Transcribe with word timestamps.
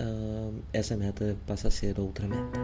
uh, 0.00 0.62
essa 0.72 0.96
meta 0.96 1.36
passa 1.46 1.68
a 1.68 1.70
ser 1.70 1.98
outra 1.98 2.26
meta. 2.26 2.60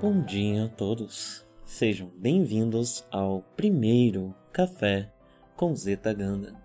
Bom 0.00 0.20
dia 0.22 0.64
a 0.64 0.68
todos. 0.68 1.46
Sejam 1.64 2.10
bem-vindos 2.18 3.04
ao 3.10 3.42
primeiro 3.56 4.34
café 4.52 5.12
com 5.56 5.74
Zeta 5.76 6.12
Ganda. 6.12 6.61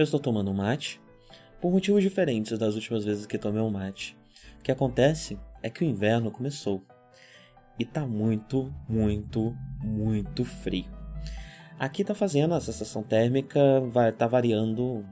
Eu 0.00 0.04
estou 0.04 0.18
tomando 0.18 0.54
mate 0.54 0.98
por 1.60 1.70
motivos 1.70 2.02
diferentes 2.02 2.56
das 2.56 2.74
últimas 2.74 3.04
vezes 3.04 3.26
que 3.26 3.36
tomei 3.36 3.60
um 3.60 3.68
mate. 3.68 4.16
O 4.58 4.62
que 4.62 4.72
acontece 4.72 5.38
é 5.62 5.68
que 5.68 5.84
o 5.84 5.86
inverno 5.86 6.30
começou 6.30 6.82
e 7.78 7.84
tá 7.84 8.06
muito, 8.06 8.72
muito, 8.88 9.54
muito 9.84 10.42
frio. 10.42 10.86
Aqui 11.78 12.02
tá 12.02 12.14
fazendo 12.14 12.54
a 12.54 12.62
sensação 12.62 13.02
térmica, 13.02 13.60
vai 13.92 14.10
tá 14.10 14.26
variando 14.26 15.04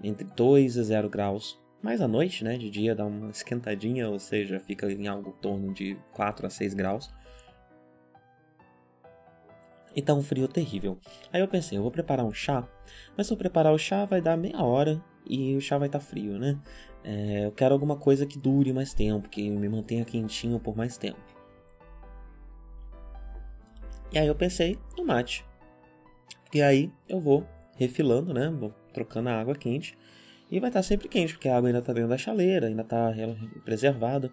entre 0.00 0.22
2 0.22 0.76
e 0.76 0.84
0 0.84 1.10
graus 1.10 1.58
mais 1.82 2.00
à 2.00 2.06
noite, 2.06 2.44
né? 2.44 2.56
De 2.56 2.70
dia 2.70 2.94
dá 2.94 3.04
uma 3.04 3.30
esquentadinha, 3.30 4.08
ou 4.08 4.20
seja, 4.20 4.60
fica 4.60 4.88
em 4.92 5.08
algo 5.08 5.30
em 5.30 5.42
torno 5.42 5.74
de 5.74 5.96
4 6.12 6.46
a 6.46 6.50
6 6.50 6.72
graus. 6.72 7.12
E 9.96 10.02
tá 10.02 10.12
um 10.12 10.22
frio 10.22 10.46
terrível. 10.46 10.98
Aí 11.32 11.40
eu 11.40 11.48
pensei, 11.48 11.78
eu 11.78 11.82
vou 11.82 11.90
preparar 11.90 12.26
um 12.26 12.32
chá, 12.32 12.68
mas 13.16 13.26
se 13.26 13.32
eu 13.32 13.36
preparar 13.36 13.72
o 13.72 13.78
chá 13.78 14.04
vai 14.04 14.20
dar 14.20 14.36
meia 14.36 14.62
hora 14.62 15.02
e 15.24 15.56
o 15.56 15.60
chá 15.60 15.78
vai 15.78 15.88
estar 15.88 15.98
tá 15.98 16.04
frio, 16.04 16.38
né? 16.38 16.60
É, 17.02 17.46
eu 17.46 17.52
quero 17.52 17.72
alguma 17.72 17.96
coisa 17.96 18.26
que 18.26 18.38
dure 18.38 18.72
mais 18.74 18.92
tempo, 18.92 19.28
que 19.28 19.48
me 19.48 19.68
mantenha 19.68 20.04
quentinho 20.04 20.60
por 20.60 20.76
mais 20.76 20.98
tempo. 20.98 21.18
E 24.12 24.18
aí 24.18 24.26
eu 24.26 24.34
pensei 24.34 24.78
no 24.96 25.04
mate. 25.04 25.44
E 26.52 26.60
aí 26.60 26.92
eu 27.08 27.18
vou 27.18 27.46
refilando, 27.76 28.34
né? 28.34 28.50
Vou 28.50 28.74
trocando 28.92 29.28
a 29.28 29.40
água 29.40 29.54
quente 29.54 29.96
e 30.50 30.60
vai 30.60 30.70
estar 30.70 30.82
sempre 30.82 31.08
quente, 31.08 31.32
porque 31.32 31.48
a 31.48 31.56
água 31.56 31.68
ainda 31.68 31.80
está 31.80 31.92
dentro 31.92 32.10
da 32.10 32.18
chaleira, 32.18 32.66
ainda 32.66 32.82
está 32.82 33.12
preservada. 33.64 34.30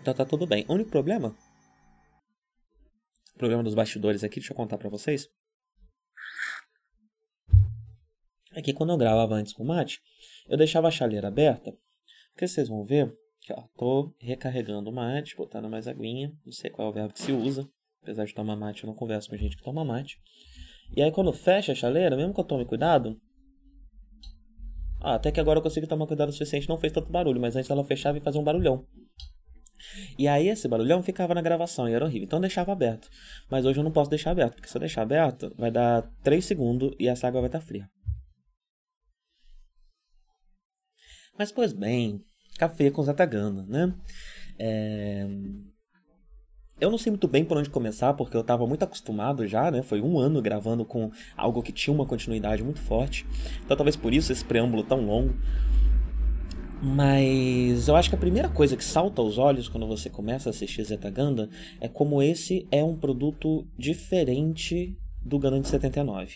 Então 0.00 0.14
tá 0.14 0.24
tudo 0.24 0.46
bem. 0.46 0.64
O 0.68 0.74
único 0.74 0.90
problema, 0.90 1.34
o 3.38 3.46
problema 3.46 3.62
dos 3.62 3.74
bastidores 3.74 4.24
aqui, 4.24 4.40
deixa 4.40 4.52
eu 4.52 4.56
contar 4.56 4.76
para 4.76 4.88
vocês, 4.88 5.28
é 8.52 8.60
que 8.60 8.72
quando 8.72 8.90
eu 8.90 8.96
gravava 8.96 9.36
antes 9.36 9.52
com 9.52 9.62
o 9.62 9.66
mate, 9.66 10.00
eu 10.48 10.58
deixava 10.58 10.88
a 10.88 10.90
chaleira 10.90 11.28
aberta, 11.28 11.72
porque 12.32 12.48
vocês 12.48 12.68
vão 12.68 12.84
ver 12.84 13.16
que 13.40 13.52
ó, 13.52 13.62
tô 13.76 14.12
recarregando 14.18 14.90
o 14.90 14.92
mate, 14.92 15.36
botando 15.36 15.70
mais 15.70 15.86
aguinha, 15.86 16.36
não 16.44 16.52
sei 16.52 16.68
qual 16.68 16.88
é 16.88 16.90
o 16.90 16.94
verbo 16.94 17.14
que 17.14 17.22
se 17.22 17.30
usa, 17.30 17.70
apesar 18.02 18.24
de 18.24 18.34
tomar 18.34 18.56
mate, 18.56 18.82
eu 18.82 18.88
não 18.88 18.94
converso 18.94 19.30
com 19.30 19.36
gente 19.36 19.56
que 19.56 19.62
toma 19.62 19.84
mate. 19.84 20.18
E 20.96 21.00
aí 21.00 21.12
quando 21.12 21.32
fecha 21.32 21.70
a 21.70 21.76
chaleira, 21.76 22.16
mesmo 22.16 22.34
que 22.34 22.40
eu 22.40 22.44
tome 22.44 22.64
cuidado, 22.64 23.20
ah, 25.00 25.14
até 25.14 25.30
que 25.30 25.38
agora 25.38 25.60
eu 25.60 25.62
consigo 25.62 25.86
tomar 25.86 26.08
cuidado 26.08 26.30
o 26.30 26.32
suficiente, 26.32 26.68
não 26.68 26.76
fez 26.76 26.92
tanto 26.92 27.12
barulho, 27.12 27.40
mas 27.40 27.54
antes 27.54 27.70
ela 27.70 27.84
fechava 27.84 28.18
e 28.18 28.20
fazia 28.20 28.40
um 28.40 28.44
barulhão. 28.44 28.84
E 30.18 30.26
aí 30.26 30.48
esse 30.48 30.68
barulhão 30.68 31.02
ficava 31.02 31.34
na 31.34 31.42
gravação 31.42 31.88
e 31.88 31.92
era 31.92 32.04
horrível. 32.04 32.24
Então 32.24 32.38
eu 32.38 32.42
deixava 32.42 32.72
aberto. 32.72 33.08
Mas 33.50 33.64
hoje 33.64 33.78
eu 33.78 33.84
não 33.84 33.92
posso 33.92 34.10
deixar 34.10 34.30
aberto, 34.30 34.54
porque 34.54 34.68
se 34.68 34.76
eu 34.76 34.80
deixar 34.80 35.02
aberto, 35.02 35.52
vai 35.56 35.70
dar 35.70 36.02
3 36.22 36.44
segundos 36.44 36.94
e 36.98 37.08
essa 37.08 37.26
água 37.28 37.40
vai 37.40 37.48
estar 37.48 37.60
tá 37.60 37.64
fria. 37.64 37.88
Mas 41.38 41.52
pois 41.52 41.72
bem, 41.72 42.24
café 42.58 42.90
com 42.90 43.02
Zatagana, 43.02 43.64
né? 43.68 43.94
É... 44.58 45.26
Eu 46.80 46.92
não 46.92 46.98
sei 46.98 47.10
muito 47.10 47.26
bem 47.26 47.44
por 47.44 47.56
onde 47.56 47.70
começar, 47.70 48.14
porque 48.14 48.36
eu 48.36 48.40
estava 48.40 48.64
muito 48.64 48.84
acostumado 48.84 49.46
já, 49.46 49.68
né? 49.70 49.82
Foi 49.82 50.00
um 50.00 50.18
ano 50.18 50.40
gravando 50.40 50.84
com 50.84 51.10
algo 51.36 51.60
que 51.60 51.72
tinha 51.72 51.92
uma 51.92 52.06
continuidade 52.06 52.62
muito 52.62 52.80
forte. 52.80 53.26
Então 53.64 53.76
talvez 53.76 53.96
por 53.96 54.14
isso 54.14 54.32
esse 54.32 54.44
preâmbulo 54.44 54.84
tão 54.84 55.04
longo. 55.04 55.34
Mas 56.80 57.88
eu 57.88 57.96
acho 57.96 58.08
que 58.08 58.14
a 58.14 58.18
primeira 58.18 58.48
coisa 58.48 58.76
que 58.76 58.84
salta 58.84 59.20
aos 59.20 59.36
olhos 59.36 59.68
quando 59.68 59.86
você 59.86 60.08
começa 60.08 60.48
a 60.48 60.50
assistir 60.50 60.84
Zeta 60.84 61.10
Ganda 61.10 61.50
é 61.80 61.88
como 61.88 62.22
esse 62.22 62.68
é 62.70 62.84
um 62.84 62.96
produto 62.96 63.66
diferente 63.76 64.96
do 65.20 65.38
Gundam 65.38 65.60
de 65.60 65.68
79. 65.68 66.34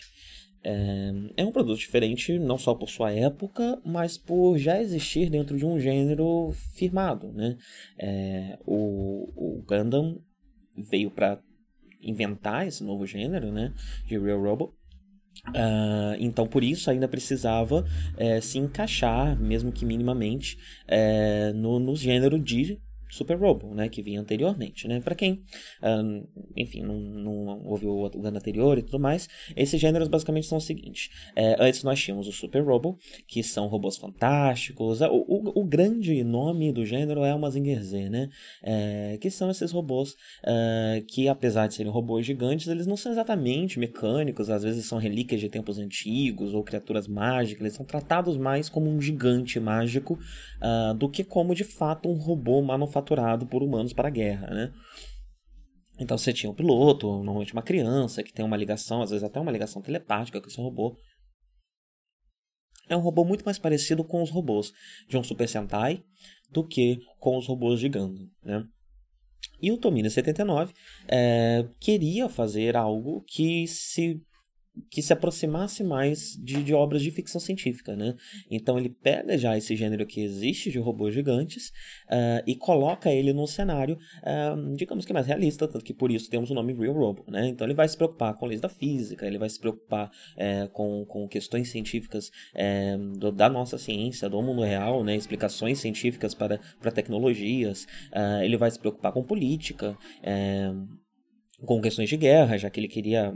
É, 0.65 1.11
é 1.37 1.45
um 1.45 1.51
produto 1.51 1.79
diferente 1.79 2.37
não 2.37 2.57
só 2.57 2.75
por 2.75 2.89
sua 2.89 3.11
época, 3.11 3.81
mas 3.85 4.17
por 4.17 4.57
já 4.57 4.81
existir 4.81 5.29
dentro 5.29 5.57
de 5.57 5.65
um 5.65 5.79
gênero 5.79 6.51
firmado. 6.73 7.31
Né? 7.31 7.57
É, 7.97 8.59
o, 8.65 9.29
o 9.35 9.63
Gundam 9.65 10.19
veio 10.75 11.09
para 11.09 11.39
inventar 12.01 12.67
esse 12.67 12.83
novo 12.83 13.05
gênero, 13.05 13.51
né, 13.51 13.73
de 14.05 14.17
Real 14.17 14.41
Robot. 14.41 14.73
Uh, 15.49 16.15
então, 16.19 16.47
por 16.47 16.63
isso, 16.63 16.89
ainda 16.89 17.07
precisava 17.07 17.85
é, 18.17 18.39
se 18.39 18.57
encaixar, 18.57 19.37
mesmo 19.39 19.71
que 19.71 19.85
minimamente, 19.85 20.57
é, 20.87 21.51
no, 21.53 21.79
no 21.79 21.95
gênero 21.95 22.39
de 22.39 22.79
Super 23.13 23.37
Robo, 23.37 23.75
né, 23.75 23.87
que 23.87 24.01
vinha 24.01 24.19
anteriormente, 24.19 24.87
né? 24.87 24.99
Para 24.99 25.13
quem, 25.13 25.43
um, 25.83 26.25
enfim, 26.57 26.81
não, 26.81 26.99
não 26.99 27.65
ouviu 27.67 27.91
o 27.91 28.05
ano 28.25 28.37
anterior 28.37 28.75
e 28.79 28.81
tudo 28.81 28.99
mais, 28.99 29.29
esses 29.55 29.79
gêneros 29.79 30.07
basicamente 30.07 30.47
são 30.47 30.57
o 30.57 30.61
seguinte: 30.61 31.11
é, 31.35 31.55
antes 31.59 31.83
nós 31.83 32.01
tínhamos 32.01 32.27
o 32.27 32.31
Super 32.31 32.63
Robo, 32.63 32.97
que 33.27 33.43
são 33.43 33.67
robôs 33.67 33.97
fantásticos. 33.97 35.01
O, 35.01 35.25
o, 35.27 35.61
o 35.61 35.63
grande 35.63 36.23
nome 36.23 36.71
do 36.73 36.83
gênero 36.83 37.23
é 37.23 37.35
o 37.35 37.39
Mazinger 37.39 37.83
Z, 37.83 38.09
né? 38.09 38.29
É, 38.63 39.17
que 39.21 39.29
são 39.29 39.51
esses 39.51 39.71
robôs 39.71 40.13
uh, 40.43 41.05
que, 41.07 41.27
apesar 41.27 41.67
de 41.67 41.75
serem 41.75 41.91
robôs 41.91 42.25
gigantes, 42.25 42.67
eles 42.67 42.87
não 42.87 42.97
são 42.97 43.11
exatamente 43.11 43.77
mecânicos, 43.77 44.49
às 44.49 44.63
vezes 44.63 44.87
são 44.87 44.97
relíquias 44.97 45.39
de 45.39 45.49
tempos 45.49 45.77
antigos 45.77 46.55
ou 46.55 46.63
criaturas 46.63 47.07
mágicas, 47.07 47.61
eles 47.61 47.75
são 47.75 47.85
tratados 47.85 48.37
mais 48.37 48.69
como 48.69 48.89
um 48.89 48.99
gigante 48.99 49.59
mágico 49.59 50.17
uh, 50.61 50.95
do 50.95 51.07
que 51.07 51.23
como 51.23 51.53
de 51.53 51.63
fato 51.63 52.09
um 52.09 52.15
robô 52.15 52.59
manufaturado 52.61 53.02
manufaturado 53.03 53.45
por 53.45 53.61
humanos 53.61 53.93
para 53.93 54.07
a 54.07 54.11
guerra, 54.11 54.47
né? 54.47 54.73
Então 55.99 56.17
você 56.17 56.33
tinha 56.33 56.49
um 56.49 56.55
piloto, 56.55 57.07
normalmente 57.07 57.53
uma 57.53 57.61
criança, 57.61 58.23
que 58.23 58.33
tem 58.33 58.43
uma 58.43 58.57
ligação, 58.57 59.01
às 59.01 59.11
vezes 59.11 59.23
até 59.23 59.39
uma 59.39 59.51
ligação 59.51 59.81
telepática 59.81 60.41
com 60.41 60.47
esse 60.47 60.57
robô. 60.57 60.97
É 62.89 62.97
um 62.97 63.01
robô 63.01 63.23
muito 63.23 63.45
mais 63.45 63.59
parecido 63.59 64.03
com 64.03 64.21
os 64.21 64.29
robôs 64.29 64.73
de 65.07 65.17
um 65.17 65.23
Super 65.23 65.47
Sentai 65.47 66.03
do 66.49 66.65
que 66.65 66.99
com 67.19 67.37
os 67.37 67.47
robôs 67.47 67.79
de 67.79 67.89
Gundam, 67.89 68.27
né? 68.43 68.65
E 69.61 69.71
o 69.71 69.77
Tomino 69.77 70.09
79 70.09 70.73
é, 71.07 71.65
queria 71.79 72.27
fazer 72.27 72.75
algo 72.75 73.23
que 73.27 73.67
se 73.67 74.21
que 74.89 75.01
se 75.01 75.13
aproximasse 75.13 75.83
mais 75.83 76.35
de, 76.41 76.63
de, 76.63 76.73
obras 76.73 77.01
de 77.01 77.11
ficção 77.11 77.39
científica, 77.39 77.95
né? 77.95 78.15
Então 78.49 78.77
ele 78.77 78.89
pega 78.89 79.37
já 79.37 79.57
esse 79.57 79.75
gênero 79.75 80.05
que 80.05 80.21
existe 80.21 80.71
de 80.71 80.79
robôs 80.79 81.13
gigantes 81.13 81.69
uh, 82.09 82.43
e 82.47 82.55
coloca 82.55 83.11
ele 83.11 83.33
num 83.33 83.45
cenário, 83.45 83.97
uh, 84.21 84.75
digamos 84.75 85.05
que 85.05 85.13
mais 85.13 85.27
realista, 85.27 85.67
tanto 85.67 85.85
que 85.85 85.93
por 85.93 86.11
isso 86.11 86.29
temos 86.29 86.49
o 86.49 86.53
nome 86.53 86.73
Real 86.73 86.93
Robo, 86.93 87.23
né? 87.27 87.47
Então 87.47 87.67
ele 87.67 87.75
vai 87.75 87.87
se 87.87 87.95
preocupar 87.95 88.33
com 88.35 88.45
leis 88.45 88.61
da 88.61 88.69
física, 88.69 89.27
ele 89.27 89.37
vai 89.37 89.49
se 89.49 89.59
preocupar 89.59 90.11
é, 90.35 90.67
com, 90.67 91.05
com 91.05 91.27
questões 91.27 91.69
científicas 91.69 92.31
é, 92.53 92.97
do, 93.17 93.31
da 93.31 93.49
nossa 93.49 93.77
ciência, 93.77 94.29
do 94.29 94.41
mundo 94.41 94.63
real, 94.63 95.03
né? 95.03 95.15
Explicações 95.15 95.79
científicas 95.79 96.33
para, 96.33 96.59
para 96.79 96.91
tecnologias, 96.91 97.83
uh, 98.11 98.41
ele 98.43 98.57
vai 98.57 98.71
se 98.71 98.79
preocupar 98.79 99.11
com 99.11 99.23
política, 99.23 99.97
é, 100.21 100.71
com 101.65 101.81
questões 101.81 102.09
de 102.09 102.17
guerra, 102.17 102.57
já 102.57 102.69
que 102.69 102.79
ele 102.79 102.87
queria. 102.87 103.33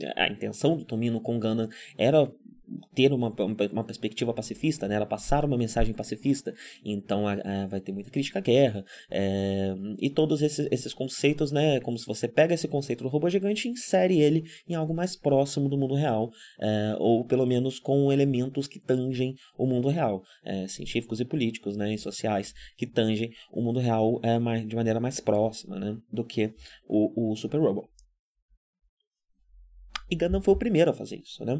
É, 0.00 0.12
a 0.16 0.28
intenção 0.28 0.76
do 0.76 0.84
Tomino 0.84 1.20
com 1.20 1.38
Gundam 1.38 1.68
era 1.96 2.30
ter 2.94 3.12
uma, 3.12 3.34
uma 3.72 3.84
perspectiva 3.84 4.32
pacifista, 4.32 4.88
né? 4.88 4.96
ela 4.96 5.06
passar 5.06 5.44
uma 5.44 5.56
mensagem 5.56 5.94
pacifista, 5.94 6.54
então 6.84 7.26
a, 7.26 7.32
a, 7.32 7.66
vai 7.66 7.80
ter 7.80 7.92
muita 7.92 8.10
crítica 8.10 8.38
à 8.38 8.42
guerra, 8.42 8.84
é, 9.10 9.74
e 9.98 10.10
todos 10.10 10.42
esses, 10.42 10.68
esses 10.70 10.94
conceitos, 10.94 11.52
né? 11.52 11.80
como 11.80 11.98
se 11.98 12.06
você 12.06 12.28
pega 12.28 12.54
esse 12.54 12.68
conceito 12.68 13.02
do 13.02 13.08
robô 13.08 13.28
gigante 13.28 13.68
e 13.68 13.70
insere 13.70 14.20
ele 14.20 14.44
em 14.68 14.74
algo 14.74 14.94
mais 14.94 15.16
próximo 15.16 15.68
do 15.68 15.78
mundo 15.78 15.94
real, 15.94 16.30
é, 16.60 16.96
ou 16.98 17.24
pelo 17.24 17.46
menos 17.46 17.78
com 17.78 18.12
elementos 18.12 18.66
que 18.66 18.80
tangem 18.80 19.34
o 19.56 19.66
mundo 19.66 19.88
real, 19.88 20.22
é, 20.44 20.66
científicos 20.68 21.20
e 21.20 21.24
políticos 21.24 21.76
né? 21.76 21.94
e 21.94 21.98
sociais 21.98 22.52
que 22.76 22.86
tangem 22.86 23.30
o 23.52 23.62
mundo 23.62 23.80
real 23.80 24.20
mais, 24.40 24.66
de 24.66 24.76
maneira 24.76 25.00
mais 25.00 25.20
próxima 25.20 25.78
né? 25.78 25.96
do 26.12 26.24
que 26.24 26.52
o, 26.86 27.32
o 27.32 27.36
Super 27.36 27.60
Robot. 27.60 27.88
E 30.12 30.14
Gundam 30.14 30.42
foi 30.42 30.52
o 30.52 30.58
primeiro 30.58 30.90
a 30.90 30.94
fazer 30.94 31.16
isso, 31.16 31.42
né? 31.42 31.58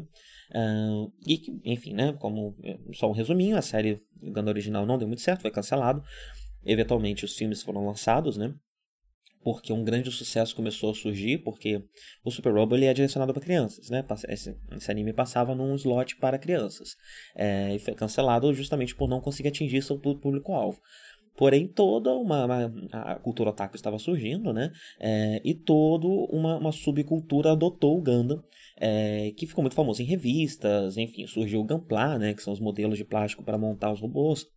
Uh, 0.51 1.11
e, 1.27 1.41
enfim, 1.63 1.93
né? 1.93 2.13
Como 2.13 2.55
é, 2.63 2.77
só 2.93 3.09
um 3.09 3.13
resuminho, 3.13 3.57
a 3.57 3.61
série 3.61 4.01
Gundam 4.21 4.49
original 4.49 4.85
não 4.85 4.97
deu 4.97 5.07
muito 5.07 5.21
certo, 5.21 5.41
foi 5.41 5.51
cancelado. 5.51 6.03
Eventualmente 6.65 7.25
os 7.25 7.35
filmes 7.35 7.61
foram 7.61 7.85
lançados, 7.85 8.37
né? 8.37 8.53
Porque 9.43 9.73
um 9.73 9.83
grande 9.83 10.09
sucesso 10.09 10.55
começou 10.55 10.91
a 10.91 10.95
surgir, 10.95 11.39
porque 11.39 11.83
o 12.23 12.31
Super 12.31 12.53
Robo 12.53 12.75
ele 12.75 12.85
é 12.85 12.93
direcionado 12.93 13.33
para 13.33 13.41
crianças, 13.41 13.89
né? 13.89 14.05
Esse, 14.29 14.57
esse, 14.71 14.91
anime 14.91 15.11
passava 15.11 15.53
num 15.53 15.75
slot 15.75 16.15
para 16.15 16.39
crianças. 16.39 16.95
É, 17.35 17.75
e 17.75 17.79
foi 17.79 17.93
cancelado 17.93 18.53
justamente 18.53 18.95
por 18.95 19.09
não 19.09 19.19
conseguir 19.19 19.49
atingir 19.49 19.81
seu 19.81 19.99
público-alvo. 19.99 20.79
Porém, 21.35 21.67
toda 21.67 22.11
uma, 22.13 22.45
uma, 22.45 22.65
a 22.91 23.15
cultura 23.15 23.49
otaku 23.49 23.75
estava 23.75 23.97
surgindo, 23.97 24.53
né? 24.53 24.71
É, 24.99 25.41
e 25.43 25.53
toda 25.53 26.07
uma, 26.07 26.57
uma, 26.57 26.71
subcultura 26.71 27.51
adotou 27.51 27.97
o 27.97 28.01
Gundam, 28.01 28.43
é, 28.79 29.31
que 29.35 29.47
ficou 29.47 29.63
muito 29.63 29.75
famoso 29.75 30.01
em 30.01 30.05
revistas, 30.05 30.97
enfim, 30.97 31.25
surgiu 31.25 31.61
o 31.61 31.63
Gunpla, 31.63 32.19
né? 32.19 32.33
Que 32.33 32.43
são 32.43 32.53
os 32.53 32.59
modelos 32.59 32.97
de 32.97 33.03
plástico 33.03 33.43
para 33.43 33.57
montar 33.57 33.91
os 33.91 33.99
robôs 33.99 34.47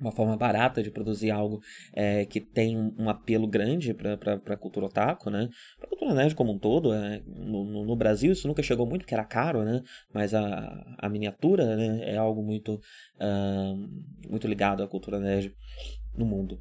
uma 0.00 0.12
forma 0.12 0.36
barata 0.36 0.82
de 0.82 0.90
produzir 0.90 1.30
algo 1.30 1.60
é, 1.92 2.24
que 2.24 2.40
tem 2.40 2.76
um 2.98 3.08
apelo 3.08 3.46
grande 3.46 3.92
para 3.92 4.34
a 4.34 4.56
cultura 4.56 4.86
otaku, 4.86 5.30
né? 5.30 5.48
Para 5.78 5.86
a 5.86 5.90
cultura 5.90 6.14
nerd 6.14 6.34
como 6.34 6.52
um 6.52 6.58
todo. 6.58 6.92
É, 6.92 7.20
no, 7.26 7.64
no, 7.64 7.84
no, 7.84 7.96
Brasil 7.96 8.32
isso 8.32 8.46
nunca 8.46 8.62
chegou 8.62 8.86
muito, 8.86 9.02
porque 9.02 9.14
era 9.14 9.24
caro, 9.24 9.64
né? 9.64 9.82
Mas 10.12 10.34
a, 10.34 10.96
a 10.98 11.08
miniatura 11.08 11.76
né, 11.76 12.00
é 12.10 12.16
algo 12.16 12.42
muito, 12.42 12.74
uh, 12.74 14.30
muito 14.30 14.46
ligado 14.46 14.82
à 14.82 14.88
cultura 14.88 15.18
nerd 15.18 15.54
no 16.16 16.24
mundo. 16.24 16.60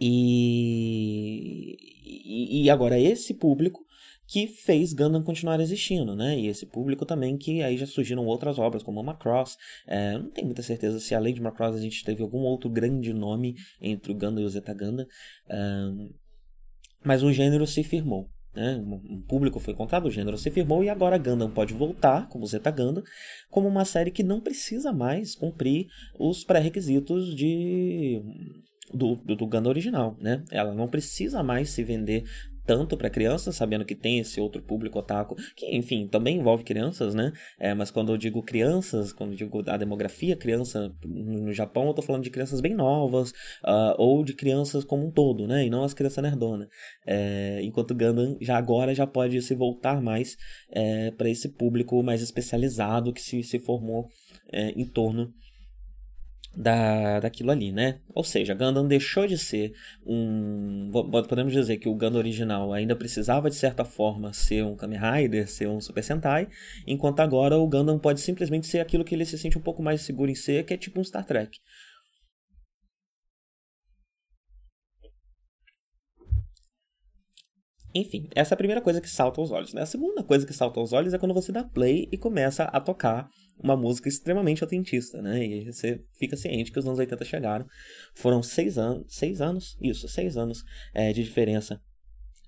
E, 0.00 1.76
e, 2.04 2.64
e 2.64 2.70
agora 2.70 2.98
esse 2.98 3.34
público 3.34 3.84
que 4.26 4.46
fez 4.46 4.92
Gundam 4.92 5.22
continuar 5.22 5.60
existindo, 5.60 6.14
né? 6.16 6.38
E 6.38 6.46
esse 6.46 6.66
público 6.66 7.04
também 7.04 7.36
que 7.36 7.62
aí 7.62 7.76
já 7.76 7.86
surgiram 7.86 8.24
outras 8.24 8.58
obras, 8.58 8.82
como 8.82 9.02
Macross. 9.02 9.56
É, 9.86 10.16
não 10.16 10.30
tenho 10.30 10.46
muita 10.46 10.62
certeza 10.62 11.00
se 11.00 11.14
além 11.14 11.34
de 11.34 11.40
Macross 11.40 11.76
a 11.76 11.80
gente 11.80 12.04
teve 12.04 12.22
algum 12.22 12.38
outro 12.38 12.70
grande 12.70 13.12
nome 13.12 13.56
entre 13.80 14.12
o 14.12 14.14
Gundam 14.14 14.42
e 14.42 14.46
o 14.46 14.48
Zeta 14.48 14.72
Gundam. 14.72 15.06
mas 17.04 17.22
o 17.22 17.32
gênero 17.32 17.66
se 17.66 17.82
firmou. 17.82 18.30
Né? 18.54 18.76
Um 18.86 19.22
público 19.22 19.58
foi 19.58 19.72
encontrado, 19.72 20.06
o 20.06 20.10
gênero 20.10 20.36
se 20.36 20.50
firmou 20.50 20.84
e 20.84 20.88
agora 20.90 21.16
Gundam 21.16 21.50
pode 21.50 21.72
voltar, 21.72 22.28
como 22.28 22.46
Zeta 22.46 22.70
Gundam, 22.70 23.02
como 23.50 23.66
uma 23.66 23.84
série 23.84 24.10
que 24.10 24.22
não 24.22 24.40
precisa 24.40 24.92
mais 24.92 25.34
cumprir 25.34 25.86
os 26.18 26.44
pré-requisitos 26.44 27.34
de 27.34 28.22
do, 28.92 29.16
do, 29.16 29.36
do 29.36 29.46
Gundam 29.46 29.70
original, 29.70 30.16
né? 30.20 30.44
Ela 30.50 30.74
não 30.74 30.86
precisa 30.86 31.42
mais 31.42 31.70
se 31.70 31.82
vender 31.82 32.24
tanto 32.66 32.96
para 32.96 33.10
crianças, 33.10 33.56
sabendo 33.56 33.84
que 33.84 33.94
tem 33.94 34.18
esse 34.18 34.40
outro 34.40 34.62
público 34.62 34.98
otaku, 34.98 35.36
que 35.56 35.74
enfim, 35.74 36.06
também 36.06 36.38
envolve 36.38 36.64
crianças, 36.64 37.14
né? 37.14 37.32
É, 37.58 37.74
mas 37.74 37.90
quando 37.90 38.12
eu 38.12 38.16
digo 38.16 38.42
crianças, 38.42 39.12
quando 39.12 39.30
eu 39.30 39.36
digo 39.36 39.62
a 39.68 39.76
demografia 39.76 40.36
criança 40.36 40.92
no 41.04 41.52
Japão, 41.52 41.86
eu 41.88 41.94
tô 41.94 42.02
falando 42.02 42.22
de 42.22 42.30
crianças 42.30 42.60
bem 42.60 42.74
novas, 42.74 43.30
uh, 43.64 43.94
ou 43.98 44.24
de 44.24 44.34
crianças 44.34 44.84
como 44.84 45.06
um 45.06 45.10
todo, 45.10 45.46
né? 45.46 45.66
E 45.66 45.70
não 45.70 45.84
as 45.84 45.94
crianças 45.94 46.22
nerdonas. 46.22 46.68
É, 47.06 47.60
enquanto 47.62 47.94
Gundam 47.94 48.36
já 48.40 48.56
agora 48.56 48.94
já 48.94 49.06
pode 49.06 49.40
se 49.42 49.54
voltar 49.54 50.00
mais 50.00 50.36
é, 50.70 51.10
para 51.12 51.28
esse 51.28 51.48
público 51.48 52.02
mais 52.02 52.22
especializado 52.22 53.12
que 53.12 53.20
se, 53.20 53.42
se 53.42 53.58
formou 53.58 54.08
é, 54.52 54.70
em 54.70 54.84
torno 54.84 55.32
da, 56.56 57.20
daquilo 57.20 57.50
ali, 57.50 57.72
né? 57.72 58.00
Ou 58.14 58.22
seja, 58.22 58.54
Gundam 58.54 58.86
deixou 58.86 59.26
de 59.26 59.38
ser 59.38 59.72
um. 60.06 60.90
Podemos 61.28 61.52
dizer 61.52 61.78
que 61.78 61.88
o 61.88 61.94
Gundam 61.94 62.18
original 62.18 62.72
ainda 62.72 62.94
precisava, 62.94 63.48
de 63.48 63.56
certa 63.56 63.84
forma, 63.84 64.32
ser 64.32 64.64
um 64.64 64.76
Kamen 64.76 64.98
Rider, 64.98 65.48
ser 65.48 65.68
um 65.68 65.80
Super 65.80 66.04
Sentai, 66.04 66.48
enquanto 66.86 67.20
agora 67.20 67.56
o 67.58 67.66
Gundam 67.66 67.98
pode 67.98 68.20
simplesmente 68.20 68.66
ser 68.66 68.80
aquilo 68.80 69.04
que 69.04 69.14
ele 69.14 69.24
se 69.24 69.38
sente 69.38 69.58
um 69.58 69.62
pouco 69.62 69.82
mais 69.82 70.02
seguro 70.02 70.30
em 70.30 70.34
ser, 70.34 70.64
que 70.64 70.74
é 70.74 70.76
tipo 70.76 71.00
um 71.00 71.04
Star 71.04 71.24
Trek. 71.24 71.58
Enfim, 77.94 78.26
essa 78.34 78.54
é 78.54 78.56
a 78.56 78.58
primeira 78.58 78.80
coisa 78.80 79.00
que 79.00 79.08
salta 79.08 79.40
aos 79.40 79.50
olhos. 79.50 79.74
Né? 79.74 79.82
A 79.82 79.86
segunda 79.86 80.22
coisa 80.22 80.46
que 80.46 80.52
salta 80.54 80.80
aos 80.80 80.92
olhos 80.92 81.12
é 81.12 81.18
quando 81.18 81.34
você 81.34 81.52
dá 81.52 81.62
play 81.62 82.08
e 82.10 82.16
começa 82.16 82.64
a 82.64 82.80
tocar 82.80 83.28
uma 83.58 83.76
música 83.76 84.08
extremamente 84.08 84.62
autentista, 84.62 85.22
né? 85.22 85.44
E 85.44 85.72
você 85.72 86.00
fica 86.18 86.36
ciente 86.36 86.72
que 86.72 86.78
os 86.78 86.86
anos 86.86 86.98
80 86.98 87.24
chegaram. 87.24 87.66
Foram 88.14 88.42
seis 88.42 88.78
anos, 88.78 89.04
seis 89.08 89.40
anos, 89.40 89.76
isso, 89.80 90.08
seis 90.08 90.36
anos 90.36 90.64
é, 90.94 91.12
de 91.12 91.22
diferença 91.22 91.80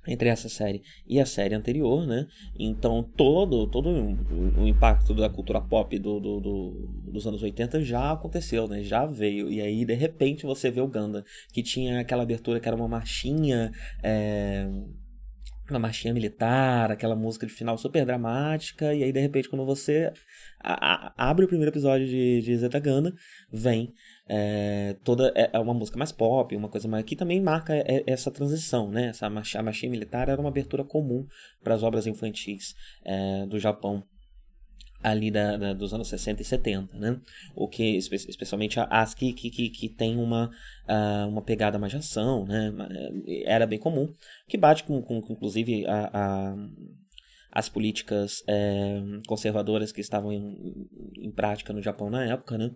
entre 0.06 0.28
essa 0.28 0.48
série 0.48 0.82
e 1.06 1.18
a 1.18 1.26
série 1.26 1.54
anterior, 1.54 2.06
né? 2.06 2.26
Então 2.58 3.02
todo 3.02 3.66
todo 3.66 3.88
o 3.88 4.66
impacto 4.66 5.14
da 5.14 5.30
cultura 5.30 5.60
pop 5.60 5.98
do, 5.98 6.20
do, 6.20 6.40
do, 6.40 7.10
dos 7.10 7.26
anos 7.26 7.42
80 7.42 7.82
já 7.82 8.12
aconteceu, 8.12 8.68
né? 8.68 8.82
Já 8.82 9.06
veio 9.06 9.50
e 9.50 9.60
aí 9.60 9.84
de 9.84 9.94
repente 9.94 10.44
você 10.44 10.70
vê 10.70 10.80
o 10.80 10.88
Ganda 10.88 11.24
que 11.52 11.62
tinha 11.62 12.00
aquela 12.00 12.22
abertura 12.22 12.60
que 12.60 12.68
era 12.68 12.76
uma 12.76 12.88
marchinha 12.88 13.72
é 14.02 14.68
uma 15.70 15.78
marchinha 15.78 16.12
militar, 16.12 16.90
aquela 16.90 17.16
música 17.16 17.46
de 17.46 17.52
final 17.52 17.78
super 17.78 18.04
dramática, 18.04 18.94
e 18.94 19.02
aí 19.02 19.12
de 19.12 19.20
repente 19.20 19.48
quando 19.48 19.64
você 19.64 20.12
a, 20.60 21.08
a, 21.08 21.30
abre 21.30 21.44
o 21.44 21.48
primeiro 21.48 21.70
episódio 21.70 22.06
de, 22.06 22.42
de 22.42 22.56
Zeta 22.56 22.78
Ganda, 22.78 23.12
vem 23.50 23.92
é, 24.28 24.96
toda 25.04 25.32
é, 25.34 25.50
é, 25.52 25.58
uma 25.58 25.74
música 25.74 25.98
mais 25.98 26.12
pop, 26.12 26.54
uma 26.56 26.68
coisa 26.68 26.88
mais 26.88 27.04
que 27.04 27.16
também 27.16 27.40
marca 27.40 27.74
é, 27.74 28.02
essa 28.06 28.30
transição, 28.30 28.90
né? 28.90 29.08
Essa 29.08 29.26
a 29.26 29.62
marchinha 29.62 29.90
militar 29.90 30.28
era 30.28 30.40
uma 30.40 30.48
abertura 30.48 30.84
comum 30.84 31.26
para 31.62 31.74
as 31.74 31.82
obras 31.82 32.06
infantis 32.06 32.74
é, 33.04 33.46
do 33.46 33.58
Japão 33.58 34.04
ali 35.04 35.30
da, 35.30 35.56
da, 35.58 35.72
dos 35.74 35.92
anos 35.92 36.08
60 36.08 36.40
e 36.40 36.44
70, 36.44 36.98
né? 36.98 37.20
O 37.54 37.68
que, 37.68 37.96
especialmente 37.96 38.80
as 38.80 39.14
que, 39.14 39.32
que, 39.34 39.68
que 39.68 39.88
tem 39.90 40.16
uma, 40.16 40.50
uh, 40.88 41.28
uma 41.28 41.42
pegada 41.42 41.78
mais 41.78 41.92
de 41.92 41.98
ação, 41.98 42.46
né? 42.46 42.72
Era 43.44 43.66
bem 43.66 43.78
comum, 43.78 44.12
que 44.48 44.56
bate 44.56 44.82
com, 44.82 45.02
com, 45.02 45.20
com 45.20 45.34
inclusive, 45.34 45.86
a, 45.86 46.10
a, 46.12 46.56
as 47.52 47.68
políticas 47.68 48.42
é, 48.48 49.02
conservadoras 49.28 49.92
que 49.92 50.00
estavam 50.00 50.32
em, 50.32 50.88
em 51.18 51.30
prática 51.30 51.72
no 51.72 51.82
Japão 51.82 52.08
na 52.08 52.24
época, 52.24 52.56
né? 52.56 52.70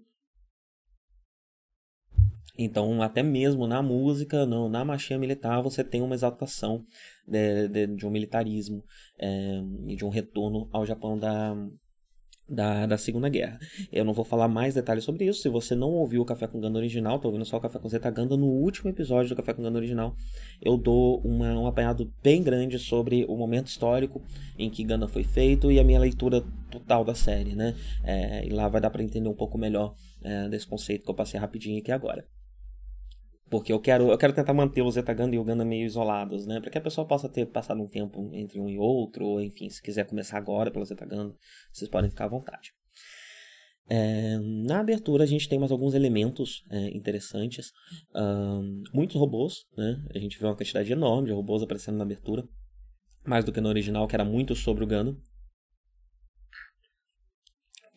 Então, 2.60 3.00
até 3.00 3.22
mesmo 3.22 3.68
na 3.68 3.80
música, 3.80 4.44
não, 4.44 4.68
na 4.68 4.84
marchinha 4.84 5.18
militar, 5.18 5.62
você 5.62 5.84
tem 5.84 6.02
uma 6.02 6.14
exaltação 6.14 6.84
de, 7.26 7.68
de, 7.68 7.86
de 7.86 8.04
um 8.04 8.10
militarismo 8.10 8.84
é, 9.16 9.62
e 9.86 9.94
de 9.94 10.04
um 10.04 10.08
retorno 10.08 10.68
ao 10.72 10.84
Japão 10.84 11.16
da, 11.16 11.54
da, 12.48 12.86
da 12.86 12.96
Segunda 12.96 13.28
Guerra. 13.28 13.58
Eu 13.92 14.04
não 14.04 14.12
vou 14.12 14.24
falar 14.24 14.48
mais 14.48 14.74
detalhes 14.74 15.04
sobre 15.04 15.26
isso. 15.26 15.42
Se 15.42 15.48
você 15.48 15.74
não 15.74 15.90
ouviu 15.90 16.22
o 16.22 16.24
Café 16.24 16.46
com 16.46 16.60
Ganda 16.60 16.78
original, 16.78 17.18
tá 17.18 17.28
ouvindo 17.28 17.44
só 17.44 17.58
o 17.58 17.60
Café 17.60 17.78
com 17.78 17.88
Zeta 17.88 18.10
Ganda, 18.10 18.36
no 18.36 18.46
último 18.46 18.90
episódio 18.90 19.28
do 19.28 19.36
Café 19.36 19.52
com 19.52 19.62
Ganda 19.62 19.78
original, 19.78 20.16
eu 20.62 20.76
dou 20.76 21.20
uma, 21.20 21.52
um 21.58 21.66
apanhado 21.66 22.10
bem 22.22 22.42
grande 22.42 22.78
sobre 22.78 23.24
o 23.28 23.36
momento 23.36 23.66
histórico 23.66 24.22
em 24.58 24.70
que 24.70 24.82
Ganda 24.84 25.06
foi 25.06 25.24
feito 25.24 25.70
e 25.70 25.78
a 25.78 25.84
minha 25.84 26.00
leitura 26.00 26.42
total 26.70 27.04
da 27.04 27.14
série, 27.14 27.54
né? 27.54 27.74
É, 28.02 28.46
e 28.46 28.50
lá 28.50 28.68
vai 28.68 28.80
dar 28.80 28.90
para 28.90 29.02
entender 29.02 29.28
um 29.28 29.34
pouco 29.34 29.58
melhor 29.58 29.94
é, 30.22 30.48
desse 30.48 30.66
conceito 30.66 31.04
que 31.04 31.10
eu 31.10 31.14
passei 31.14 31.38
rapidinho 31.38 31.78
aqui 31.78 31.92
agora. 31.92 32.24
Porque 33.50 33.72
eu 33.72 33.80
quero, 33.80 34.10
eu 34.10 34.18
quero 34.18 34.32
tentar 34.32 34.52
manter 34.52 34.82
o 34.82 34.90
Zetaganda 34.90 35.34
e 35.34 35.38
o 35.38 35.44
Ganda 35.44 35.64
meio 35.64 35.86
isolados, 35.86 36.46
né? 36.46 36.60
Para 36.60 36.70
que 36.70 36.78
a 36.78 36.80
pessoa 36.80 37.06
possa 37.06 37.28
ter 37.28 37.46
passado 37.46 37.80
um 37.80 37.88
tempo 37.88 38.30
entre 38.32 38.60
um 38.60 38.68
e 38.68 38.78
outro, 38.78 39.24
ou 39.24 39.40
enfim, 39.40 39.68
se 39.70 39.82
quiser 39.82 40.06
começar 40.06 40.36
agora 40.36 40.70
pelo 40.70 40.84
Zetaganda, 40.84 41.34
vocês 41.72 41.90
podem 41.90 42.10
ficar 42.10 42.26
à 42.26 42.28
vontade. 42.28 42.72
É, 43.90 44.38
na 44.66 44.80
abertura 44.80 45.24
a 45.24 45.26
gente 45.26 45.48
tem 45.48 45.58
mais 45.58 45.72
alguns 45.72 45.94
elementos 45.94 46.62
é, 46.70 46.88
interessantes. 46.94 47.72
Um, 48.14 48.82
muitos 48.92 49.16
robôs, 49.16 49.64
né? 49.76 50.04
A 50.14 50.18
gente 50.18 50.38
vê 50.38 50.46
uma 50.46 50.56
quantidade 50.56 50.92
enorme 50.92 51.28
de 51.28 51.32
robôs 51.32 51.62
aparecendo 51.62 51.96
na 51.96 52.04
abertura. 52.04 52.46
Mais 53.26 53.44
do 53.44 53.52
que 53.52 53.60
no 53.60 53.68
original, 53.68 54.06
que 54.06 54.14
era 54.14 54.24
muito 54.24 54.54
sobre 54.54 54.84
o 54.84 54.86
Ganda 54.86 55.16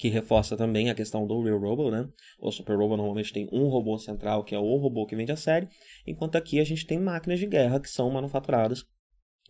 que 0.02 0.10
reforça 0.10 0.58
também 0.58 0.90
a 0.90 0.96
questão 0.96 1.28
do 1.28 1.44
Real 1.44 1.60
Robo, 1.60 1.92
né? 1.92 2.10
O 2.40 2.52
Super 2.52 2.76
Robo 2.76 2.98
normalmente 2.98 3.32
tem 3.32 3.48
um 3.52 3.68
robô 3.68 4.00
central, 4.00 4.44
que 4.44 4.56
é 4.56 4.58
o 4.58 4.76
robô 4.78 5.06
que 5.06 5.16
vende 5.16 5.32
a 5.32 5.36
série, 5.36 5.68
enquanto 6.08 6.38
aqui 6.38 6.60
a 6.60 6.64
gente 6.64 6.88
tem 6.88 7.00
máquinas 7.00 7.38
de 7.38 7.46
guerra 7.46 7.80
que 7.80 7.88
são 7.88 8.10
manufaturadas 8.10 8.84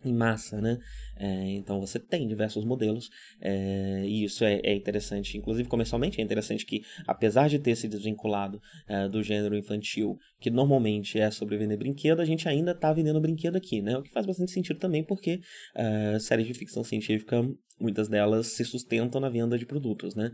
em 0.04 0.12
massa, 0.12 0.60
né? 0.60 0.78
É, 1.16 1.50
então 1.50 1.80
você 1.80 1.98
tem 1.98 2.26
diversos 2.26 2.64
modelos 2.64 3.08
é, 3.40 4.02
e 4.04 4.24
isso 4.24 4.44
é, 4.44 4.60
é, 4.62 4.74
interessante. 4.74 5.36
Inclusive, 5.36 5.68
comercialmente 5.68 6.20
é 6.20 6.24
interessante 6.24 6.66
que, 6.66 6.82
apesar 7.06 7.48
de 7.48 7.58
ter 7.58 7.76
se 7.76 7.88
desvinculado 7.88 8.60
é, 8.88 9.08
do 9.08 9.22
gênero 9.22 9.56
infantil, 9.56 10.18
que 10.40 10.50
normalmente 10.50 11.18
é 11.18 11.30
sobre 11.30 11.56
vender 11.56 11.76
brinquedo, 11.76 12.20
a 12.20 12.24
gente 12.24 12.48
ainda 12.48 12.72
está 12.72 12.92
vendendo 12.92 13.20
brinquedo 13.20 13.56
aqui, 13.56 13.80
né? 13.80 13.96
O 13.96 14.02
que 14.02 14.10
faz 14.10 14.26
bastante 14.26 14.50
sentido 14.50 14.78
também, 14.78 15.04
porque 15.04 15.40
é, 15.74 16.18
séries 16.18 16.46
de 16.46 16.54
ficção 16.54 16.82
científica, 16.82 17.42
muitas 17.80 18.08
delas 18.08 18.48
se 18.48 18.64
sustentam 18.64 19.20
na 19.20 19.28
venda 19.28 19.58
de 19.58 19.66
produtos, 19.66 20.14
né? 20.14 20.30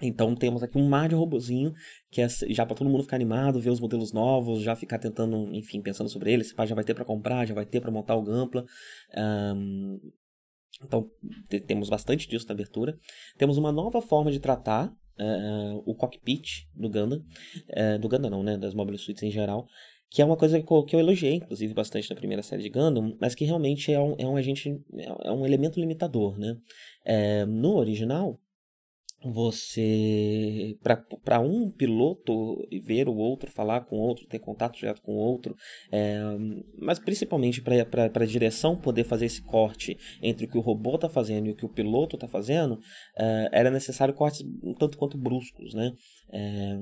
É, 0.00 0.06
então 0.06 0.34
temos 0.34 0.62
aqui 0.62 0.78
um 0.78 0.88
mar 0.88 1.08
de 1.08 1.14
robozinho, 1.14 1.72
que 2.10 2.20
é 2.20 2.28
já 2.28 2.66
para 2.66 2.76
todo 2.76 2.88
mundo 2.88 3.02
ficar 3.02 3.16
animado, 3.16 3.60
ver 3.60 3.70
os 3.70 3.80
modelos 3.80 4.12
novos, 4.12 4.62
já 4.62 4.74
ficar 4.74 4.98
tentando, 4.98 5.54
enfim, 5.54 5.80
pensando 5.80 6.08
sobre 6.08 6.32
eles, 6.32 6.48
se 6.48 6.66
já 6.66 6.74
vai 6.74 6.84
ter 6.84 6.94
para 6.94 7.04
comprar, 7.04 7.46
já 7.46 7.54
vai 7.54 7.66
ter 7.66 7.80
para 7.80 7.90
montar 7.90 8.16
o 8.16 8.22
Gampla. 8.22 8.64
Um, 9.16 10.00
então 10.82 11.08
temos 11.66 11.88
bastante 11.88 12.28
disso 12.28 12.46
na 12.48 12.54
abertura. 12.54 12.98
Temos 13.38 13.56
uma 13.56 13.70
nova 13.70 14.02
forma 14.02 14.30
de 14.30 14.40
tratar 14.40 14.88
uh, 14.88 15.82
o 15.86 15.94
cockpit 15.94 16.66
do 16.74 16.88
Gundam, 16.88 17.20
uh, 17.70 17.98
do 17.98 18.08
Gundam 18.08 18.30
não, 18.30 18.42
né, 18.42 18.56
das 18.58 18.74
Mobile 18.74 18.98
Suits 18.98 19.22
em 19.22 19.30
geral, 19.30 19.66
que 20.10 20.22
é 20.22 20.24
uma 20.24 20.36
coisa 20.36 20.60
que 20.60 20.72
eu, 20.72 20.84
que 20.84 20.94
eu 20.94 21.00
elogiei, 21.00 21.34
inclusive, 21.34 21.74
bastante 21.74 22.08
na 22.10 22.16
primeira 22.16 22.42
série 22.42 22.62
de 22.62 22.70
Gundam, 22.70 23.16
mas 23.20 23.34
que 23.34 23.44
realmente 23.44 23.92
é 23.92 24.00
um, 24.00 24.14
é 24.18 24.26
um 24.26 24.36
agente, 24.36 24.80
é 25.22 25.32
um 25.32 25.44
elemento 25.44 25.80
limitador, 25.80 26.38
né? 26.38 26.56
É, 27.04 27.44
no 27.44 27.76
original, 27.76 28.40
você 29.32 30.76
para 31.22 31.40
um 31.40 31.70
piloto 31.70 32.66
ver 32.82 33.08
o 33.08 33.14
outro 33.14 33.50
falar 33.50 33.82
com 33.82 33.96
o 33.96 34.00
outro 34.00 34.26
ter 34.26 34.38
contato 34.38 34.78
direto 34.78 35.02
com 35.02 35.12
o 35.12 35.18
outro 35.18 35.54
é, 35.90 36.20
mas 36.78 36.98
principalmente 36.98 37.62
para 37.62 38.10
a 38.14 38.26
direção 38.26 38.76
poder 38.76 39.04
fazer 39.04 39.26
esse 39.26 39.42
corte 39.42 39.96
entre 40.22 40.46
o 40.46 40.48
que 40.48 40.58
o 40.58 40.62
robô 40.62 40.96
está 40.96 41.08
fazendo 41.08 41.46
e 41.46 41.50
o 41.50 41.56
que 41.56 41.66
o 41.66 41.72
piloto 41.72 42.16
está 42.16 42.28
fazendo 42.28 42.78
é, 43.16 43.48
era 43.52 43.70
necessário 43.70 44.14
cortes 44.14 44.44
um 44.62 44.74
tanto 44.74 44.98
quanto 44.98 45.18
bruscos 45.18 45.74
né? 45.74 45.92
É, 46.32 46.78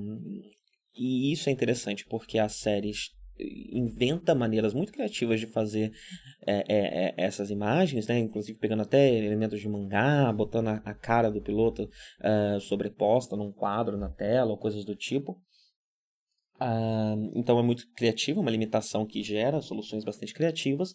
e 0.95 1.33
isso 1.33 1.49
é 1.49 1.53
interessante 1.53 2.05
porque 2.07 2.39
as 2.39 2.57
séries 2.57 3.11
inventa 3.71 4.35
maneiras 4.35 4.75
muito 4.75 4.93
criativas 4.93 5.41
de 5.41 5.47
fazer 5.47 5.93
é, 6.47 6.65
é, 6.69 7.05
é, 7.07 7.15
essas 7.17 7.51
imagens, 7.51 8.07
né? 8.07 8.19
Inclusive 8.19 8.59
pegando 8.59 8.83
até 8.83 9.13
elementos 9.13 9.61
de 9.61 9.69
mangá, 9.69 10.33
botando 10.33 10.69
a, 10.69 10.83
a 10.85 10.95
cara 10.95 11.31
do 11.31 11.41
piloto 11.41 11.85
uh, 12.21 12.61
sobreposta 12.61 13.37
num 13.37 13.53
quadro 13.53 13.97
na 13.97 14.09
tela 14.09 14.51
ou 14.51 14.59
coisas 14.59 14.85
do 14.85 14.95
tipo. 14.95 15.41
Uh, 16.61 17.33
então 17.35 17.59
é 17.59 17.63
muito 17.63 17.89
criativo, 17.95 18.41
uma 18.41 18.51
limitação 18.51 19.05
que 19.05 19.23
gera 19.23 19.61
soluções 19.61 20.05
bastante 20.05 20.33
criativas, 20.33 20.95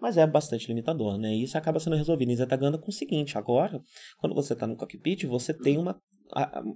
mas 0.00 0.16
é 0.16 0.26
bastante 0.26 0.68
limitador, 0.68 1.18
né? 1.18 1.34
E 1.34 1.42
isso 1.42 1.56
acaba 1.56 1.80
sendo 1.80 1.96
resolvido 1.96 2.30
em 2.30 2.36
Zetaganda 2.36 2.78
com 2.78 2.90
o 2.90 2.92
seguinte: 2.92 3.38
agora, 3.38 3.80
quando 4.18 4.34
você 4.34 4.52
está 4.52 4.66
no 4.66 4.76
cockpit, 4.76 5.24
você 5.26 5.52
tem 5.54 5.78
uma 5.78 6.00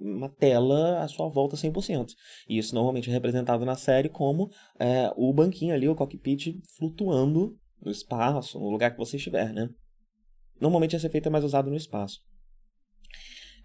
uma 0.01 0.29
tela 0.29 1.03
à 1.03 1.09
sua 1.09 1.29
volta 1.29 1.57
100%. 1.57 2.13
E 2.49 2.59
isso 2.59 2.75
normalmente 2.75 3.11
é 3.11 3.13
representado 3.13 3.65
na 3.65 3.75
série 3.75 4.09
como 4.09 4.51
é, 4.79 5.11
o 5.17 5.33
banquinho 5.33 5.75
ali, 5.75 5.89
o 5.89 5.97
cockpit 5.97 6.61
flutuando 6.77 7.57
no 7.83 7.91
espaço, 7.91 8.59
no 8.59 8.69
lugar 8.69 8.93
que 8.93 8.99
você 8.99 9.17
estiver, 9.17 9.53
né? 9.53 9.69
Normalmente 10.61 10.95
esse 10.95 11.07
efeito 11.07 11.29
é 11.29 11.31
mais 11.31 11.45
usado 11.45 11.71
no 11.71 11.77
espaço. 11.77 12.21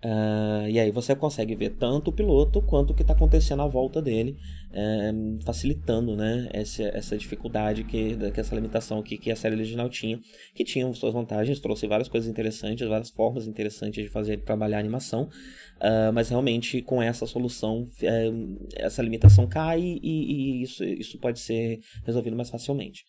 Uh, 0.03 0.67
e 0.67 0.77
aí 0.81 0.91
você 0.91 1.15
consegue 1.15 1.55
ver 1.55 1.69
tanto 1.77 2.09
o 2.09 2.13
piloto 2.13 2.61
quanto 2.61 2.91
o 2.91 2.93
que 2.93 3.03
está 3.03 3.13
acontecendo 3.13 3.61
à 3.61 3.67
volta 3.67 4.01
dele, 4.01 4.37
uh, 4.71 5.41
facilitando 5.45 6.13
né, 6.13 6.49
essa, 6.51 6.83
essa 6.83 7.17
dificuldade, 7.17 7.85
que, 7.85 8.17
que 8.31 8.39
essa 8.39 8.53
limitação 8.53 9.01
que, 9.01 9.17
que 9.17 9.31
a 9.31 9.35
série 9.35 9.55
original 9.55 9.89
tinha, 9.89 10.19
que 10.53 10.65
tinha 10.65 10.91
suas 10.93 11.13
vantagens, 11.13 11.61
trouxe 11.61 11.87
várias 11.87 12.09
coisas 12.09 12.29
interessantes, 12.29 12.85
várias 12.85 13.11
formas 13.11 13.47
interessantes 13.47 14.03
de 14.03 14.09
fazer 14.09 14.41
trabalhar 14.43 14.75
a 14.77 14.79
animação, 14.81 15.29
uh, 15.77 16.11
mas 16.13 16.27
realmente 16.27 16.81
com 16.81 17.01
essa 17.01 17.25
solução, 17.25 17.87
eh, 18.01 18.29
essa 18.75 19.01
limitação 19.01 19.47
cai 19.47 19.79
e, 19.79 19.99
e 20.03 20.63
isso, 20.63 20.83
isso 20.83 21.17
pode 21.17 21.39
ser 21.39 21.79
resolvido 22.05 22.35
mais 22.35 22.49
facilmente. 22.49 23.05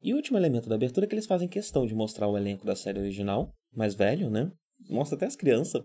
E 0.00 0.12
o 0.12 0.16
último 0.16 0.38
elemento 0.38 0.68
da 0.68 0.76
abertura 0.76 1.06
é 1.06 1.08
que 1.08 1.14
eles 1.14 1.26
fazem 1.26 1.48
questão 1.48 1.84
de 1.86 1.94
mostrar 1.94 2.28
o 2.28 2.38
elenco 2.38 2.64
da 2.64 2.76
série 2.76 3.00
original, 3.00 3.52
mais 3.74 3.96
velho, 3.96 4.30
né? 4.30 4.50
Mostra 4.88 5.16
até 5.16 5.26
as 5.26 5.36
crianças 5.36 5.82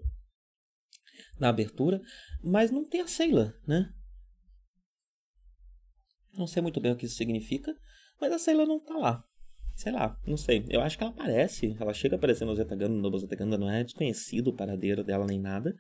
na 1.40 1.50
abertura, 1.50 2.02
mas 2.44 2.72
não 2.72 2.84
tem 2.84 3.02
a 3.02 3.08
Sailor, 3.08 3.54
né? 3.68 3.92
Não 6.38 6.48
sei 6.48 6.62
muito 6.62 6.80
bem 6.80 6.92
o 6.92 6.96
que 6.96 7.06
isso 7.06 7.16
significa, 7.16 7.76
mas 8.20 8.32
a 8.32 8.40
Sailor 8.40 8.68
não 8.68 8.80
tá 8.80 8.96
lá. 8.98 9.24
Sei 9.76 9.92
lá, 9.92 10.18
não 10.26 10.38
sei. 10.38 10.66
Eu 10.70 10.82
acho 10.82 10.98
que 10.98 11.04
ela 11.04 11.12
aparece, 11.12 11.76
ela 11.80 11.94
chega 11.94 12.16
aparecendo 12.16 12.50
no 12.50 12.56
Zetaganda, 12.56 13.10
no 13.10 13.18
Zetaganda 13.18 13.58
não 13.58 13.70
é 13.70 13.84
desconhecido 13.84 14.48
o 14.50 14.56
paradeiro 14.56 15.04
dela 15.04 15.26
nem 15.26 15.40
nada. 15.40 15.76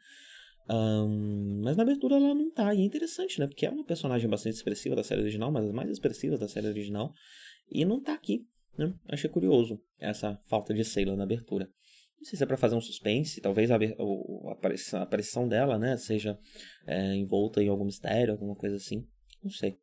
Um, 0.69 1.62
mas 1.63 1.77
na 1.77 1.83
abertura 1.83 2.15
ela 2.15 2.33
não 2.33 2.51
tá. 2.51 2.74
E 2.74 2.81
é 2.81 2.83
interessante, 2.83 3.39
né? 3.39 3.47
Porque 3.47 3.65
é 3.65 3.69
uma 3.69 3.85
personagem 3.85 4.29
bastante 4.29 4.55
expressiva 4.55 4.95
da 4.95 5.03
série 5.03 5.21
original, 5.21 5.51
mas 5.51 5.65
as 5.65 5.71
mais 5.71 5.89
expressivas 5.89 6.39
da 6.39 6.47
série 6.47 6.67
original. 6.67 7.13
E 7.71 7.85
não 7.85 8.01
tá 8.01 8.13
aqui, 8.13 8.45
né? 8.77 8.93
Achei 9.07 9.29
curioso 9.29 9.79
essa 10.00 10.39
falta 10.45 10.74
de 10.74 10.83
Sailor 10.83 11.15
na 11.15 11.24
abertura. 11.24 11.69
Não 12.17 12.25
sei 12.25 12.38
se 12.38 12.43
é 12.43 12.48
para 12.48 12.57
fazer 12.57 12.75
um 12.75 12.81
suspense, 12.81 13.41
talvez 13.41 13.69
a, 13.69 13.75
a, 13.75 14.51
aparição, 14.51 15.00
a 15.00 15.03
aparição 15.03 15.48
dela, 15.48 15.77
né, 15.77 15.95
seja 15.98 16.39
é, 16.88 17.15
envolta 17.15 17.62
em 17.62 17.67
algum 17.67 17.86
mistério, 17.86 18.34
alguma 18.34 18.55
coisa 18.55 18.77
assim. 18.77 19.07
Não 19.43 19.51
sei. 19.51 19.77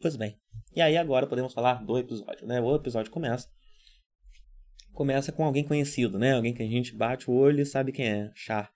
Pois 0.00 0.16
bem. 0.16 0.40
E 0.74 0.80
aí 0.80 0.96
agora 0.96 1.26
podemos 1.26 1.52
falar 1.52 1.84
do 1.84 1.98
episódio, 1.98 2.46
né? 2.46 2.60
O 2.60 2.74
episódio 2.74 3.12
começa 3.12 3.48
começa 4.92 5.30
com 5.30 5.44
alguém 5.44 5.64
conhecido, 5.64 6.18
né? 6.18 6.34
Alguém 6.34 6.54
que 6.54 6.62
a 6.62 6.66
gente 6.66 6.94
bate 6.94 7.30
o 7.30 7.34
olho 7.34 7.60
e 7.60 7.66
sabe 7.66 7.92
quem 7.92 8.06
é, 8.06 8.30
Char. 8.34 8.70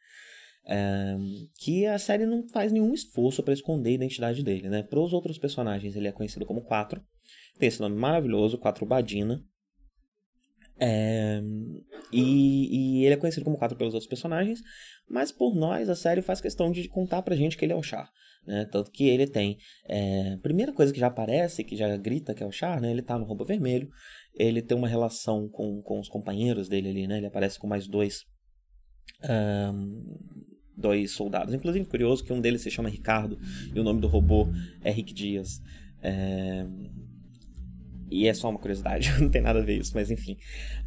É, 0.66 1.16
que 1.58 1.86
a 1.86 1.98
série 1.98 2.24
não 2.24 2.48
faz 2.48 2.72
nenhum 2.72 2.94
esforço 2.94 3.42
para 3.42 3.52
esconder 3.52 3.90
a 3.90 3.94
identidade 3.94 4.42
dele, 4.42 4.68
né? 4.68 4.82
Para 4.82 5.00
os 5.00 5.12
outros 5.12 5.38
personagens 5.38 5.96
ele 5.96 6.08
é 6.08 6.12
conhecido 6.12 6.46
como 6.46 6.62
Quatro, 6.62 7.02
tem 7.58 7.68
esse 7.68 7.80
nome 7.80 7.96
maravilhoso, 7.96 8.58
Quatro 8.58 8.86
Badina, 8.86 9.44
é, 10.78 11.40
e, 12.12 13.00
e, 13.00 13.04
ele 13.04 13.14
é 13.14 13.16
conhecido 13.16 13.44
como 13.44 13.56
Quatro 13.56 13.76
pelos 13.76 13.94
outros 13.94 14.08
personagens, 14.08 14.60
mas 15.08 15.30
por 15.30 15.54
nós 15.54 15.88
a 15.88 15.94
série 15.94 16.22
faz 16.22 16.40
questão 16.40 16.70
de 16.70 16.88
contar 16.88 17.22
pra 17.22 17.36
gente 17.36 17.56
que 17.56 17.64
ele 17.64 17.72
é 17.72 17.76
o 17.76 17.82
Char. 17.82 18.10
Né? 18.46 18.66
Tanto 18.70 18.90
que 18.90 19.08
ele 19.08 19.26
tem. 19.26 19.56
É, 19.86 20.36
primeira 20.42 20.72
coisa 20.72 20.92
que 20.92 21.00
já 21.00 21.06
aparece, 21.06 21.64
que 21.64 21.76
já 21.76 21.96
grita 21.96 22.34
que 22.34 22.42
é 22.42 22.46
o 22.46 22.52
Char, 22.52 22.80
né? 22.80 22.90
ele 22.90 23.02
tá 23.02 23.18
no 23.18 23.24
roubo 23.24 23.44
vermelho. 23.44 23.88
Ele 24.34 24.60
tem 24.60 24.76
uma 24.76 24.88
relação 24.88 25.48
com, 25.48 25.80
com 25.82 26.00
os 26.00 26.08
companheiros 26.08 26.68
dele 26.68 26.88
ali, 26.88 27.06
né? 27.06 27.18
Ele 27.18 27.26
aparece 27.26 27.58
com 27.58 27.68
mais 27.68 27.86
dois. 27.86 28.24
Um, 29.22 30.02
dois 30.76 31.12
soldados. 31.12 31.54
Inclusive, 31.54 31.84
curioso 31.86 32.24
que 32.24 32.32
um 32.32 32.40
deles 32.40 32.62
se 32.62 32.70
chama 32.70 32.88
Ricardo 32.88 33.38
e 33.72 33.78
o 33.78 33.84
nome 33.84 34.00
do 34.00 34.08
robô 34.08 34.48
é 34.82 34.90
Rick 34.90 35.14
Dias. 35.14 35.60
É, 36.02 36.66
e 38.10 38.26
é 38.26 38.34
só 38.34 38.50
uma 38.50 38.58
curiosidade, 38.58 39.10
não 39.20 39.30
tem 39.30 39.42
nada 39.42 39.60
a 39.60 39.64
ver 39.64 39.78
isso, 39.78 39.92
mas 39.94 40.10
enfim. 40.10 40.36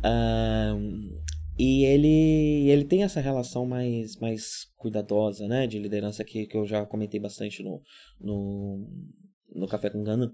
Um, 0.03 1.21
e 1.59 1.85
ele, 1.85 2.69
ele 2.69 2.85
tem 2.85 3.03
essa 3.03 3.19
relação 3.19 3.65
mais, 3.65 4.15
mais 4.17 4.71
cuidadosa, 4.75 5.47
né? 5.47 5.65
De 5.65 5.79
liderança 5.79 6.23
que, 6.23 6.45
que 6.45 6.55
eu 6.55 6.65
já 6.65 6.85
comentei 6.85 7.19
bastante 7.19 7.63
no, 7.63 7.81
no, 8.21 8.87
no 9.55 9.67
Café 9.67 9.89
com 9.89 10.03
Gana. 10.03 10.31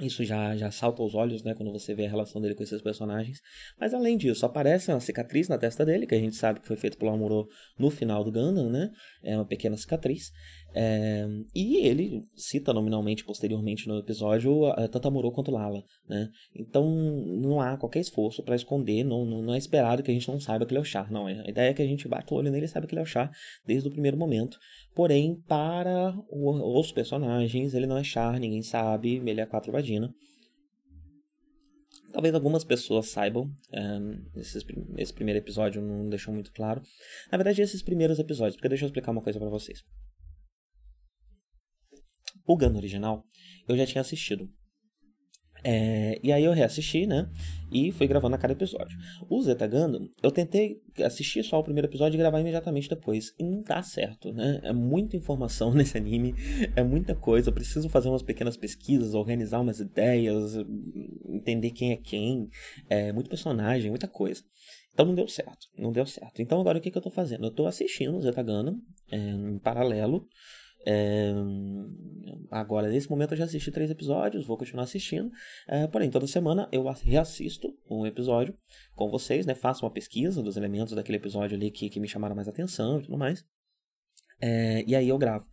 Isso 0.00 0.24
já, 0.24 0.56
já 0.56 0.70
salta 0.70 1.02
aos 1.02 1.14
olhos, 1.14 1.42
né, 1.42 1.54
quando 1.54 1.72
você 1.72 1.92
vê 1.94 2.06
a 2.06 2.08
relação 2.08 2.40
dele 2.40 2.54
com 2.54 2.62
esses 2.62 2.80
personagens. 2.80 3.40
Mas 3.80 3.92
além 3.92 4.16
disso, 4.16 4.46
aparece 4.46 4.92
uma 4.92 5.00
cicatriz 5.00 5.48
na 5.48 5.58
testa 5.58 5.84
dele, 5.84 6.06
que 6.06 6.14
a 6.14 6.20
gente 6.20 6.36
sabe 6.36 6.60
que 6.60 6.68
foi 6.68 6.76
feito 6.76 6.96
pelo 6.96 7.10
Amuro 7.10 7.48
no 7.76 7.90
final 7.90 8.22
do 8.22 8.30
Gundam, 8.30 8.70
né? 8.70 8.90
É 9.22 9.36
uma 9.36 9.44
pequena 9.44 9.76
cicatriz. 9.76 10.30
É, 10.74 11.26
e 11.54 11.86
ele 11.86 12.20
cita 12.36 12.72
nominalmente, 12.72 13.24
posteriormente 13.24 13.88
no 13.88 13.98
episódio, 13.98 14.62
tanto 14.92 15.08
Amuro 15.08 15.32
quanto 15.32 15.50
Lala, 15.50 15.82
né? 16.08 16.28
Então 16.54 16.84
não 17.40 17.60
há 17.60 17.76
qualquer 17.76 18.00
esforço 18.00 18.42
para 18.42 18.54
esconder, 18.54 19.02
não, 19.02 19.24
não, 19.24 19.42
não, 19.42 19.54
é 19.54 19.58
esperado 19.58 20.02
que 20.02 20.10
a 20.10 20.14
gente 20.14 20.28
não 20.28 20.38
saiba 20.38 20.66
que 20.66 20.72
ele 20.72 20.78
é 20.78 20.82
o 20.82 20.84
Char, 20.84 21.10
não. 21.10 21.26
A 21.26 21.32
ideia 21.48 21.70
é 21.70 21.74
que 21.74 21.82
a 21.82 21.86
gente 21.86 22.06
bate 22.06 22.32
o 22.32 22.36
olho 22.36 22.52
nele 22.52 22.66
e 22.66 22.68
sabe 22.68 22.86
que 22.86 22.94
ele 22.94 23.00
é 23.00 23.02
o 23.02 23.06
Char 23.06 23.30
desde 23.66 23.88
o 23.88 23.90
primeiro 23.90 24.16
momento. 24.16 24.58
Porém, 24.98 25.40
para 25.46 26.12
os 26.28 26.90
personagens, 26.90 27.72
ele 27.72 27.86
não 27.86 27.96
é 27.96 28.02
Char, 28.02 28.40
ninguém 28.40 28.64
sabe, 28.64 29.22
ele 29.24 29.40
é 29.40 29.46
quatro 29.46 29.70
vagina. 29.70 30.12
Talvez 32.12 32.34
algumas 32.34 32.64
pessoas 32.64 33.08
saibam, 33.08 33.48
um, 33.72 34.40
esses, 34.40 34.66
esse 34.96 35.14
primeiro 35.14 35.38
episódio 35.38 35.80
não 35.80 36.08
deixou 36.08 36.34
muito 36.34 36.52
claro. 36.52 36.82
Na 37.30 37.38
verdade, 37.38 37.62
esses 37.62 37.80
primeiros 37.80 38.18
episódios, 38.18 38.56
porque 38.56 38.68
deixa 38.68 38.86
eu 38.86 38.88
explicar 38.88 39.12
uma 39.12 39.22
coisa 39.22 39.38
para 39.38 39.48
vocês. 39.48 39.84
O 42.44 42.56
Gun 42.56 42.74
original, 42.76 43.22
eu 43.68 43.76
já 43.76 43.86
tinha 43.86 44.00
assistido. 44.00 44.50
É, 45.64 46.18
e 46.22 46.32
aí 46.32 46.44
eu 46.44 46.52
reassisti, 46.52 47.06
né? 47.06 47.28
E 47.70 47.92
fui 47.92 48.06
gravando 48.06 48.34
a 48.34 48.38
cada 48.38 48.52
episódio. 48.54 48.96
O 49.28 49.42
Zeta 49.42 49.68
eu 50.22 50.30
tentei 50.30 50.80
assistir 51.04 51.42
só 51.42 51.58
o 51.58 51.62
primeiro 51.62 51.86
episódio 51.86 52.16
e 52.16 52.18
gravar 52.18 52.40
imediatamente 52.40 52.88
depois. 52.88 53.34
E 53.38 53.44
não 53.44 53.62
dá 53.62 53.82
certo, 53.82 54.32
né? 54.32 54.60
É 54.62 54.72
muita 54.72 55.16
informação 55.16 55.72
nesse 55.74 55.96
anime, 55.98 56.34
é 56.74 56.82
muita 56.82 57.14
coisa. 57.14 57.50
Eu 57.50 57.52
preciso 57.52 57.88
fazer 57.88 58.08
umas 58.08 58.22
pequenas 58.22 58.56
pesquisas, 58.56 59.14
organizar 59.14 59.60
umas 59.60 59.80
ideias, 59.80 60.54
entender 61.26 61.70
quem 61.72 61.92
é 61.92 61.96
quem. 61.96 62.48
É 62.88 63.12
muito 63.12 63.28
personagem, 63.28 63.90
muita 63.90 64.08
coisa. 64.08 64.42
Então 64.92 65.06
não 65.06 65.14
deu 65.14 65.28
certo, 65.28 65.68
não 65.78 65.92
deu 65.92 66.06
certo. 66.06 66.42
Então 66.42 66.60
agora 66.60 66.78
o 66.78 66.80
que, 66.80 66.90
que 66.90 66.98
eu 66.98 67.02
tô 67.02 67.10
fazendo? 67.10 67.46
Eu 67.46 67.52
tô 67.52 67.66
assistindo 67.66 68.16
o 68.16 68.20
Zeta 68.20 68.44
é, 69.12 69.16
em 69.16 69.58
paralelo 69.58 70.26
é, 70.90 71.34
agora, 72.50 72.88
nesse 72.88 73.10
momento, 73.10 73.32
eu 73.32 73.36
já 73.36 73.44
assisti 73.44 73.70
três 73.70 73.90
episódios, 73.90 74.46
vou 74.46 74.56
continuar 74.56 74.84
assistindo. 74.84 75.30
É, 75.68 75.86
porém, 75.86 76.10
toda 76.10 76.26
semana 76.26 76.66
eu 76.72 76.82
reassisto 77.02 77.76
um 77.90 78.06
episódio 78.06 78.56
com 78.94 79.10
vocês, 79.10 79.44
né? 79.44 79.54
Faço 79.54 79.84
uma 79.84 79.92
pesquisa 79.92 80.42
dos 80.42 80.56
elementos 80.56 80.94
daquele 80.94 81.18
episódio 81.18 81.58
ali 81.58 81.70
que, 81.70 81.90
que 81.90 82.00
me 82.00 82.08
chamaram 82.08 82.34
mais 82.34 82.48
atenção 82.48 83.00
e 83.00 83.02
tudo 83.02 83.18
mais. 83.18 83.44
É, 84.40 84.82
e 84.86 84.94
aí 84.94 85.08
eu 85.08 85.18
gravo, 85.18 85.44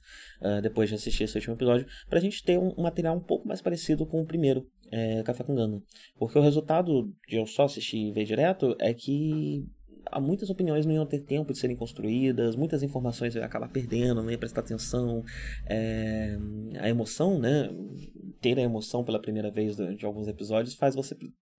uh, 0.42 0.62
depois 0.62 0.88
de 0.88 0.96
assistir 0.96 1.24
esse 1.24 1.36
último 1.36 1.56
episódio, 1.56 1.86
pra 2.08 2.20
gente 2.20 2.42
ter 2.44 2.58
um, 2.58 2.74
um 2.78 2.84
material 2.84 3.18
um 3.18 3.24
pouco 3.24 3.48
mais 3.48 3.62
parecido 3.62 4.06
com 4.06 4.22
o 4.22 4.28
primeiro, 4.28 4.70
é, 4.90 5.22
Café 5.24 5.44
com 5.44 5.56
Gano. 5.56 5.84
Porque 6.18 6.40
o 6.40 6.42
resultado 6.42 7.12
de 7.28 7.36
eu 7.36 7.46
só 7.46 7.64
assistir 7.64 7.98
e 7.98 8.14
ver 8.14 8.24
direto 8.24 8.74
é 8.80 8.94
que 8.94 9.66
muitas 10.20 10.50
opiniões 10.50 10.86
não 10.86 10.94
iam 10.94 11.06
ter 11.06 11.22
tempo 11.22 11.54
de 11.54 11.60
serem 11.60 11.76
construídas, 11.76 12.56
muitas 12.56 12.84
informações 12.84 13.36
eu 13.36 13.42
ia 13.42 13.46
acabar 13.46 13.70
perdendo, 13.70 14.22
não 14.22 14.32
ia 14.32 14.38
prestar 14.38 14.62
atenção. 14.62 15.24
É, 15.68 16.38
a 16.80 16.90
emoção, 16.90 17.40
né? 17.40 17.70
Ter 18.42 18.58
a 18.58 18.62
emoção 18.62 19.04
pela 19.04 19.22
primeira 19.22 19.52
vez 19.52 19.76
de, 19.76 20.06
alguns 20.06 20.28
episódios 20.28 20.76
faz 20.76 20.96
você 20.96 21.16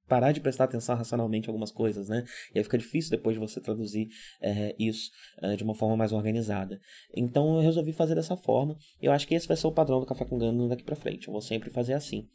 parar 0.08 0.32
de 0.32 0.40
prestar 0.40 0.64
atenção 0.64 0.96
racionalmente 0.96 1.48
em 1.48 1.50
algumas 1.50 1.72
coisas, 1.72 2.08
né? 2.08 2.24
E 2.54 2.58
aí 2.58 2.64
fica 2.64 2.78
difícil 2.78 3.10
depois 3.10 3.34
de 3.34 3.40
você 3.40 3.60
traduzir 3.60 4.08
é, 4.40 4.74
isso 4.78 5.10
é, 5.42 5.56
de 5.56 5.64
uma 5.64 5.74
forma 5.74 5.96
mais 5.96 6.12
organizada. 6.12 6.80
Então 7.14 7.56
eu 7.56 7.62
resolvi 7.62 7.92
fazer 7.92 8.14
dessa 8.14 8.36
forma. 8.36 8.76
Eu 9.00 9.12
acho 9.12 9.26
que 9.26 9.34
esse 9.34 9.48
vai 9.48 9.56
ser 9.56 9.66
o 9.66 9.72
padrão 9.72 10.00
do 10.00 10.06
Café 10.06 10.24
com 10.24 10.38
Gano 10.38 10.68
daqui 10.68 10.84
para 10.84 10.96
frente. 10.96 11.26
Eu 11.26 11.32
vou 11.32 11.42
sempre 11.42 11.70
fazer 11.70 11.94
assim. 11.94 12.28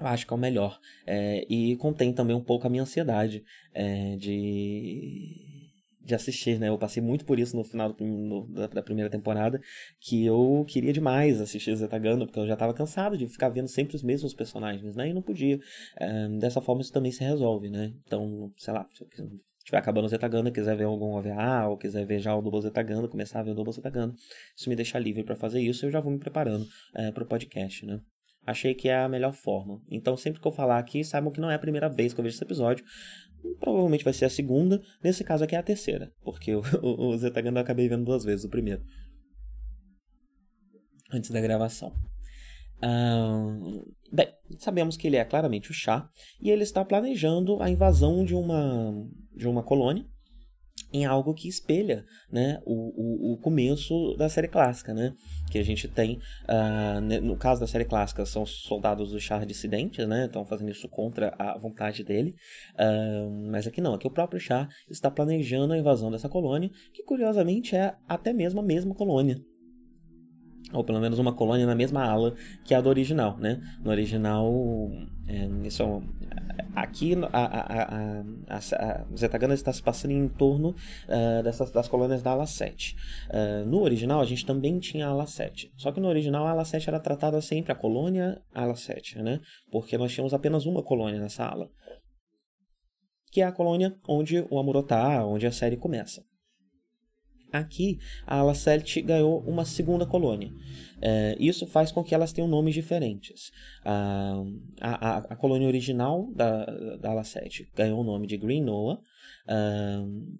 Eu 0.00 0.06
acho 0.06 0.26
que 0.26 0.32
é 0.32 0.36
o 0.36 0.38
melhor. 0.38 0.78
É, 1.06 1.44
e 1.48 1.76
contém 1.76 2.12
também 2.12 2.36
um 2.36 2.42
pouco 2.42 2.66
a 2.66 2.70
minha 2.70 2.82
ansiedade 2.82 3.42
é, 3.74 4.16
de, 4.16 5.58
de 6.00 6.14
assistir, 6.14 6.58
né? 6.58 6.68
Eu 6.68 6.78
passei 6.78 7.02
muito 7.02 7.24
por 7.24 7.38
isso 7.38 7.56
no 7.56 7.64
final 7.64 7.92
do, 7.92 8.04
no, 8.04 8.46
da, 8.48 8.66
da, 8.68 8.82
primeira 8.82 9.10
temporada, 9.10 9.60
que 10.00 10.24
eu 10.24 10.64
queria 10.68 10.92
demais 10.92 11.40
assistir 11.40 11.74
Zetaganda, 11.74 12.26
porque 12.26 12.38
eu 12.38 12.46
já 12.46 12.54
estava 12.54 12.72
cansado 12.72 13.16
de 13.16 13.26
ficar 13.28 13.48
vendo 13.48 13.68
sempre 13.68 13.96
os 13.96 14.02
mesmos 14.02 14.32
personagens, 14.34 14.94
né? 14.94 15.08
E 15.08 15.12
não 15.12 15.22
podia. 15.22 15.58
É, 15.96 16.28
dessa 16.38 16.60
forma 16.60 16.80
isso 16.80 16.92
também 16.92 17.12
se 17.12 17.24
resolve, 17.24 17.68
né? 17.68 17.92
Então, 18.06 18.52
sei 18.56 18.72
lá, 18.72 18.86
estiver 19.68 19.78
acabando 19.78 20.06
o 20.06 20.08
Zetaganda, 20.08 20.50
quiser 20.50 20.76
ver 20.76 20.84
algum 20.84 21.12
OVA, 21.12 21.68
ou 21.68 21.76
quiser 21.76 22.06
ver 22.06 22.20
já 22.20 22.34
o 22.34 22.40
Double 22.40 22.62
Zetaganda, 22.62 23.08
começar 23.08 23.40
a 23.40 23.42
ver 23.42 23.50
o 23.50 23.54
Double 23.54 23.72
Zetaganda, 23.72 24.14
isso 24.56 24.68
me 24.68 24.76
deixa 24.76 24.98
livre 24.98 25.22
para 25.22 25.36
fazer 25.36 25.60
isso, 25.60 25.84
eu 25.84 25.90
já 25.90 26.00
vou 26.00 26.12
me 26.12 26.18
preparando 26.18 26.66
é, 26.94 27.10
para 27.10 27.22
o 27.22 27.26
podcast, 27.26 27.84
né? 27.84 28.00
Achei 28.50 28.74
que 28.74 28.88
é 28.88 28.96
a 28.96 29.08
melhor 29.08 29.34
forma. 29.34 29.82
Então, 29.90 30.16
sempre 30.16 30.40
que 30.40 30.48
eu 30.48 30.52
falar 30.52 30.78
aqui, 30.78 31.04
saibam 31.04 31.30
que 31.30 31.40
não 31.40 31.50
é 31.50 31.54
a 31.54 31.58
primeira 31.58 31.88
vez 31.88 32.14
que 32.14 32.20
eu 32.20 32.22
vejo 32.22 32.34
esse 32.34 32.42
episódio. 32.44 32.84
Provavelmente 33.60 34.04
vai 34.04 34.14
ser 34.14 34.24
a 34.24 34.30
segunda. 34.30 34.80
Nesse 35.04 35.22
caso 35.22 35.44
aqui 35.44 35.54
é 35.54 35.58
a 35.58 35.62
terceira. 35.62 36.10
Porque 36.22 36.54
o, 36.56 36.62
o, 36.82 37.08
o 37.08 37.18
Zetaganda 37.18 37.60
eu 37.60 37.62
acabei 37.62 37.88
vendo 37.88 38.04
duas 38.04 38.24
vezes, 38.24 38.46
o 38.46 38.48
primeiro. 38.48 38.82
Antes 41.12 41.30
da 41.30 41.40
gravação. 41.40 41.92
bem, 44.10 44.28
sabemos 44.58 44.96
que 44.96 45.06
ele 45.06 45.16
é 45.16 45.24
claramente 45.24 45.70
o 45.70 45.74
chá. 45.74 46.08
E 46.40 46.50
ele 46.50 46.62
está 46.62 46.82
planejando 46.82 47.62
a 47.62 47.68
invasão 47.68 48.24
de 48.24 48.34
uma, 48.34 48.94
de 49.36 49.46
uma 49.46 49.62
colônia 49.62 50.06
em 50.92 51.04
algo 51.04 51.34
que 51.34 51.48
espelha 51.48 52.04
né, 52.30 52.60
o, 52.64 52.72
o, 52.72 53.32
o, 53.32 53.36
começo 53.38 54.14
da 54.16 54.28
série 54.28 54.48
clássica, 54.48 54.94
né? 54.94 55.14
Que 55.50 55.58
a 55.58 55.62
gente 55.62 55.86
tem, 55.88 56.18
uh, 56.48 57.00
no 57.00 57.36
caso 57.36 57.60
da 57.60 57.66
série 57.66 57.84
clássica, 57.84 58.24
são 58.24 58.46
soldados 58.46 59.10
do 59.10 59.20
Char 59.20 59.44
dissidentes, 59.44 60.06
né? 60.06 60.26
Estão 60.26 60.44
fazendo 60.44 60.70
isso 60.70 60.88
contra 60.88 61.34
a 61.38 61.58
vontade 61.58 62.02
dele. 62.02 62.34
Uh, 62.74 63.50
mas 63.50 63.66
aqui 63.66 63.80
não, 63.80 63.94
aqui 63.94 64.06
o 64.06 64.10
próprio 64.10 64.40
Char 64.40 64.68
está 64.88 65.10
planejando 65.10 65.72
a 65.72 65.78
invasão 65.78 66.10
dessa 66.10 66.28
colônia, 66.28 66.70
que 66.92 67.02
curiosamente 67.02 67.76
é 67.76 67.94
até 68.08 68.32
mesmo 68.32 68.60
a 68.60 68.64
mesma 68.64 68.94
colônia 68.94 69.42
ou 70.72 70.84
pelo 70.84 71.00
menos 71.00 71.18
uma 71.18 71.32
colônia 71.32 71.66
na 71.66 71.74
mesma 71.74 72.04
ala 72.04 72.34
que 72.64 72.74
a 72.74 72.80
do 72.80 72.88
original, 72.88 73.36
né? 73.38 73.60
No 73.82 73.90
original, 73.90 74.52
é, 75.26 75.66
isso 75.66 75.82
é 75.82 76.48
aqui 76.74 77.14
a, 77.32 77.44
a, 77.44 78.20
a, 78.48 78.56
a, 78.56 79.06
Zetagana 79.16 79.54
está 79.54 79.72
se 79.72 79.82
passando 79.82 80.12
em 80.12 80.28
torno 80.28 80.70
uh, 80.70 81.42
dessas, 81.42 81.70
das 81.70 81.88
colônias 81.88 82.22
da 82.22 82.32
ala 82.32 82.46
7. 82.46 82.94
Uh, 82.94 82.98
é, 83.30 83.64
no 83.64 83.82
original, 83.82 84.20
a 84.20 84.24
gente 84.24 84.44
também 84.44 84.78
tinha 84.78 85.06
a 85.06 85.10
ala 85.10 85.26
7. 85.26 85.72
Só 85.76 85.92
que 85.92 86.00
no 86.00 86.08
original, 86.08 86.46
a 86.46 86.50
ala 86.50 86.64
7 86.64 86.88
era 86.88 87.00
tratada 87.00 87.40
sempre 87.40 87.72
a 87.72 87.74
colônia 87.74 88.40
ala 88.54 88.74
7, 88.74 89.18
né? 89.22 89.40
Porque 89.70 89.96
nós 89.98 90.12
tínhamos 90.12 90.34
apenas 90.34 90.66
uma 90.66 90.82
colônia 90.82 91.20
nessa 91.20 91.44
ala. 91.44 91.68
Que 93.30 93.42
é 93.42 93.44
a 93.44 93.52
colônia 93.52 93.94
onde 94.08 94.46
o 94.50 94.58
Amurotá, 94.58 95.24
onde 95.24 95.46
a 95.46 95.52
série 95.52 95.76
começa. 95.76 96.22
Aqui, 97.52 97.98
a 98.26 98.38
ala 98.38 98.54
7 98.54 99.00
ganhou 99.00 99.40
uma 99.46 99.64
segunda 99.64 100.04
colônia. 100.04 100.52
É, 101.00 101.36
isso 101.38 101.66
faz 101.66 101.90
com 101.90 102.04
que 102.04 102.14
elas 102.14 102.32
tenham 102.32 102.48
nomes 102.48 102.74
diferentes. 102.74 103.50
A, 103.84 104.42
a, 104.80 105.18
a 105.18 105.36
colônia 105.36 105.66
original 105.66 106.30
da, 106.34 106.64
da 106.96 107.10
ala 107.10 107.24
7 107.24 107.70
ganhou 107.74 108.00
o 108.00 108.04
nome 108.04 108.26
de 108.26 108.36
Green 108.36 108.62
Noah, 108.62 109.00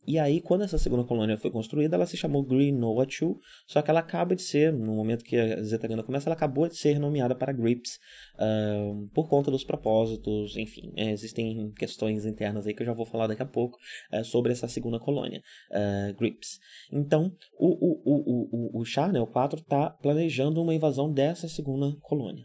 e 0.07 0.19
aí, 0.19 0.41
quando 0.41 0.65
essa 0.65 0.79
segunda 0.79 1.05
colônia 1.05 1.37
foi 1.37 1.51
construída, 1.51 1.97
ela 1.97 2.07
se 2.07 2.17
chamou 2.17 2.43
Green 2.43 2.73
Noah 2.73 3.07
2, 3.07 3.37
só 3.67 3.83
que 3.83 3.91
ela 3.91 4.01
acaba 4.01 4.35
de 4.35 4.43
ser, 4.43 4.73
no 4.73 4.95
momento 4.95 5.25
que 5.25 5.37
a 5.37 5.63
Zetaganda 5.63 6.03
começa, 6.03 6.29
ela 6.29 6.35
acabou 6.35 6.69
de 6.69 6.77
ser 6.77 6.99
nomeada 6.99 7.35
para 7.35 7.53
Grips, 7.53 7.99
por 9.15 9.29
conta 9.29 9.51
dos 9.51 9.65
propósitos, 9.65 10.57
enfim, 10.57 10.93
é, 10.97 11.11
existem 11.11 11.73
questões 11.73 12.25
internas 12.25 12.67
aí 12.67 12.75
que 12.75 12.83
eu 12.83 12.87
já 12.87 12.93
vou 12.93 13.07
falar 13.07 13.27
daqui 13.27 13.43
a 13.43 13.47
pouco 13.47 13.79
é, 14.13 14.23
sobre 14.23 14.53
essa 14.53 14.69
segunda 14.69 14.99
colônia, 14.99 15.43
uh, 15.71 16.15
Grips. 16.15 16.59
Então, 16.93 17.33
o, 17.59 17.69
o, 17.69 18.03
o, 18.05 18.77
o, 18.77 18.81
o 18.81 18.85
Char, 18.85 19.13
né, 19.13 19.21
o 19.21 19.27
4, 19.27 19.61
está 19.61 19.91
planejando 19.91 20.63
uma 20.63 20.75
invasão 20.75 21.13
dessa 21.13 21.49
segunda 21.49 21.95
colônia. 22.01 22.45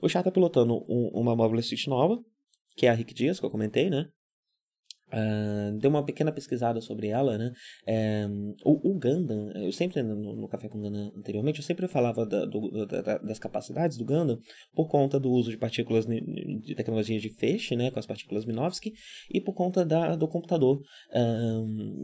O 0.00 0.08
Char 0.08 0.20
está 0.20 0.30
pilotando 0.30 0.84
um, 0.88 1.10
uma 1.14 1.36
Mobile 1.36 1.62
Suit 1.62 1.88
nova, 1.88 2.18
que 2.76 2.86
é 2.86 2.90
a 2.90 2.94
Rick 2.94 3.14
Dias, 3.14 3.38
que 3.38 3.46
eu 3.46 3.50
comentei, 3.50 3.90
né? 3.90 4.08
Uh, 5.12 5.78
dei 5.78 5.90
uma 5.90 6.04
pequena 6.04 6.32
pesquisada 6.32 6.80
sobre 6.80 7.08
ela, 7.08 7.36
né? 7.36 7.52
É, 7.86 8.26
o, 8.64 8.90
o, 8.90 8.98
Gundam, 8.98 9.50
eu 9.54 9.70
sempre 9.70 10.02
no, 10.02 10.34
no, 10.34 10.48
Café 10.48 10.68
com 10.68 10.80
Gundam 10.80 11.12
anteriormente, 11.16 11.58
eu 11.58 11.64
sempre 11.64 11.86
falava 11.86 12.24
da, 12.24 12.46
do, 12.46 12.86
da, 12.86 13.18
das 13.18 13.38
capacidades 13.38 13.98
do 13.98 14.04
Gundam 14.06 14.38
por 14.74 14.88
conta 14.88 15.20
do 15.20 15.30
uso 15.30 15.50
de 15.50 15.58
partículas 15.58 16.06
de 16.06 16.74
tecnologia 16.74 17.20
de 17.20 17.28
feixe, 17.28 17.76
né? 17.76 17.90
Com 17.90 17.98
as 17.98 18.06
partículas 18.06 18.46
Minovsky, 18.46 18.92
e 19.30 19.40
por 19.40 19.52
conta 19.52 19.84
da, 19.84 20.16
do 20.16 20.26
computador 20.26 20.80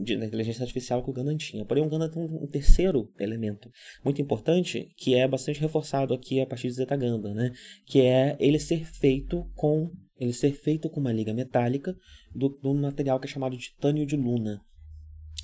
de, 0.03 0.17
da 0.17 0.25
inteligência 0.25 0.61
artificial 0.61 1.03
que 1.03 1.09
o 1.09 1.13
Gundam 1.13 1.35
tinha. 1.35 1.65
Porém, 1.65 1.83
o 1.83 1.89
Gundam 1.89 2.09
tem 2.09 2.21
um, 2.21 2.43
um, 2.43 2.47
terceiro 2.47 3.11
elemento 3.19 3.69
muito 4.03 4.21
importante 4.21 4.87
que 4.95 5.15
é 5.15 5.27
bastante 5.27 5.59
reforçado 5.59 6.13
aqui 6.13 6.39
a 6.39 6.45
partir 6.45 6.67
de 6.67 6.73
Zeta 6.73 6.95
Gundam, 6.95 7.33
né? 7.33 7.51
Que 7.85 8.01
é 8.01 8.37
ele 8.39 8.59
ser 8.59 8.85
feito 8.85 9.49
com 9.55 9.89
ele 10.19 10.33
ser 10.33 10.51
feito 10.51 10.89
com 10.89 10.99
uma 10.99 11.13
liga 11.13 11.33
metálica 11.33 11.95
do, 12.33 12.49
do 12.49 12.73
material 12.73 13.19
que 13.19 13.27
é 13.27 13.29
chamado 13.29 13.55
de 13.55 13.63
titânio 13.63 14.05
de 14.05 14.15
luna. 14.15 14.61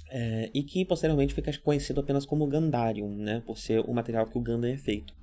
É, 0.09 0.51
e 0.53 0.63
que 0.63 0.85
posteriormente 0.85 1.33
fica 1.33 1.51
conhecido 1.59 1.99
apenas 1.99 2.25
como 2.25 2.45
Gandarium, 2.47 3.15
né, 3.15 3.41
por 3.45 3.57
ser 3.57 3.79
o 3.81 3.93
material 3.93 4.25
que 4.27 4.37
o 4.37 4.41
Gundam 4.41 4.69
é 4.69 4.77
feito. 4.77 5.13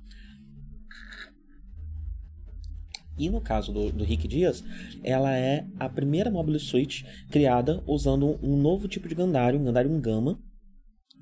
E 3.17 3.29
no 3.29 3.39
caso 3.39 3.71
do, 3.71 3.91
do 3.91 4.03
Rick 4.03 4.27
Dias, 4.27 4.63
ela 5.03 5.35
é 5.35 5.65
a 5.79 5.87
primeira 5.87 6.31
Mobile 6.31 6.59
Suit 6.59 7.05
criada 7.29 7.83
usando 7.85 8.39
um 8.41 8.57
novo 8.57 8.87
tipo 8.87 9.07
de 9.07 9.15
Gandarium, 9.15 9.63
Gandarium 9.63 9.99
Gamma, 10.01 10.39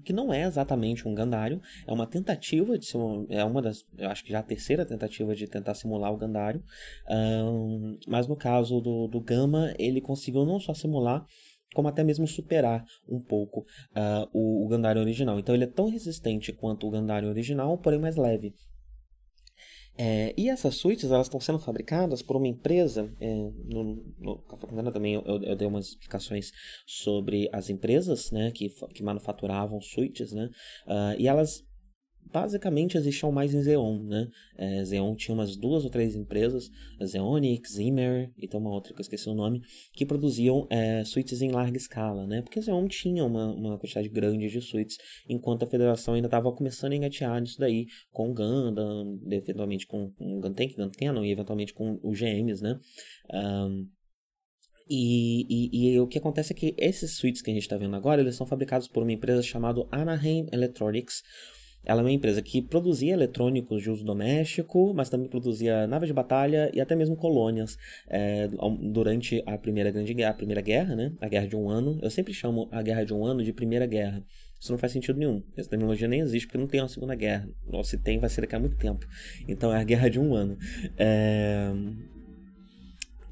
que 0.01 0.13
não 0.13 0.33
é 0.33 0.43
exatamente 0.43 1.07
um 1.07 1.13
Gandarium, 1.13 1.59
é 1.87 1.93
uma 1.93 2.07
tentativa 2.07 2.77
de 2.77 2.85
simular, 2.85 3.25
é 3.29 3.43
uma 3.43 3.61
das, 3.61 3.85
eu 3.97 4.09
acho 4.09 4.23
que 4.23 4.31
já 4.31 4.39
a 4.39 4.43
terceira 4.43 4.85
tentativa 4.85 5.35
de 5.35 5.47
tentar 5.47 5.73
simular 5.73 6.11
o 6.11 6.17
Gandarium, 6.17 6.61
um, 7.09 7.97
mas 8.07 8.27
no 8.27 8.35
caso 8.35 8.81
do, 8.81 9.07
do 9.07 9.21
Gama, 9.21 9.73
ele 9.77 10.01
conseguiu 10.01 10.45
não 10.45 10.59
só 10.59 10.73
simular, 10.73 11.25
como 11.73 11.87
até 11.87 12.03
mesmo 12.03 12.27
superar 12.27 12.83
um 13.07 13.19
pouco 13.19 13.61
uh, 13.61 14.27
o, 14.33 14.65
o 14.65 14.67
Gandarium 14.67 15.01
original. 15.03 15.39
Então 15.39 15.55
ele 15.55 15.63
é 15.63 15.67
tão 15.67 15.89
resistente 15.89 16.51
quanto 16.51 16.85
o 16.85 16.91
Gandarium 16.91 17.29
original, 17.29 17.77
porém 17.77 17.99
mais 17.99 18.17
leve. 18.17 18.53
É, 19.97 20.33
e 20.37 20.49
essas 20.49 20.75
suítes 20.75 21.11
elas 21.11 21.27
estão 21.27 21.39
sendo 21.39 21.59
fabricadas 21.59 22.21
por 22.21 22.35
uma 22.35 22.47
empresa. 22.47 23.13
É, 23.19 23.51
no, 23.65 24.03
no 24.17 24.37
Café 24.39 24.67
também 24.91 25.15
eu, 25.15 25.23
eu, 25.43 25.55
dei 25.55 25.67
umas 25.67 25.89
explicações 25.89 26.51
sobre 26.85 27.49
as 27.51 27.69
empresas 27.69 28.31
né, 28.31 28.51
que, 28.51 28.69
que 28.93 29.03
manufaturavam 29.03 29.81
suítes, 29.81 30.31
né, 30.31 30.49
uh, 30.87 31.19
e 31.19 31.27
elas 31.27 31.63
basicamente 32.31 32.97
existiam 32.97 33.31
mais 33.31 33.53
em 33.53 33.63
Xeon, 33.63 34.03
né? 34.03 34.27
É, 34.57 34.85
Xeon 34.85 35.15
tinha 35.15 35.33
umas 35.35 35.55
duas 35.55 35.83
ou 35.83 35.89
três 35.89 36.15
empresas, 36.15 36.69
Xeonix, 37.05 37.73
Zimmer 37.73 38.31
e 38.37 38.47
tem 38.47 38.59
uma 38.59 38.71
outra 38.71 38.93
que 38.93 38.99
eu 38.99 39.03
esqueci 39.03 39.29
o 39.29 39.33
nome, 39.33 39.61
que 39.93 40.05
produziam 40.05 40.67
é, 40.69 41.03
suítes 41.03 41.41
em 41.41 41.51
larga 41.51 41.77
escala, 41.77 42.25
né? 42.27 42.41
Porque 42.41 42.61
Xeon 42.61 42.87
tinha 42.87 43.25
uma, 43.25 43.53
uma 43.53 43.77
quantidade 43.77 44.09
grande 44.09 44.49
de 44.49 44.61
suítes, 44.61 44.97
enquanto 45.27 45.63
a 45.63 45.67
federação 45.67 46.13
ainda 46.13 46.27
estava 46.27 46.51
começando 46.51 46.93
a 46.93 46.95
engatear 46.95 47.41
nisso 47.41 47.59
daí, 47.59 47.87
com 48.11 48.33
Gundam, 48.33 49.19
eventualmente 49.29 49.85
com 49.87 50.11
o 50.19 50.39
Guntank, 50.39 50.75
Guncanon 50.75 51.23
e 51.23 51.31
eventualmente 51.31 51.73
com 51.73 51.99
os 52.03 52.19
GMs, 52.19 52.61
né? 52.61 52.79
Um, 53.33 53.87
e, 54.93 55.45
e, 55.49 55.93
e, 55.93 55.99
o 56.01 56.07
que 56.07 56.17
acontece 56.17 56.51
é 56.51 56.55
que 56.55 56.75
esses 56.77 57.15
suítes 57.15 57.41
que 57.41 57.49
a 57.49 57.53
gente 57.53 57.63
está 57.63 57.77
vendo 57.77 57.95
agora, 57.95 58.19
eles 58.19 58.35
são 58.35 58.45
fabricados 58.45 58.89
por 58.89 59.03
uma 59.03 59.13
empresa 59.13 59.41
chamada 59.41 59.87
Anaheim 59.89 60.47
Electronics. 60.51 61.23
Ela 61.83 62.01
é 62.01 62.03
uma 62.03 62.11
empresa 62.11 62.41
que 62.41 62.61
produzia 62.61 63.13
eletrônicos 63.13 63.81
de 63.81 63.89
uso 63.89 64.03
doméstico, 64.03 64.93
mas 64.93 65.09
também 65.09 65.27
produzia 65.27 65.87
naves 65.87 66.07
de 66.07 66.13
batalha 66.13 66.69
e 66.73 66.79
até 66.79 66.95
mesmo 66.95 67.15
colônias 67.15 67.77
é, 68.07 68.47
durante 68.79 69.43
a 69.45 69.57
primeira 69.57 69.91
grande 69.91 70.13
guerra, 70.13 70.31
a 70.31 70.35
primeira 70.35 70.61
guerra, 70.61 70.95
né? 70.95 71.13
A 71.19 71.27
guerra 71.27 71.47
de 71.47 71.55
um 71.55 71.69
ano. 71.69 71.99
Eu 72.01 72.09
sempre 72.09 72.33
chamo 72.33 72.67
a 72.71 72.81
guerra 72.81 73.03
de 73.03 73.13
um 73.13 73.25
ano 73.25 73.43
de 73.43 73.51
primeira 73.51 73.85
guerra. 73.85 74.23
Isso 74.59 74.71
não 74.71 74.77
faz 74.77 74.93
sentido 74.93 75.17
nenhum. 75.17 75.41
Essa 75.57 75.69
terminologia 75.69 76.07
nem 76.07 76.19
existe 76.19 76.45
porque 76.45 76.59
não 76.59 76.67
tem 76.67 76.79
uma 76.79 76.87
segunda 76.87 77.15
guerra. 77.15 77.49
Ou 77.67 77.83
se 77.83 77.97
tem, 77.97 78.19
vai 78.19 78.29
ser 78.29 78.41
daqui 78.41 78.55
a 78.55 78.59
muito 78.59 78.77
tempo. 78.77 79.07
Então 79.47 79.73
é 79.73 79.79
a 79.79 79.83
guerra 79.83 80.07
de 80.07 80.19
um 80.19 80.35
ano. 80.35 80.55
É... 80.97 81.71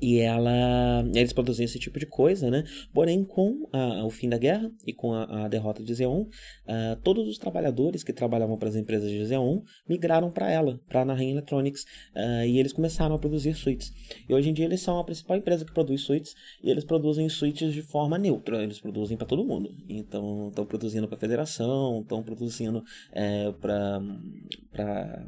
E 0.01 0.19
ela, 0.19 1.03
eles 1.13 1.33
produziam 1.33 1.65
esse 1.65 1.77
tipo 1.77 1.99
de 1.99 2.05
coisa, 2.05 2.49
né? 2.49 2.63
Porém, 2.93 3.23
com 3.23 3.67
a, 3.71 4.05
o 4.05 4.09
fim 4.09 4.29
da 4.29 4.37
guerra 4.37 4.71
e 4.85 4.93
com 4.93 5.13
a, 5.13 5.45
a 5.45 5.47
derrota 5.47 5.83
de 5.83 5.93
Zeon, 5.93 6.21
uh, 6.21 6.95
todos 7.03 7.27
os 7.27 7.37
trabalhadores 7.37 8.03
que 8.03 8.13
trabalhavam 8.13 8.57
para 8.57 8.69
as 8.69 8.75
empresas 8.75 9.09
de 9.09 9.25
Zeon 9.25 9.61
migraram 9.87 10.31
para 10.31 10.49
ela, 10.49 10.79
para 10.87 11.01
a 11.01 11.05
Nahin 11.05 11.31
Electronics, 11.31 11.83
uh, 12.15 12.45
e 12.45 12.59
eles 12.59 12.71
começaram 12.71 13.15
a 13.15 13.19
produzir 13.19 13.53
suítes. 13.55 13.91
E 14.27 14.33
hoje 14.33 14.49
em 14.49 14.53
dia 14.53 14.65
eles 14.65 14.81
são 14.81 14.99
a 14.99 15.03
principal 15.03 15.37
empresa 15.37 15.65
que 15.65 15.73
produz 15.73 16.01
suítes, 16.01 16.35
e 16.63 16.69
eles 16.69 16.85
produzem 16.85 17.27
suítes 17.27 17.73
de 17.73 17.81
forma 17.81 18.17
neutra, 18.17 18.63
eles 18.63 18.79
produzem 18.79 19.17
para 19.17 19.27
todo 19.27 19.43
mundo. 19.43 19.75
Então, 19.89 20.47
estão 20.49 20.65
produzindo 20.65 21.07
para 21.07 21.17
a 21.17 21.19
federação, 21.19 22.01
estão 22.01 22.23
produzindo 22.23 22.83
é, 23.11 23.51
para 23.51 25.25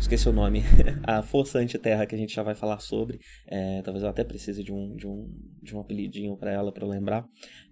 esqueci 0.00 0.28
o 0.28 0.32
nome, 0.32 0.62
a 1.04 1.22
Força 1.22 1.58
Antiterra 1.58 2.06
que 2.06 2.14
a 2.14 2.18
gente 2.18 2.34
já 2.34 2.42
vai 2.42 2.54
falar 2.54 2.80
sobre, 2.80 3.20
é, 3.46 3.82
talvez 3.82 4.02
eu 4.02 4.08
até 4.08 4.24
precise 4.24 4.64
de 4.64 4.72
um, 4.72 4.96
de 4.96 5.06
um, 5.06 5.28
de 5.62 5.76
um 5.76 5.80
apelidinho 5.80 6.36
para 6.36 6.50
ela 6.50 6.72
para 6.72 6.86
lembrar. 6.86 7.24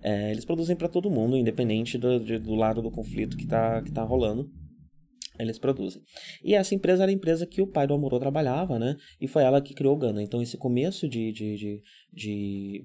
É, 0.03 0.31
eles 0.31 0.45
produzem 0.45 0.77
para 0.77 0.89
todo 0.89 1.11
mundo, 1.11 1.37
independente 1.37 1.97
do, 1.97 2.21
de, 2.21 2.39
do 2.39 2.55
lado 2.55 2.83
do 2.83 2.91
conflito 2.91 3.37
que 3.37 3.45
está 3.45 3.83
que 3.83 3.91
tá 3.91 4.03
rolando. 4.03 4.49
Eles 5.39 5.59
produzem. 5.59 6.03
E 6.43 6.55
essa 6.55 6.75
empresa 6.75 7.05
era 7.05 7.13
a 7.13 7.15
empresa 7.15 7.47
que 7.47 7.63
o 7.63 7.67
pai 7.67 7.87
do 7.87 7.95
Amorô 7.95 8.19
trabalhava, 8.19 8.77
né? 8.77 8.97
E 9.21 9.29
foi 9.29 9.45
ela 9.45 9.63
que 9.63 9.73
criou 9.73 9.95
o 9.95 9.99
Gana. 9.99 10.21
Então, 10.21 10.43
esse 10.43 10.57
começo 10.57 11.09
de, 11.09 11.31
de, 11.31 11.57
de, 11.57 11.83
de 12.13 12.85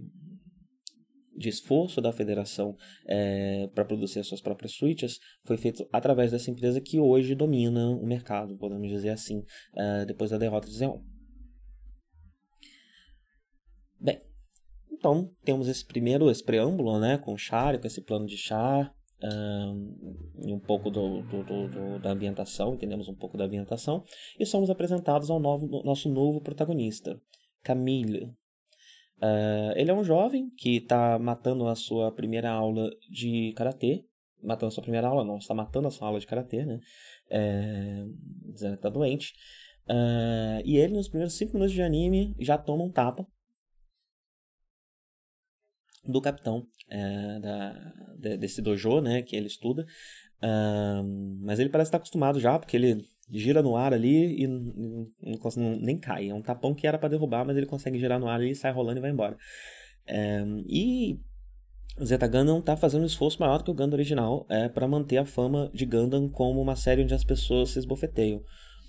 de 1.35 1.49
esforço 1.49 2.01
da 2.01 2.11
federação 2.11 2.75
é, 3.07 3.67
para 3.73 3.85
produzir 3.85 4.19
as 4.19 4.27
suas 4.27 4.41
próprias 4.41 4.73
suítes 4.73 5.19
foi 5.43 5.57
feito 5.57 5.87
através 5.91 6.31
dessa 6.31 6.51
empresa 6.51 6.79
que 6.79 6.99
hoje 6.99 7.35
domina 7.35 7.89
o 7.89 8.05
mercado, 8.05 8.57
podemos 8.57 8.87
dizer 8.89 9.09
assim, 9.09 9.43
é, 9.75 10.05
depois 10.05 10.31
da 10.31 10.37
derrota 10.37 10.67
de 10.67 10.77
Xeon. 10.77 10.99
Bem, 13.99 14.21
então 14.91 15.31
temos 15.43 15.67
esse 15.67 15.85
primeiro 15.85 16.29
esse 16.29 16.43
preâmbulo 16.43 16.99
né, 16.99 17.17
com 17.17 17.33
o 17.33 17.37
Char, 17.37 17.79
com 17.79 17.87
esse 17.87 18.01
plano 18.01 18.25
de 18.25 18.37
Char, 18.37 18.93
um, 19.23 20.55
um 20.55 20.59
pouco 20.59 20.89
do, 20.89 21.21
do, 21.21 21.43
do, 21.43 21.99
da 21.99 22.11
ambientação, 22.11 22.73
entendemos 22.73 23.07
um 23.07 23.15
pouco 23.15 23.37
da 23.37 23.45
ambientação, 23.45 24.03
e 24.39 24.45
somos 24.45 24.69
apresentados 24.69 25.29
ao 25.29 25.39
novo, 25.39 25.67
nosso 25.83 26.09
novo 26.09 26.41
protagonista, 26.41 27.19
Camille, 27.63 28.33
Uh, 29.23 29.71
ele 29.77 29.89
é 29.89 29.93
um 29.93 30.03
jovem 30.03 30.49
que 30.49 30.77
está 30.77 31.17
matando 31.17 31.65
a 31.67 31.75
sua 31.75 32.11
primeira 32.11 32.49
aula 32.49 32.89
de 33.09 33.53
karatê. 33.55 34.05
Matando 34.43 34.67
a 34.67 34.71
sua 34.71 34.83
primeira 34.83 35.07
aula, 35.07 35.23
não, 35.23 35.37
está 35.37 35.53
matando 35.53 35.87
a 35.87 35.91
sua 35.91 36.07
aula 36.07 36.19
de 36.19 36.27
karatê, 36.27 36.65
né? 36.65 36.77
É, 37.29 38.03
dizendo 38.51 38.73
que 38.73 38.79
está 38.79 38.89
doente. 38.89 39.33
Uh, 39.87 40.59
e 40.65 40.75
ele, 40.75 40.93
nos 40.93 41.07
primeiros 41.07 41.35
5 41.35 41.53
minutos 41.53 41.73
de 41.73 41.81
anime, 41.81 42.35
já 42.37 42.57
toma 42.57 42.83
um 42.83 42.91
tapa 42.91 43.25
do 46.05 46.19
capitão 46.19 46.67
é, 46.89 47.39
da, 47.39 47.93
de, 48.19 48.37
desse 48.37 48.61
dojo, 48.61 48.99
né? 48.99 49.21
Que 49.21 49.37
ele 49.37 49.47
estuda. 49.47 49.85
Uh, 50.39 51.39
mas 51.41 51.59
ele 51.59 51.69
parece 51.69 51.87
estar 51.87 51.97
acostumado 51.97 52.41
já, 52.41 52.59
porque 52.59 52.75
ele 52.75 53.05
gira 53.33 53.61
no 53.63 53.75
ar 53.75 53.93
ali 53.93 54.41
e 54.41 54.47
não, 54.47 55.07
nem 55.81 55.97
cai. 55.97 56.29
É 56.29 56.33
um 56.33 56.41
tapão 56.41 56.73
que 56.73 56.85
era 56.85 56.97
para 56.97 57.09
derrubar, 57.09 57.45
mas 57.45 57.57
ele 57.57 57.65
consegue 57.65 57.99
girar 57.99 58.19
no 58.19 58.27
ar 58.27 58.41
e 58.43 58.55
sai 58.55 58.71
rolando 58.71 58.99
e 58.99 59.01
vai 59.01 59.11
embora. 59.11 59.35
É, 60.05 60.43
e 60.67 61.19
o 61.99 62.05
Zeta 62.05 62.27
Gundam 62.27 62.61
tá 62.61 62.75
fazendo 62.75 63.03
um 63.03 63.07
esforço 63.07 63.39
maior 63.39 63.57
do 63.57 63.63
que 63.63 63.71
o 63.71 63.73
Gundam 63.73 63.93
original 63.93 64.45
é, 64.49 64.69
para 64.69 64.87
manter 64.87 65.17
a 65.17 65.25
fama 65.25 65.69
de 65.73 65.85
Gundam 65.85 66.29
como 66.29 66.61
uma 66.61 66.75
série 66.75 67.03
onde 67.03 67.13
as 67.13 67.23
pessoas 67.23 67.71
se 67.71 67.79
esbofeteiam. 67.79 68.41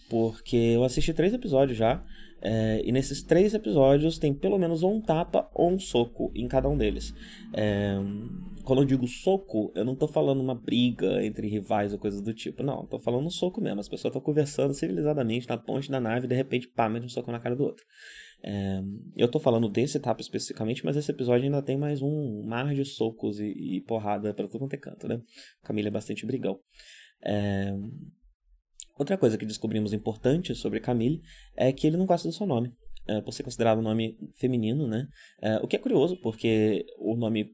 Porque 0.08 0.56
eu 0.56 0.84
assisti 0.84 1.12
três 1.12 1.32
episódios 1.32 1.78
já, 1.78 2.04
é, 2.44 2.82
e 2.84 2.92
nesses 2.92 3.22
três 3.22 3.54
episódios 3.54 4.18
tem 4.18 4.34
pelo 4.34 4.58
menos 4.58 4.82
um 4.82 5.00
tapa 5.00 5.48
ou 5.54 5.72
um 5.72 5.78
soco 5.78 6.30
em 6.34 6.46
cada 6.46 6.68
um 6.68 6.76
deles. 6.76 7.14
É, 7.54 7.96
quando 8.64 8.82
eu 8.82 8.84
digo 8.84 9.06
soco, 9.06 9.72
eu 9.74 9.82
não 9.82 9.96
tô 9.96 10.06
falando 10.06 10.40
uma 10.40 10.54
briga 10.54 11.24
entre 11.24 11.48
rivais 11.48 11.94
ou 11.94 11.98
coisas 11.98 12.20
do 12.20 12.34
tipo. 12.34 12.62
Não, 12.62 12.86
tô 12.86 12.98
falando 12.98 13.26
um 13.26 13.30
soco 13.30 13.62
mesmo. 13.62 13.80
As 13.80 13.88
pessoas 13.88 14.10
estão 14.10 14.20
conversando 14.20 14.74
civilizadamente 14.74 15.48
na 15.48 15.56
ponte 15.56 15.90
da 15.90 15.98
nave 15.98 16.26
e 16.26 16.28
de 16.28 16.34
repente, 16.34 16.68
pá, 16.68 16.86
mete 16.86 17.06
um 17.06 17.08
soco 17.08 17.32
na 17.32 17.40
cara 17.40 17.56
do 17.56 17.64
outro. 17.64 17.84
É, 18.42 18.82
eu 19.16 19.28
tô 19.28 19.40
falando 19.40 19.66
desse 19.66 19.96
etapa 19.96 20.20
especificamente, 20.20 20.84
mas 20.84 20.98
esse 20.98 21.10
episódio 21.10 21.46
ainda 21.46 21.62
tem 21.62 21.78
mais 21.78 22.02
um 22.02 22.44
mar 22.46 22.74
de 22.74 22.84
socos 22.84 23.40
e, 23.40 23.46
e 23.46 23.80
porrada 23.80 24.34
para 24.34 24.46
todo 24.46 24.60
quanto 24.60 24.74
é 24.74 24.78
canto, 24.78 25.08
né? 25.08 25.18
Camila 25.62 25.88
é 25.88 25.90
bastante 25.90 26.26
brigão. 26.26 26.58
É... 27.24 27.72
Outra 28.98 29.18
coisa 29.18 29.36
que 29.36 29.46
descobrimos 29.46 29.92
importante 29.92 30.54
sobre 30.54 30.80
Camille 30.80 31.20
é 31.56 31.72
que 31.72 31.86
ele 31.86 31.96
não 31.96 32.06
gosta 32.06 32.28
do 32.28 32.34
seu 32.34 32.46
nome. 32.46 32.72
É, 33.06 33.20
por 33.20 33.32
ser 33.32 33.42
considerado 33.42 33.78
um 33.78 33.82
nome 33.82 34.16
feminino, 34.34 34.86
né? 34.86 35.06
É, 35.42 35.58
o 35.58 35.66
que 35.66 35.76
é 35.76 35.78
curioso, 35.78 36.16
porque 36.22 36.86
o 36.98 37.14
nome 37.14 37.50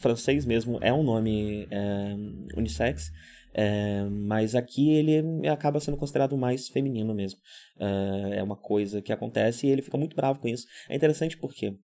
francês 0.00 0.46
mesmo 0.46 0.78
é 0.80 0.92
um 0.92 1.02
nome 1.02 1.66
é, 1.70 2.14
unissex, 2.56 3.10
é, 3.52 4.04
mas 4.04 4.54
aqui 4.54 4.90
ele 4.90 5.46
acaba 5.48 5.80
sendo 5.80 5.96
considerado 5.96 6.36
mais 6.36 6.68
feminino 6.68 7.12
mesmo. 7.14 7.40
É, 7.80 8.38
é 8.38 8.42
uma 8.42 8.56
coisa 8.56 9.02
que 9.02 9.12
acontece 9.12 9.66
e 9.66 9.70
ele 9.70 9.82
fica 9.82 9.98
muito 9.98 10.14
bravo 10.14 10.38
com 10.38 10.46
isso. 10.46 10.66
É 10.88 10.94
interessante 10.94 11.36
porque 11.36 11.76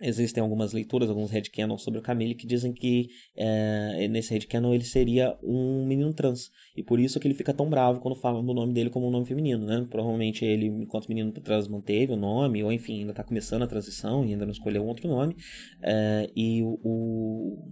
Existem 0.00 0.42
algumas 0.42 0.72
leituras, 0.72 1.08
alguns 1.08 1.30
headcanons 1.30 1.82
sobre 1.82 2.00
o 2.00 2.02
Camille 2.02 2.34
que 2.34 2.46
dizem 2.46 2.72
que 2.72 3.10
é, 3.36 4.08
nesse 4.08 4.34
headcanon 4.34 4.74
ele 4.74 4.84
seria 4.84 5.38
um 5.40 5.86
menino 5.86 6.12
trans. 6.12 6.50
E 6.76 6.82
por 6.82 6.98
isso 6.98 7.20
que 7.20 7.28
ele 7.28 7.34
fica 7.34 7.54
tão 7.54 7.70
bravo 7.70 8.00
quando 8.00 8.16
falam 8.16 8.44
do 8.44 8.52
nome 8.52 8.74
dele 8.74 8.90
como 8.90 9.06
um 9.06 9.10
nome 9.10 9.24
feminino, 9.24 9.64
né? 9.64 9.86
Provavelmente 9.88 10.44
ele, 10.44 10.66
enquanto 10.66 11.08
menino 11.08 11.30
trans, 11.32 11.68
manteve 11.68 12.12
o 12.12 12.16
nome, 12.16 12.62
ou 12.64 12.72
enfim, 12.72 13.00
ainda 13.00 13.12
está 13.12 13.22
começando 13.22 13.62
a 13.62 13.68
transição 13.68 14.24
e 14.24 14.32
ainda 14.32 14.44
não 14.44 14.52
escolheu 14.52 14.84
outro 14.84 15.08
nome. 15.08 15.36
É, 15.80 16.28
e 16.34 16.60
o, 16.62 16.78
o, 16.82 17.68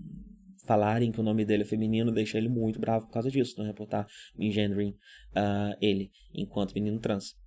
falarem 0.64 1.10
que 1.10 1.20
o 1.20 1.24
nome 1.24 1.44
dele 1.44 1.64
é 1.64 1.66
feminino 1.66 2.12
deixa 2.12 2.38
ele 2.38 2.48
muito 2.48 2.78
bravo 2.78 3.06
por 3.06 3.12
causa 3.12 3.30
disso, 3.30 3.60
né? 3.62 3.72
Por 3.72 3.84
estar 3.84 4.06
engendering 4.38 4.90
uh, 4.90 5.76
ele 5.80 6.12
enquanto 6.32 6.72
menino 6.72 7.00
trans 7.00 7.41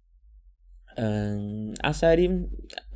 a 1.81 1.93
série, 1.93 2.47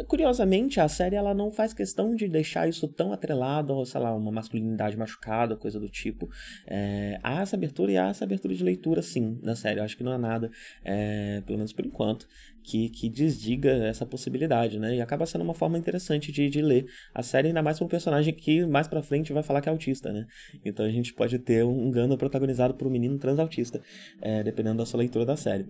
curiosamente, 0.07 0.79
a 0.79 0.87
série 0.87 1.15
ela 1.15 1.33
não 1.33 1.51
faz 1.51 1.73
questão 1.73 2.15
de 2.15 2.27
deixar 2.27 2.67
isso 2.67 2.87
tão 2.87 3.11
atrelado 3.11 3.79
a, 3.79 3.85
sei 3.85 3.99
lá, 3.99 4.15
uma 4.15 4.31
masculinidade 4.31 4.97
machucada, 4.97 5.55
coisa 5.55 5.79
do 5.79 5.89
tipo. 5.89 6.29
É, 6.65 7.19
há 7.21 7.41
essa 7.41 7.55
abertura 7.55 7.91
e 7.91 7.97
há 7.97 8.07
essa 8.07 8.23
abertura 8.23 8.53
de 8.53 8.63
leitura, 8.63 9.01
sim, 9.01 9.39
na 9.43 9.55
série. 9.55 9.79
Eu 9.79 9.83
acho 9.83 9.97
que 9.97 10.03
não 10.03 10.11
há 10.11 10.17
nada, 10.17 10.49
é, 10.83 11.41
pelo 11.45 11.57
menos 11.57 11.73
por 11.73 11.85
enquanto, 11.85 12.27
que, 12.63 12.89
que 12.89 13.09
desdiga 13.09 13.71
essa 13.71 14.05
possibilidade, 14.05 14.79
né? 14.79 14.95
E 14.95 15.01
acaba 15.01 15.25
sendo 15.25 15.43
uma 15.43 15.53
forma 15.53 15.77
interessante 15.77 16.31
de, 16.31 16.49
de 16.49 16.61
ler 16.61 16.85
a 17.13 17.21
série, 17.21 17.47
ainda 17.47 17.61
mais 17.61 17.77
para 17.77 17.85
um 17.85 17.89
personagem 17.89 18.33
que 18.33 18.65
mais 18.65 18.87
pra 18.87 19.01
frente 19.01 19.33
vai 19.33 19.43
falar 19.43 19.61
que 19.61 19.69
é 19.69 19.71
autista, 19.71 20.11
né? 20.13 20.25
Então 20.63 20.85
a 20.85 20.89
gente 20.89 21.13
pode 21.13 21.37
ter 21.39 21.65
um 21.65 21.91
Ganda 21.91 22.17
protagonizado 22.17 22.75
por 22.75 22.87
um 22.87 22.91
menino 22.91 23.17
transautista, 23.17 23.81
é, 24.21 24.43
dependendo 24.43 24.77
da 24.77 24.85
sua 24.85 24.99
leitura 24.99 25.25
da 25.25 25.35
série. 25.35 25.65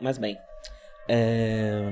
Mas 0.00 0.18
bem. 0.18 0.36
É... 1.08 1.82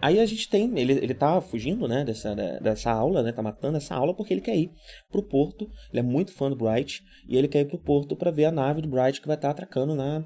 Aí 0.00 0.20
a 0.20 0.26
gente 0.26 0.48
tem, 0.48 0.78
ele, 0.78 0.92
ele 0.92 1.14
tá 1.14 1.40
fugindo, 1.40 1.88
né, 1.88 2.04
dessa, 2.04 2.32
dessa 2.60 2.92
aula, 2.92 3.20
né, 3.20 3.32
tá 3.32 3.42
matando 3.42 3.78
essa 3.78 3.96
aula 3.96 4.14
porque 4.14 4.32
ele 4.32 4.40
quer 4.40 4.56
ir 4.56 4.70
pro 5.10 5.24
porto, 5.24 5.68
ele 5.90 5.98
é 5.98 6.02
muito 6.02 6.32
fã 6.32 6.48
do 6.48 6.54
Bright, 6.54 7.02
e 7.28 7.36
ele 7.36 7.48
quer 7.48 7.62
ir 7.62 7.64
pro 7.64 7.82
porto 7.82 8.14
para 8.14 8.30
ver 8.30 8.44
a 8.44 8.52
nave 8.52 8.80
do 8.80 8.88
Bright 8.88 9.20
que 9.20 9.26
vai 9.26 9.34
estar 9.34 9.48
tá 9.48 9.52
atracando 9.52 9.96
na, 9.96 10.24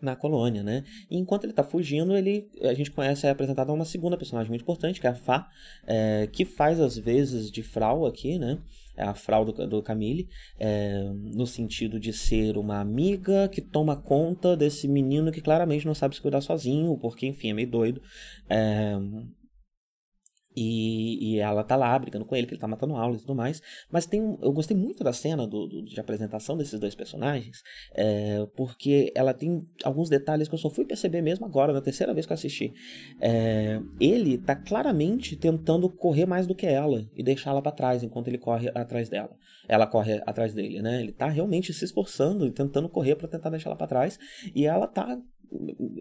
na 0.00 0.16
colônia, 0.16 0.62
né? 0.62 0.84
E 1.10 1.16
enquanto 1.18 1.44
ele 1.44 1.52
tá 1.52 1.62
fugindo, 1.62 2.16
ele, 2.16 2.48
a 2.62 2.74
gente 2.74 2.90
conhece, 2.90 3.26
é 3.26 3.30
apresentada 3.30 3.72
uma 3.72 3.84
segunda 3.84 4.16
personagem 4.16 4.48
muito 4.50 4.62
importante, 4.62 5.00
que 5.00 5.06
é 5.06 5.10
a 5.10 5.14
Fá, 5.14 5.48
é, 5.86 6.28
que 6.32 6.44
faz 6.44 6.80
às 6.80 6.96
vezes 6.96 7.50
de 7.50 7.62
Frau 7.62 8.06
aqui, 8.06 8.38
né? 8.38 8.58
É 8.96 9.04
a 9.04 9.14
Frau 9.14 9.44
do, 9.44 9.66
do 9.66 9.82
Camille, 9.82 10.28
é, 10.58 11.10
no 11.14 11.46
sentido 11.46 11.98
de 11.98 12.12
ser 12.12 12.58
uma 12.58 12.80
amiga 12.80 13.48
que 13.48 13.60
toma 13.60 13.96
conta 13.96 14.56
desse 14.56 14.86
menino 14.86 15.32
que 15.32 15.40
claramente 15.40 15.86
não 15.86 15.94
sabe 15.94 16.14
se 16.14 16.20
cuidar 16.20 16.40
sozinho, 16.40 16.98
porque, 16.98 17.26
enfim, 17.26 17.50
é 17.50 17.54
meio 17.54 17.70
doido. 17.70 18.02
É, 18.48 18.98
e, 20.62 21.36
e, 21.36 21.38
ela 21.38 21.64
tá 21.64 21.74
lá 21.74 21.98
brigando 21.98 22.26
com 22.26 22.36
ele, 22.36 22.46
que 22.46 22.52
ele 22.52 22.60
tá 22.60 22.68
matando 22.68 22.94
aula 22.94 23.16
e 23.16 23.18
tudo 23.18 23.34
mais. 23.34 23.62
Mas 23.90 24.04
tem 24.04 24.20
um, 24.20 24.36
eu 24.42 24.52
gostei 24.52 24.76
muito 24.76 25.02
da 25.02 25.12
cena 25.12 25.46
do, 25.46 25.66
do 25.66 25.82
de 25.82 25.98
apresentação 25.98 26.54
desses 26.54 26.78
dois 26.78 26.94
personagens, 26.94 27.62
é, 27.94 28.46
porque 28.54 29.10
ela 29.14 29.32
tem 29.32 29.66
alguns 29.82 30.10
detalhes 30.10 30.48
que 30.48 30.54
eu 30.54 30.58
só 30.58 30.68
fui 30.68 30.84
perceber 30.84 31.22
mesmo 31.22 31.46
agora, 31.46 31.72
na 31.72 31.80
terceira 31.80 32.12
vez 32.12 32.26
que 32.26 32.32
eu 32.32 32.34
assisti. 32.34 32.74
É, 33.18 33.80
ele 33.98 34.36
tá 34.36 34.54
claramente 34.54 35.34
tentando 35.34 35.88
correr 35.88 36.26
mais 36.26 36.46
do 36.46 36.54
que 36.54 36.66
ela 36.66 37.08
e 37.16 37.22
deixá-la 37.22 37.62
para 37.62 37.72
trás 37.72 38.02
enquanto 38.02 38.28
ele 38.28 38.38
corre 38.38 38.70
atrás 38.74 39.08
dela. 39.08 39.34
Ela 39.66 39.86
corre 39.86 40.22
atrás 40.26 40.52
dele, 40.52 40.82
né? 40.82 41.00
Ele 41.00 41.12
tá 41.12 41.28
realmente 41.28 41.72
se 41.72 41.86
esforçando 41.86 42.46
e 42.46 42.50
tentando 42.50 42.86
correr 42.86 43.16
para 43.16 43.28
tentar 43.28 43.48
deixá-la 43.48 43.76
para 43.76 43.86
trás. 43.86 44.18
E 44.54 44.66
ela 44.66 44.86
tá 44.86 45.18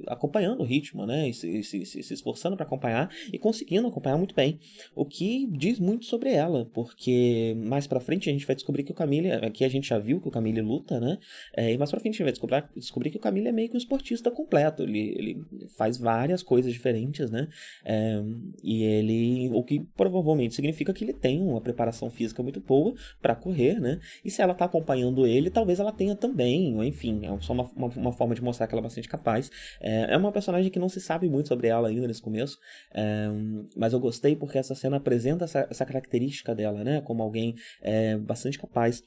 acompanhando 0.07 0.61
o 0.61 0.63
ritmo, 0.63 1.05
né? 1.05 1.29
E 1.29 1.33
se, 1.33 1.63
se, 1.63 1.85
se, 1.85 2.13
esforçando 2.13 2.55
para 2.55 2.65
acompanhar 2.65 3.09
e 3.31 3.37
conseguindo 3.37 3.87
acompanhar 3.87 4.17
muito 4.17 4.35
bem. 4.35 4.59
O 4.95 5.05
que 5.05 5.47
diz 5.51 5.79
muito 5.79 6.05
sobre 6.05 6.31
ela, 6.31 6.65
porque 6.73 7.55
mais 7.57 7.87
para 7.87 7.99
frente 7.99 8.29
a 8.29 8.33
gente 8.33 8.45
vai 8.45 8.55
descobrir 8.55 8.83
que 8.83 8.91
o 8.91 8.95
Camille, 8.95 9.31
aqui 9.31 9.63
a 9.63 9.69
gente 9.69 9.87
já 9.87 9.97
viu 9.97 10.21
que 10.21 10.27
o 10.27 10.31
Camille 10.31 10.61
luta, 10.61 10.99
né? 10.99 11.17
É, 11.55 11.73
e 11.73 11.77
mais 11.77 11.89
para 11.89 11.99
frente 11.99 12.15
a 12.15 12.17
gente 12.17 12.23
vai 12.23 12.31
descobrir, 12.31 12.63
descobrir 12.75 13.09
que 13.11 13.17
o 13.17 13.19
Camille 13.19 13.47
é 13.47 13.51
meio 13.51 13.69
que 13.69 13.75
um 13.75 13.77
esportista 13.77 14.29
completo. 14.29 14.83
Ele, 14.83 15.15
ele 15.17 15.41
faz 15.77 15.97
várias 15.97 16.43
coisas 16.43 16.71
diferentes, 16.71 17.29
né? 17.29 17.47
É, 17.83 18.21
e 18.63 18.83
ele, 18.83 19.49
o 19.53 19.63
que 19.63 19.79
provavelmente 19.95 20.55
significa 20.55 20.93
que 20.93 21.03
ele 21.03 21.13
tem 21.13 21.41
uma 21.41 21.61
preparação 21.61 22.09
física 22.09 22.43
muito 22.43 22.59
boa 22.59 22.93
para 23.21 23.35
correr, 23.35 23.79
né? 23.79 23.99
E 24.23 24.29
se 24.29 24.41
ela 24.41 24.53
tá 24.53 24.65
acompanhando 24.65 25.25
ele, 25.25 25.49
talvez 25.49 25.79
ela 25.79 25.91
tenha 25.91 26.15
também, 26.15 26.79
enfim, 26.85 27.21
é 27.25 27.41
só 27.41 27.53
uma, 27.53 27.69
uma, 27.75 27.87
uma 27.87 28.11
forma 28.11 28.35
de 28.35 28.43
mostrar 28.43 28.67
que 28.67 28.73
ela 28.73 28.81
é 28.81 28.83
bastante 28.83 29.07
capaz 29.07 29.38
faz. 29.39 29.51
É, 29.79 30.13
é 30.13 30.17
uma 30.17 30.31
personagem 30.31 30.69
que 30.69 30.79
não 30.79 30.89
se 30.89 30.99
sabe 30.99 31.29
muito 31.29 31.47
sobre 31.47 31.67
ela 31.67 31.87
ainda 31.87 32.07
nesse 32.07 32.21
começo, 32.21 32.57
é, 32.93 33.27
mas 33.75 33.93
eu 33.93 33.99
gostei 33.99 34.35
porque 34.35 34.57
essa 34.57 34.75
cena 34.75 34.97
apresenta 34.97 35.45
essa, 35.45 35.67
essa 35.69 35.85
característica 35.85 36.53
dela, 36.53 36.83
né? 36.83 37.01
Como 37.01 37.23
alguém 37.23 37.55
é, 37.81 38.17
bastante 38.17 38.57
capaz 38.57 39.01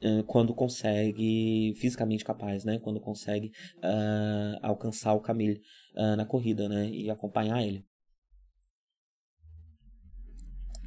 é, 0.00 0.22
quando 0.26 0.54
consegue 0.54 1.74
fisicamente 1.76 2.24
capaz, 2.24 2.64
né? 2.64 2.78
Quando 2.78 3.00
consegue 3.00 3.52
uh, 3.78 4.58
alcançar 4.62 5.14
o 5.14 5.20
Camille 5.20 5.60
uh, 5.96 6.16
na 6.16 6.24
corrida, 6.24 6.68
né? 6.68 6.88
E 6.88 7.10
acompanhar 7.10 7.62
ele. 7.62 7.84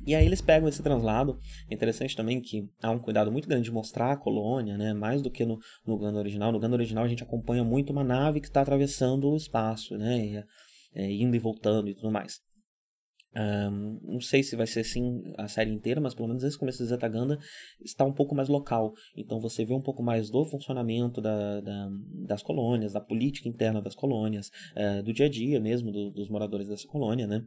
E 0.08 0.15
aí 0.15 0.26
eles 0.26 0.39
pegam 0.39 0.70
esse 0.70 0.82
translado. 0.82 1.38
É 1.70 1.74
interessante 1.74 2.15
também 2.15 2.39
que 2.39 2.65
há 2.82 2.89
um 2.89 2.98
cuidado 2.98 3.30
muito 3.30 3.46
grande 3.46 3.65
de 3.65 3.72
mostrar 3.72 4.13
a 4.13 4.17
colônia, 4.17 4.78
né? 4.78 4.93
Mais 4.93 5.22
do 5.22 5.30
que 5.30 5.46
no, 5.46 5.60
no 5.86 5.98
Ganda 5.98 6.17
original. 6.17 6.50
No 6.50 6.60
Ganda 6.60 6.78
original 6.78 7.04
a 7.04 7.10
gente 7.10 7.24
acompanha 7.24 7.62
muito 7.62 7.91
uma 7.91 8.06
nave 8.06 8.39
que 8.39 8.48
está 8.48 8.62
atravessando 8.62 9.30
o 9.30 9.36
espaço, 9.36 9.98
né? 9.98 10.26
E, 10.26 10.43
é, 10.96 11.12
indo 11.12 11.36
e 11.36 11.39
voltando 11.39 11.89
e 11.89 11.93
tudo 11.93 12.10
mais. 12.10 12.39
Um, 13.36 14.00
não 14.02 14.22
sei 14.22 14.41
se 14.41 14.56
vai 14.56 14.65
ser 14.65 14.80
assim 14.80 15.22
a 15.38 15.50
série 15.50 15.72
inteira, 15.72 16.00
mas 16.00 16.15
pelo 16.15 16.30
menos 16.30 16.41
esse 16.41 16.58
começo 16.58 16.82
de 16.82 16.88
Zetaganda 16.88 17.38
está 17.84 18.06
um 18.06 18.13
pouco 18.13 18.34
mais 18.34 18.48
local. 18.48 18.93
Então 19.13 19.41
você 19.41 19.65
vê 19.65 19.74
um 19.74 19.82
pouco 19.82 20.02
mais 20.02 20.30
do 20.30 20.46
funcionamento 20.46 21.20
da, 21.20 21.60
da, 21.60 21.89
das 22.26 22.41
colônias, 22.41 22.93
da 22.93 23.02
política 23.02 23.50
interna 23.50 23.82
das 23.82 23.93
colônias, 23.93 24.48
uh, 24.74 25.04
do 25.04 25.12
dia 25.12 25.26
a 25.26 25.30
dia 25.30 25.60
mesmo 25.60 25.91
do, 25.91 26.12
dos 26.12 26.30
moradores 26.30 26.70
dessa 26.70 26.88
colônia, 26.88 27.28
né? 27.28 27.43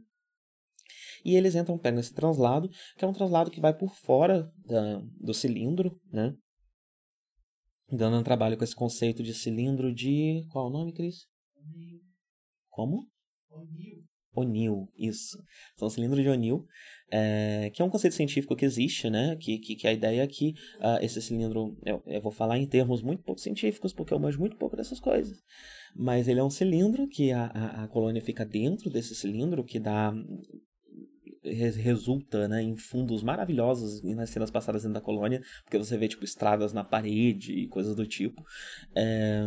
E 1.23 1.35
eles 1.35 1.55
entram, 1.55 1.77
pegam 1.77 1.99
esse 1.99 2.13
translado, 2.13 2.69
que 2.97 3.05
é 3.05 3.07
um 3.07 3.13
translado 3.13 3.51
que 3.51 3.61
vai 3.61 3.75
por 3.77 3.93
fora 3.95 4.51
da, 4.65 5.01
do 5.19 5.33
cilindro, 5.33 5.99
né? 6.11 6.33
Dando 7.91 8.17
um 8.17 8.23
trabalho 8.23 8.57
com 8.57 8.63
esse 8.63 8.75
conceito 8.75 9.21
de 9.21 9.33
cilindro 9.33 9.93
de. 9.93 10.45
Qual 10.51 10.65
é 10.65 10.69
o 10.69 10.71
nome, 10.71 10.93
Cris? 10.93 11.27
Como? 12.69 13.05
Onil. 13.49 14.05
Onil, 14.33 14.87
isso. 14.97 15.37
São 15.75 15.89
cilindros 15.89 16.23
de 16.23 16.29
Onil, 16.29 16.65
é, 17.11 17.69
que 17.73 17.81
é 17.81 17.85
um 17.85 17.89
conceito 17.89 18.15
científico 18.15 18.55
que 18.55 18.63
existe, 18.63 19.09
né? 19.09 19.35
Que, 19.35 19.59
que, 19.59 19.75
que 19.75 19.87
a 19.87 19.91
ideia 19.91 20.21
é 20.21 20.27
que 20.27 20.53
uh, 20.79 21.03
esse 21.03 21.21
cilindro, 21.21 21.77
eu, 21.85 22.01
eu, 22.05 22.21
vou 22.21 22.31
falar 22.31 22.57
em 22.57 22.65
termos 22.65 23.01
muito 23.01 23.23
pouco 23.23 23.41
científicos, 23.41 23.91
porque 23.91 24.13
eu 24.13 24.19
manjo 24.19 24.39
muito 24.39 24.55
pouco 24.55 24.77
dessas 24.77 25.01
coisas. 25.01 25.37
Mas 25.93 26.29
ele 26.29 26.39
é 26.39 26.43
um 26.43 26.49
cilindro 26.49 27.09
que 27.09 27.33
a, 27.33 27.47
a, 27.47 27.83
a 27.83 27.87
colônia 27.89 28.21
fica 28.21 28.45
dentro 28.45 28.89
desse 28.89 29.13
cilindro, 29.13 29.65
que 29.65 29.79
dá 29.79 30.13
resulta 31.43 32.47
né, 32.47 32.61
em 32.61 32.75
fundos 32.75 33.23
maravilhosos 33.23 34.03
nas 34.03 34.29
cenas 34.29 34.51
passadas 34.51 34.83
dentro 34.83 34.95
da 34.95 35.01
colônia, 35.01 35.41
porque 35.63 35.77
você 35.77 35.97
vê 35.97 36.07
tipo 36.07 36.23
estradas 36.23 36.73
na 36.73 36.83
parede 36.83 37.53
e 37.53 37.67
coisas 37.67 37.95
do 37.95 38.05
tipo. 38.05 38.45
É, 38.95 39.43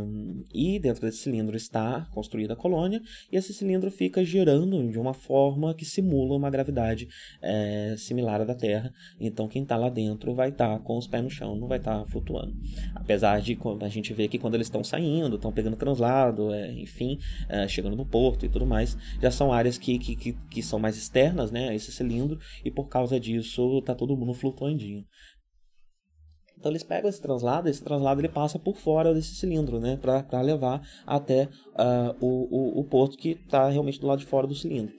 e 0.52 0.78
dentro 0.78 1.02
desse 1.02 1.18
cilindro 1.18 1.57
está 1.57 2.09
construída 2.12 2.54
a 2.54 2.57
colônia, 2.57 3.00
e 3.30 3.37
esse 3.37 3.54
cilindro 3.54 3.90
fica 3.90 4.24
girando 4.24 4.90
de 4.90 4.98
uma 4.98 5.14
forma 5.14 5.74
que 5.74 5.85
simula 5.85 6.37
uma 6.37 6.50
gravidade 6.50 7.09
é, 7.40 7.94
similar 7.96 8.40
à 8.40 8.44
da 8.44 8.54
Terra. 8.54 8.92
Então 9.20 9.46
quem 9.46 9.62
está 9.62 9.76
lá 9.76 9.88
dentro 9.88 10.35
vai 10.35 10.48
estar 10.48 10.78
tá 10.78 10.78
com 10.80 10.98
os 10.98 11.07
pés 11.07 11.22
no 11.22 11.30
chão, 11.30 11.54
não 11.54 11.68
vai 11.68 11.78
estar 11.78 12.00
tá 12.00 12.07
flutuando. 12.07 12.54
Apesar 12.94 13.40
de 13.40 13.57
a 13.80 13.88
gente 13.88 14.12
ver 14.12 14.28
que 14.28 14.38
quando 14.38 14.54
eles 14.54 14.66
estão 14.66 14.83
saindo, 14.83 15.37
estão 15.37 15.52
pegando 15.52 15.76
translado, 15.76 16.52
é, 16.52 16.72
enfim, 16.72 17.18
é, 17.48 17.68
chegando 17.68 17.96
no 17.96 18.04
porto 18.04 18.44
e 18.44 18.48
tudo 18.48 18.66
mais, 18.66 18.96
já 19.20 19.30
são 19.30 19.52
áreas 19.52 19.78
que, 19.78 19.98
que, 19.98 20.16
que, 20.16 20.33
que 20.50 20.62
são 20.62 20.78
mais 20.78 20.96
externas, 20.96 21.50
né? 21.50 21.74
Esse 21.85 21.97
cilindro 21.97 22.38
e 22.64 22.70
por 22.70 22.88
causa 22.88 23.18
disso 23.20 23.83
tá 23.83 23.94
todo 23.94 24.16
mundo 24.16 24.35
flutuandinho. 24.35 25.05
Então 26.59 26.73
eles 26.73 26.83
pegam 26.83 27.11
esse 27.11 27.20
translado, 27.20 27.68
esse 27.68 27.83
translado 27.83 28.20
ele 28.20 28.29
passa 28.29 28.59
por 28.59 28.77
fora 28.77 29.12
desse 29.12 29.35
cilindro, 29.35 29.79
né, 29.79 29.99
para 29.99 30.40
levar 30.40 30.81
até 31.07 31.44
uh, 31.75 32.16
o, 32.20 32.79
o, 32.79 32.81
o 32.81 32.85
porto 32.85 33.18
que 33.18 33.33
está 33.33 33.68
realmente 33.68 34.01
do 34.01 34.07
lado 34.07 34.20
de 34.20 34.27
fora 34.27 34.47
do 34.47 34.55
cilindro. 34.55 34.94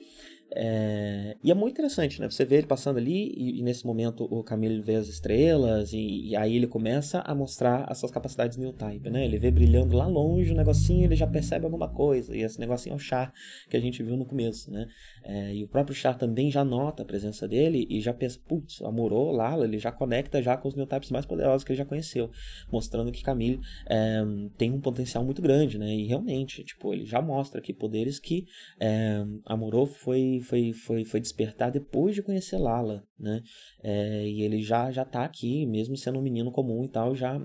É, 0.57 1.35
e 1.43 1.51
é 1.51 1.53
muito 1.53 1.73
interessante, 1.73 2.21
né? 2.21 2.29
Você 2.29 2.45
vê 2.45 2.55
ele 2.57 2.67
passando 2.67 2.95
ali 2.95 3.33
e, 3.35 3.59
e 3.59 3.61
nesse 3.61 3.85
momento 3.85 4.23
o 4.23 4.41
Camilo 4.41 4.81
vê 4.81 4.95
as 4.95 5.09
estrelas 5.09 5.91
e, 5.91 6.29
e, 6.29 6.35
aí 6.35 6.55
ele 6.55 6.65
começa 6.65 7.19
a 7.19 7.35
mostrar 7.35 7.83
as 7.89 7.97
suas 7.97 8.09
capacidades 8.09 8.57
new 8.57 8.71
type, 8.71 9.09
né? 9.09 9.25
Ele 9.25 9.37
vê 9.37 9.51
brilhando 9.51 9.97
lá 9.97 10.07
longe 10.07 10.53
o 10.53 10.55
negocinho, 10.55 11.03
ele 11.03 11.15
já 11.15 11.27
percebe 11.27 11.65
alguma 11.65 11.89
coisa 11.89 12.35
e 12.35 12.41
esse 12.41 12.57
negocinho 12.57 12.93
é 12.93 12.95
o 12.95 12.99
Char 12.99 13.33
que 13.69 13.75
a 13.75 13.81
gente 13.81 14.01
viu 14.01 14.15
no 14.15 14.25
começo, 14.25 14.71
né? 14.71 14.87
É, 15.25 15.53
e 15.53 15.61
o 15.61 15.67
próprio 15.67 15.93
Char 15.93 16.17
também 16.17 16.49
já 16.49 16.63
nota 16.63 17.03
a 17.03 17.05
presença 17.05 17.45
dele 17.47 17.85
e 17.89 17.99
já 17.99 18.13
pensa, 18.13 18.39
putz, 18.47 18.81
amorou 18.81 19.31
lá, 19.31 19.57
ele 19.61 19.77
já 19.77 19.91
conecta 19.91 20.41
já 20.41 20.55
com 20.55 20.69
os 20.69 20.75
new 20.75 20.87
types 20.87 21.11
mais 21.11 21.25
poderosos 21.25 21.65
que 21.65 21.73
ele 21.73 21.79
já 21.79 21.85
conheceu, 21.85 22.31
mostrando 22.71 23.11
que 23.11 23.21
Camille 23.21 23.59
é, 23.89 24.23
tem 24.57 24.71
um 24.71 24.79
potencial 24.79 25.25
muito 25.25 25.41
grande, 25.41 25.77
né? 25.77 25.93
E 25.93 26.05
realmente, 26.05 26.63
tipo, 26.63 26.93
ele 26.93 27.05
já 27.05 27.21
mostra 27.21 27.59
que 27.59 27.73
poderes 27.73 28.19
que 28.19 28.45
é, 28.79 29.21
Amorou 29.45 29.85
foi 29.85 30.39
foi, 30.45 30.71
foi, 30.73 31.03
foi 31.03 31.19
despertar 31.19 31.71
depois 31.71 32.15
de 32.15 32.21
conhecer 32.21 32.57
Lala, 32.57 33.03
né? 33.19 33.41
É, 33.83 34.27
e 34.27 34.41
ele 34.41 34.61
já 34.61 34.91
já 34.91 35.03
tá 35.03 35.23
aqui, 35.23 35.65
mesmo 35.65 35.97
sendo 35.97 36.19
um 36.19 36.21
menino 36.21 36.51
comum 36.51 36.83
e 36.83 36.89
tal, 36.89 37.15
já 37.15 37.39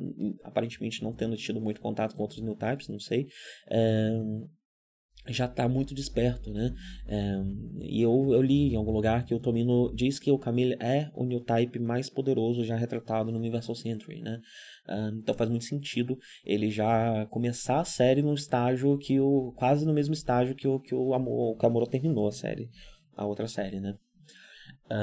aparentemente 0.45 1.03
não 1.03 1.13
tendo 1.13 1.37
tido 1.37 1.61
muito 1.61 1.81
contato 1.81 2.15
com 2.15 2.23
outros 2.23 2.41
new 2.41 2.55
types, 2.55 2.89
não 2.89 2.99
sei. 2.99 3.27
É, 3.71 4.11
já 5.29 5.45
está 5.45 5.69
muito 5.69 5.95
desperto, 5.95 6.51
né? 6.51 6.75
É, 7.07 7.43
e 7.83 8.01
eu, 8.01 8.31
eu 8.33 8.41
li 8.41 8.73
em 8.73 8.77
algum 8.77 8.93
lugar 8.93 9.25
que 9.25 9.35
o 9.35 9.41
Tomino 9.41 9.93
diz 9.95 10.19
que 10.19 10.31
o 10.31 10.39
Camille 10.39 10.77
é 10.81 11.11
o 11.15 11.25
new 11.25 11.41
type 11.41 11.79
mais 11.79 12.09
poderoso 12.09 12.65
já 12.65 12.75
retratado 12.77 13.31
no 13.31 13.39
Universal 13.39 13.75
Century, 13.75 14.23
né? 14.23 14.41
É, 14.89 15.09
então 15.15 15.35
faz 15.35 15.51
muito 15.51 15.65
sentido 15.65 16.19
ele 16.45 16.71
já 16.71 17.27
começar 17.27 17.81
a 17.81 17.85
série 17.85 18.23
no 18.23 18.35
estágio 18.35 18.97
que 18.99 19.21
o 19.21 19.53
quase 19.57 19.85
no 19.85 19.93
mesmo 19.93 20.15
estágio 20.15 20.55
que 20.55 20.67
o 20.67 20.81
que 20.81 20.95
o 20.95 21.13
Amor, 21.13 21.57
que 21.59 21.65
o 21.65 21.69
Amor 21.69 21.87
terminou 21.87 22.27
a 22.27 22.33
série, 22.33 22.71
a 23.15 23.27
outra 23.27 23.47
série, 23.47 23.79
né? 23.79 23.95
É, 24.91 24.97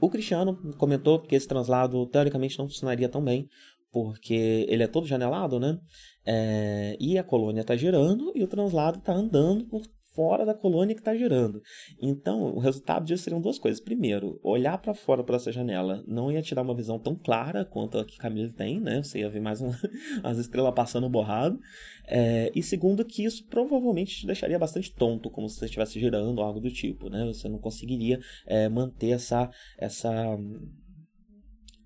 o 0.00 0.08
Cristiano 0.08 0.56
comentou 0.76 1.20
que 1.20 1.34
esse 1.34 1.48
translado 1.48 2.06
teoricamente 2.06 2.58
não 2.58 2.68
funcionaria 2.68 3.08
tão 3.08 3.22
bem, 3.22 3.48
porque 3.92 4.66
ele 4.68 4.82
é 4.82 4.86
todo 4.86 5.06
janelado, 5.06 5.58
né? 5.58 5.78
É, 6.24 6.96
e 7.00 7.18
a 7.18 7.24
colônia 7.24 7.62
está 7.62 7.76
girando 7.76 8.32
e 8.34 8.42
o 8.42 8.48
translado 8.48 8.98
está 8.98 9.12
andando 9.12 9.64
por 9.64 9.82
fora 10.14 10.44
da 10.44 10.54
colônia 10.54 10.94
que 10.94 11.00
está 11.00 11.14
girando. 11.14 11.62
Então, 12.00 12.54
o 12.54 12.58
resultado 12.58 13.04
disso 13.04 13.24
seriam 13.24 13.40
duas 13.40 13.58
coisas. 13.58 13.80
Primeiro, 13.80 14.38
olhar 14.42 14.76
para 14.78 14.94
fora 14.94 15.22
por 15.22 15.34
essa 15.34 15.52
janela 15.52 16.04
não 16.06 16.30
ia 16.30 16.42
te 16.42 16.54
dar 16.54 16.62
uma 16.62 16.74
visão 16.74 16.98
tão 16.98 17.14
clara 17.14 17.64
quanto 17.64 17.98
a 17.98 18.04
que 18.04 18.18
Camille 18.18 18.52
tem, 18.52 18.80
né? 18.80 19.02
Você 19.02 19.20
ia 19.20 19.30
ver 19.30 19.40
mais 19.40 19.60
um, 19.60 19.70
as 20.22 20.38
estrelas 20.38 20.74
passando 20.74 21.08
borrado. 21.08 21.58
É, 22.06 22.50
e 22.54 22.62
segundo, 22.62 23.04
que 23.04 23.24
isso 23.24 23.46
provavelmente 23.46 24.16
te 24.16 24.26
deixaria 24.26 24.58
bastante 24.58 24.92
tonto, 24.92 25.30
como 25.30 25.48
se 25.48 25.56
você 25.56 25.66
estivesse 25.66 25.98
girando 26.00 26.38
ou 26.38 26.44
algo 26.44 26.60
do 26.60 26.70
tipo, 26.70 27.08
né? 27.08 27.24
Você 27.26 27.48
não 27.48 27.58
conseguiria 27.58 28.20
é, 28.46 28.68
manter 28.68 29.10
essa, 29.10 29.48
essa 29.78 30.10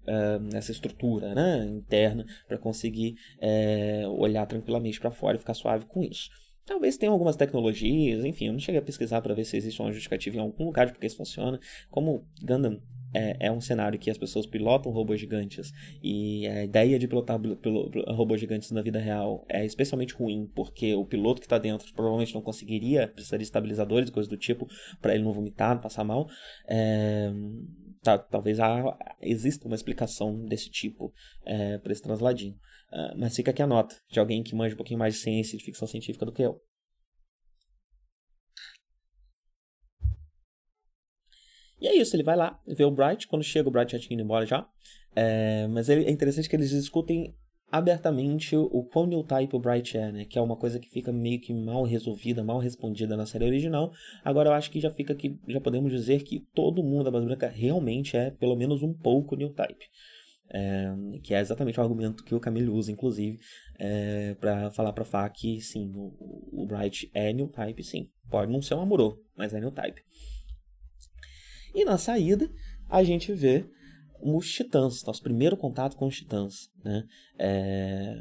uh, 0.07 0.39
nessa 0.53 0.73
estrutura 0.73 1.35
né, 1.35 1.67
interna 1.67 2.25
para 2.47 2.59
conseguir 2.59 3.17
uh, 3.39 4.09
olhar 4.11 4.47
tranquilamente 4.47 5.01
para 5.01 5.11
fora 5.11 5.37
e 5.37 5.41
ficar 5.41 5.55
suave 5.55 5.87
com 5.87 6.03
isso. 6.03 6.29
Talvez 6.67 6.97
tenha 6.97 7.13
algumas 7.13 7.37
tecnologias, 7.37 8.25
enfim, 8.25 8.47
eu 8.47 8.53
não 8.53 8.61
cheguei 8.61 8.81
a 8.81 8.85
pesquisar 8.85 9.21
para 9.21 9.35
ver 9.35 9.45
se 9.45 9.57
existe 9.57 9.81
uma 9.83 9.93
justificativa 9.93 10.37
em 10.37 10.41
algum 10.41 10.65
lugar 10.65 10.87
de 10.87 10.93
porque 10.93 11.07
isso 11.07 11.17
funciona. 11.17 11.61
Como 11.91 12.27
Gundam 12.43 12.81
é, 13.15 13.47
é, 13.47 13.53
um 13.53 13.61
cenário 13.61 13.99
que 13.99 14.11
as 14.11 14.19
pessoas 14.19 14.45
pilotam 14.45 14.91
robôs 14.91 15.21
gigantes 15.21 15.73
e 16.03 16.47
a 16.49 16.65
ideia 16.65 16.99
de 16.99 17.07
pilotar 17.07 17.41
robôs 18.09 18.41
gigantes 18.41 18.71
na 18.73 18.83
vida 18.83 18.99
real 18.99 19.45
é 19.49 19.65
especialmente 19.65 20.15
ruim 20.15 20.51
porque 20.55 20.95
o 20.95 21.05
piloto 21.05 21.41
que 21.41 21.47
está 21.47 21.59
dentro 21.59 21.93
provavelmente 21.95 22.35
não 22.35 22.43
conseguiria, 22.43 23.07
precisaria 23.07 23.39
de 23.39 23.45
estabilizadores, 23.45 24.11
coisas 24.11 24.29
do 24.29 24.37
tipo, 24.37 24.67
para 25.01 25.15
ele 25.15 25.23
não 25.23 25.33
vomitar, 25.33 25.75
não 25.75 25.81
passar 25.81 26.03
mal. 26.03 26.29
É, 26.67 27.31
tá, 28.05 28.19
talvez 28.19 28.61
há, 28.61 28.97
exista 29.21 29.67
uma 29.67 29.75
explicação 29.75 30.45
desse 30.47 30.71
tipo 30.71 31.13
é, 31.45 31.79
para 31.79 31.93
esse 31.93 32.03
transladinho. 32.03 32.55
Uh, 32.93 33.19
mas 33.19 33.35
fica 33.35 33.51
aqui 33.51 33.63
a 33.63 33.67
nota 33.67 33.97
de 34.09 34.21
alguém 34.21 34.43
que 34.43 34.55
manja 34.55 34.75
um 34.75 34.77
pouquinho 34.77 34.99
mais 34.99 35.15
de 35.15 35.21
ciência 35.21 35.57
e 35.57 35.59
de 35.59 35.65
ficção 35.65 35.89
científica 35.89 36.25
do 36.25 36.33
que 36.33 36.43
eu. 36.43 36.61
E 41.81 41.89
é 41.89 41.97
isso, 41.97 42.15
ele 42.15 42.23
vai 42.23 42.37
lá, 42.37 42.61
vê 42.67 42.85
o 42.85 42.91
Bright, 42.91 43.27
quando 43.27 43.43
chega 43.43 43.69
o 43.69 43.73
Bright 43.73 43.93
já 43.93 43.99
tinha 43.99 44.15
ido 44.17 44.23
embora 44.23 44.47
já. 44.47 44.69
É, 45.17 45.67
mas 45.69 45.89
é 45.89 46.11
interessante 46.11 46.49
que 46.49 46.57
eles 46.57 46.71
discutem 46.71 47.37
abertamente 47.71 48.57
o 48.57 48.85
quão 48.85 49.07
new 49.07 49.25
type 49.25 49.57
o 49.57 49.59
Bright 49.59 49.97
é, 49.97 50.13
né? 50.13 50.25
Que 50.25 50.39
é 50.39 50.43
uma 50.43 50.57
coisa 50.57 50.79
que 50.79 50.89
fica 50.89 51.13
meio 51.13 51.41
que 51.41 51.53
mal 51.53 51.83
resolvida, 51.83 52.45
mal 52.45 52.59
respondida 52.59 53.17
na 53.17 53.27
série 53.27 53.45
original. 53.45 53.93
Agora 54.25 54.51
eu 54.51 54.53
acho 54.53 54.71
que 54.71 54.81
já 54.81 54.91
fica 54.91 55.15
que 55.15 55.39
já 55.49 55.61
podemos 55.61 55.91
dizer 55.91 56.23
que 56.23 56.41
todo 56.55 56.83
mundo 56.83 57.05
da 57.05 57.11
Base 57.11 57.27
Branca 57.27 57.49
realmente 57.49 58.17
é 58.17 58.31
pelo 58.31 58.57
menos 58.57 58.83
um 58.83 58.93
pouco 58.93 59.37
new 59.37 59.51
type. 59.51 59.87
É, 60.51 60.95
que 61.23 61.35
é 61.35 61.41
exatamente 61.41 61.81
o 61.81 61.83
argumento 61.83 62.23
que 62.23 62.35
o 62.35 62.39
Camille 62.39 62.69
usa, 62.69 62.93
inclusive, 62.93 63.39
é, 63.79 64.35
para 64.35 64.71
falar 64.71 64.93
para 64.93 65.05
Fá 65.05 65.29
que 65.29 65.61
sim, 65.61 65.91
o, 65.97 66.63
o, 66.63 66.67
Bright 66.67 67.11
é 67.15 67.33
new 67.33 67.49
type, 67.49 67.83
sim. 67.83 68.09
Pode 68.31 68.53
não 68.53 68.63
ser 68.63 68.75
um 68.75 68.83
Amuro, 68.83 69.19
mas 69.37 69.55
é 69.55 69.59
new 69.59 69.73
type. 69.73 70.01
E 71.75 71.85
na 71.85 71.99
saída, 71.99 72.49
a 72.89 73.03
gente 73.03 73.33
vê 73.33 73.65
os 74.25 74.51
titãs, 74.51 75.05
nosso 75.05 75.23
primeiro 75.23 75.57
contato 75.57 75.97
com 75.97 76.07
os 76.07 76.17
titãs. 76.17 76.71
Né? 76.83 77.05
É, 77.39 78.15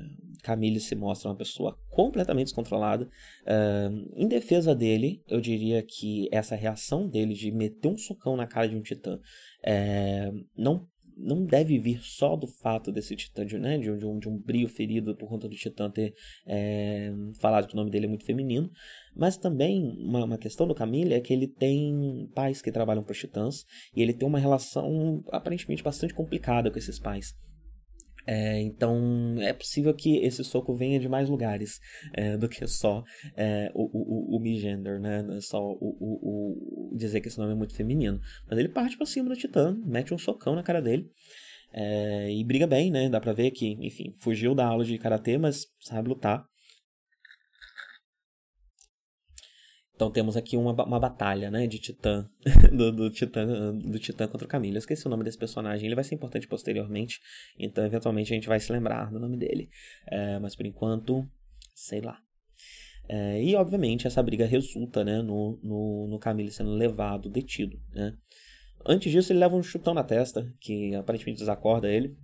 Camille 0.44 0.80
se 0.80 0.96
mostra 0.96 1.30
uma 1.30 1.38
pessoa 1.38 1.80
completamente 1.90 2.48
descontrolada. 2.48 3.10
É, 3.46 3.90
em 4.16 4.28
defesa 4.28 4.76
dele, 4.76 5.24
eu 5.28 5.40
diria 5.40 5.82
que 5.82 6.28
essa 6.32 6.56
reação 6.56 7.08
dele 7.08 7.34
de 7.34 7.52
meter 7.52 7.88
um 7.88 7.98
socão 7.98 8.36
na 8.36 8.46
cara 8.46 8.68
de 8.68 8.76
um 8.76 8.82
titã 8.82 9.18
é, 9.64 10.30
não 10.58 10.86
não 11.18 11.46
deve 11.46 11.78
vir 11.80 12.00
só 12.02 12.36
do 12.36 12.48
fato 12.48 12.92
desse 12.92 13.16
titã, 13.16 13.46
de, 13.46 13.58
né, 13.58 13.78
de, 13.78 13.90
um, 13.90 14.20
de 14.20 14.30
um 14.30 14.38
brilho 14.38 14.68
ferido 14.68 15.16
por 15.16 15.30
conta 15.30 15.48
do 15.48 15.56
titã 15.56 15.90
ter 15.90 16.14
é, 16.46 17.12
falado 17.40 17.68
que 17.68 17.74
o 17.74 17.78
nome 17.78 17.92
dele 17.92 18.06
é 18.06 18.10
muito 18.10 18.26
feminino, 18.26 18.70
mas 19.16 19.38
também 19.38 19.96
uma, 20.00 20.26
uma 20.26 20.38
questão 20.38 20.68
do 20.68 20.76
Camille 20.76 21.14
é 21.14 21.22
que 21.22 21.34
ele 21.34 21.48
tem 21.48 22.30
pais 22.34 22.62
que 22.62 22.72
trabalham 22.72 23.04
para 23.04 23.12
os 23.12 23.20
titãs 23.20 23.66
e 23.96 24.02
ele 24.02 24.14
tem 24.14 24.28
uma 24.28 24.40
relação 24.40 25.24
aparentemente 25.32 25.84
bastante 25.84 26.14
complicada 26.14 26.72
com 26.72 26.78
esses 26.78 27.00
pais. 27.00 27.36
É, 28.26 28.62
então 28.62 29.36
é 29.40 29.52
possível 29.52 29.94
que 29.94 30.18
esse 30.18 30.44
soco 30.44 30.74
venha 30.74 31.00
de 31.00 31.10
mais 31.10 31.30
lugares 31.30 31.80
é, 32.14 32.38
do 32.38 32.48
que 32.48 32.66
só 32.68 33.04
é, 33.36 33.70
o, 33.74 33.84
o, 33.84 34.36
o, 34.36 34.38
o 34.38 35.00
né? 35.00 35.26
É 35.38 35.42
só 35.42 35.62
o, 35.62 35.78
o, 35.82 36.92
o, 36.92 36.98
dizer 36.98 37.22
que 37.22 37.28
esse 37.28 37.38
nome 37.38 37.52
é 37.52 37.56
muito 37.56 37.76
feminino. 37.76 38.20
Mas 38.50 38.58
ele 38.60 38.70
parte 38.70 38.98
pra 38.98 39.06
cima 39.06 39.30
do 39.30 39.36
Titã, 39.36 39.78
mete 39.86 40.14
um 40.14 40.18
socão 40.18 40.56
na 40.56 40.64
cara 40.64 40.82
dele. 40.82 41.10
É, 41.74 42.32
e 42.32 42.44
briga 42.44 42.68
bem, 42.68 42.92
né? 42.92 43.10
Dá 43.10 43.20
pra 43.20 43.34
ver 43.34 43.52
que, 43.52 43.72
enfim, 43.82 44.14
fugiu 44.20 44.54
da 44.54 44.66
aula 44.68 44.86
de 44.86 44.98
karatê, 44.98 45.38
mas 45.38 45.66
sabe 45.80 46.10
lutar. 46.10 46.46
Então 50.04 50.12
temos 50.12 50.36
aqui 50.36 50.58
uma, 50.58 50.74
uma 50.84 51.00
batalha, 51.00 51.50
né, 51.50 51.66
de 51.66 51.80
Titã, 51.80 52.30
do, 52.76 52.92
do, 52.92 53.10
Titã, 53.10 53.74
do 53.74 53.98
Titã 53.98 54.28
contra 54.28 54.46
o 54.46 54.50
Camilo. 54.50 54.76
Eu 54.76 54.80
esqueci 54.80 55.08
o 55.08 55.10
nome 55.10 55.24
desse 55.24 55.38
personagem, 55.38 55.86
ele 55.86 55.96
vai 55.96 56.04
ser 56.04 56.14
importante 56.14 56.46
posteriormente, 56.46 57.22
então 57.58 57.86
eventualmente 57.86 58.34
a 58.34 58.36
gente 58.36 58.50
vai 58.50 58.60
se 58.60 58.70
lembrar 58.70 59.10
do 59.10 59.18
nome 59.18 59.38
dele. 59.38 59.70
É, 60.12 60.40
mas 60.40 60.58
por 60.58 60.66
enquanto, 60.66 61.26
sei 61.74 62.02
lá. 62.02 62.18
É, 63.08 63.42
e 63.42 63.56
obviamente 63.56 64.06
essa 64.06 64.22
briga 64.22 64.46
resulta, 64.46 65.06
né, 65.06 65.22
no, 65.22 65.58
no, 65.64 66.08
no 66.10 66.20
Camilo 66.20 66.52
sendo 66.52 66.72
levado, 66.72 67.30
detido, 67.30 67.80
né. 67.94 68.14
Antes 68.86 69.10
disso 69.10 69.32
ele 69.32 69.40
leva 69.40 69.56
um 69.56 69.64
chutão 69.64 69.94
na 69.94 70.04
testa, 70.04 70.54
que 70.60 70.94
aparentemente 70.96 71.40
desacorda 71.40 71.90
ele. 71.90 72.18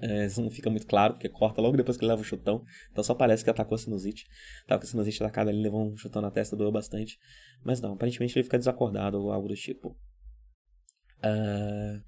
É, 0.00 0.26
isso 0.26 0.40
não 0.40 0.50
fica 0.50 0.70
muito 0.70 0.86
claro, 0.86 1.14
porque 1.14 1.28
corta 1.28 1.60
logo 1.60 1.76
depois 1.76 1.96
que 1.96 2.04
ele 2.04 2.10
leva 2.10 2.22
o 2.22 2.24
chutão. 2.24 2.64
Então 2.90 3.04
só 3.04 3.14
parece 3.14 3.44
que 3.44 3.50
atacou 3.50 3.74
a 3.74 3.78
sinusite. 3.78 4.26
Tava 4.66 4.80
com 4.80 4.86
a 4.86 4.90
sinusite 4.90 5.22
atacada, 5.22 5.50
ele 5.50 5.62
levou 5.62 5.86
um 5.86 5.96
chutão 5.96 6.22
na 6.22 6.30
testa, 6.30 6.56
doeu 6.56 6.72
bastante. 6.72 7.18
Mas 7.64 7.80
não, 7.80 7.92
aparentemente 7.92 8.36
ele 8.36 8.44
fica 8.44 8.58
desacordado 8.58 9.20
ou 9.20 9.30
algo 9.30 9.48
do 9.48 9.54
tipo. 9.54 9.90
Uh, 11.18 12.02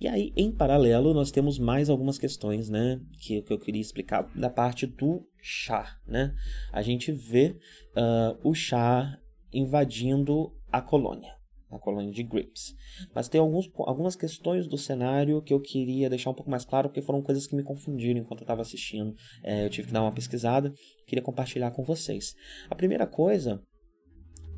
e 0.00 0.08
aí, 0.08 0.32
em 0.36 0.52
paralelo, 0.52 1.14
nós 1.14 1.30
temos 1.30 1.58
mais 1.58 1.88
algumas 1.88 2.18
questões, 2.18 2.68
né? 2.68 3.00
Que, 3.20 3.42
que 3.42 3.52
eu 3.52 3.58
queria 3.58 3.80
explicar 3.80 4.22
da 4.34 4.50
parte 4.50 4.86
do 4.86 5.24
chá, 5.40 5.96
né? 6.06 6.34
A 6.72 6.82
gente 6.82 7.12
vê 7.12 7.56
uh, 7.96 8.38
o 8.42 8.54
chá 8.54 9.16
invadindo 9.52 10.52
a 10.70 10.82
colônia 10.82 11.37
na 11.70 11.78
colônia 11.78 12.12
de 12.12 12.22
Grips. 12.22 12.74
Mas 13.14 13.28
tem 13.28 13.40
alguns, 13.40 13.70
algumas 13.78 14.16
questões 14.16 14.66
do 14.66 14.78
cenário 14.78 15.42
que 15.42 15.52
eu 15.52 15.60
queria 15.60 16.08
deixar 16.08 16.30
um 16.30 16.34
pouco 16.34 16.50
mais 16.50 16.64
claro, 16.64 16.88
porque 16.88 17.02
foram 17.02 17.22
coisas 17.22 17.46
que 17.46 17.56
me 17.56 17.62
confundiram 17.62 18.20
enquanto 18.20 18.40
eu 18.40 18.44
estava 18.44 18.62
assistindo. 18.62 19.14
É, 19.42 19.64
eu 19.64 19.70
tive 19.70 19.88
que 19.88 19.92
dar 19.92 20.02
uma 20.02 20.12
pesquisada, 20.12 20.72
queria 21.06 21.22
compartilhar 21.22 21.70
com 21.70 21.82
vocês. 21.82 22.34
A 22.70 22.74
primeira 22.74 23.06
coisa 23.06 23.62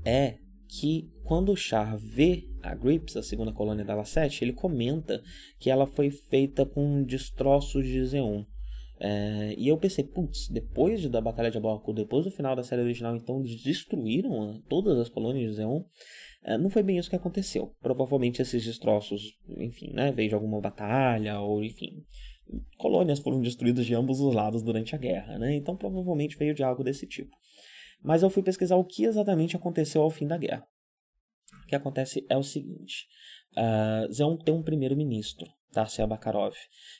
é 0.05 0.39
que 0.69 1.11
quando 1.25 1.51
o 1.53 1.57
Char 1.57 1.97
vê 1.97 2.45
a 2.63 2.75
Grips, 2.75 3.17
a 3.17 3.23
segunda 3.23 3.53
colônia 3.53 3.85
da 3.85 3.95
Lassette, 3.95 4.45
ele 4.45 4.53
comenta 4.53 5.21
que 5.59 5.71
ela 5.71 5.87
foi 5.87 6.11
feita 6.11 6.65
com 6.65 7.03
destroços 7.03 7.85
de 7.85 8.05
Zeon. 8.05 8.45
É, 9.03 9.55
e 9.57 9.67
eu 9.67 9.79
pensei, 9.79 10.05
putz, 10.05 10.49
depois 10.49 11.09
da 11.09 11.23
Batalha 11.23 11.51
de 11.51 11.57
Abaku, 11.57 11.93
depois 11.95 12.25
do 12.25 12.31
final 12.31 12.55
da 12.55 12.63
série 12.63 12.83
original, 12.83 13.17
então 13.17 13.41
eles 13.41 13.63
destruíram 13.63 14.63
todas 14.69 14.99
as 14.99 15.09
colônias 15.09 15.51
de 15.51 15.57
Zeon. 15.57 15.83
É, 16.43 16.57
não 16.57 16.71
foi 16.71 16.83
bem 16.83 16.99
isso 16.99 17.11
que 17.11 17.17
aconteceu. 17.17 17.75
Provavelmente 17.81 18.41
esses 18.41 18.65
destroços, 18.65 19.37
enfim, 19.59 19.93
né, 19.93 20.11
veio 20.11 20.31
de 20.31 20.35
alguma 20.35 20.61
batalha 20.61 21.39
ou, 21.41 21.63
enfim, 21.63 22.05
colônias 22.79 23.21
foram 23.21 23.41
destruídas 23.41 23.87
de 23.87 23.95
ambos 23.95 24.21
os 24.21 24.35
lados 24.35 24.63
durante 24.63 24.95
a 24.95 24.99
guerra, 24.99 25.39
né? 25.39 25.55
Então 25.55 25.77
provavelmente 25.77 26.37
veio 26.37 26.55
de 26.55 26.63
algo 26.63 26.83
desse 26.83 27.07
tipo. 27.07 27.37
Mas 28.03 28.23
eu 28.23 28.31
fui 28.31 28.43
pesquisar 28.43 28.77
o 28.77 28.85
que 28.85 29.05
exatamente 29.05 29.57
aconteceu 29.57 30.03
ao 30.03 30.11
fim 30.11 30.27
da 30.27 30.39
guerra. 30.39 30.67
O 31.63 31.67
que 31.67 31.75
acontece 31.75 32.25
é 32.29 32.37
o 32.37 32.43
seguinte: 32.43 33.07
uh, 33.57 34.11
Zeon 34.13 34.37
tem 34.39 34.55
um 34.55 34.63
primeiro-ministro, 34.63 35.47
Tarsila 35.73 36.07
Bakarov, 36.07 36.55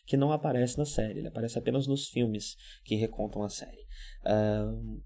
que 0.07 0.17
não 0.17 0.33
aparece 0.33 0.77
na 0.77 0.85
série, 0.85 1.21
ele 1.21 1.29
aparece 1.29 1.59
apenas 1.59 1.87
nos 1.87 2.09
filmes 2.09 2.57
que 2.85 2.95
recontam 2.95 3.43
a 3.43 3.49
série. 3.49 3.87
Uh, 4.23 5.03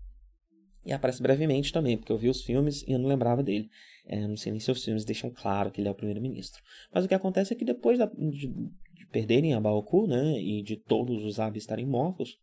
e 0.85 0.93
aparece 0.93 1.23
brevemente 1.23 1.73
também, 1.73 1.97
porque 1.97 2.13
eu 2.13 2.19
vi 2.19 2.29
os 2.29 2.43
filmes 2.43 2.83
e 2.83 2.93
eu 2.93 2.99
não 2.99 3.09
lembrava 3.09 3.43
dele. 3.43 3.69
É, 4.07 4.27
não 4.27 4.37
sei 4.37 4.53
nem 4.53 4.61
se 4.61 4.71
os 4.71 4.85
filmes 4.85 5.05
deixam 5.05 5.31
claro 5.31 5.71
que 5.71 5.81
ele 5.81 5.89
é 5.89 5.91
o 5.91 5.95
primeiro-ministro. 5.95 6.63
Mas 6.93 7.05
o 7.05 7.09
que 7.09 7.15
acontece 7.15 7.55
é 7.55 7.57
que 7.57 7.65
depois 7.65 7.99
da, 7.99 8.07
de, 8.07 8.49
de, 8.49 9.07
perderem 9.11 9.55
a 9.55 9.61
Baoku, 9.61 10.07
né, 10.07 10.39
e 10.39 10.63
de 10.63 10.77
todos 10.77 11.25
os 11.25 11.41
Abis 11.41 11.63
estarem 11.63 11.87
mortos, 11.87 12.37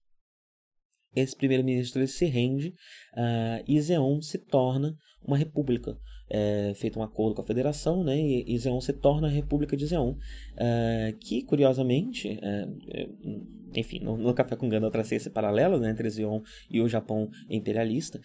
esse 1.15 1.35
primeiro-ministro 1.35 2.05
se 2.07 2.25
rende 2.25 2.69
uh, 3.13 3.63
e 3.67 3.79
Zeon 3.81 4.21
se 4.21 4.39
torna 4.39 4.95
uma 5.21 5.37
república. 5.37 5.97
É, 6.33 6.71
feito 6.75 6.97
um 6.97 7.03
acordo 7.03 7.35
com 7.35 7.41
a 7.41 7.45
federação, 7.45 8.05
né, 8.05 8.17
e, 8.17 8.57
Zeon 8.57 8.79
se 8.79 8.93
torna 8.93 9.27
a 9.27 9.29
República 9.29 9.75
de 9.75 9.85
Zeon, 9.85 10.11
uh, 10.11 11.17
que 11.19 11.41
curiosamente, 11.41 12.39
uh, 12.41 13.77
enfim, 13.77 13.99
no, 13.99 14.15
no, 14.15 14.33
Café 14.33 14.55
com 14.55 14.69
Ganda 14.69 14.87
eu 14.87 14.91
tracei 14.91 15.17
esse 15.17 15.29
paralelo 15.29 15.77
né, 15.77 15.91
entre 15.91 16.09
Zeon 16.09 16.39
e 16.69 16.79
o 16.79 16.87
Japão 16.87 17.29
imperialista, 17.49 18.21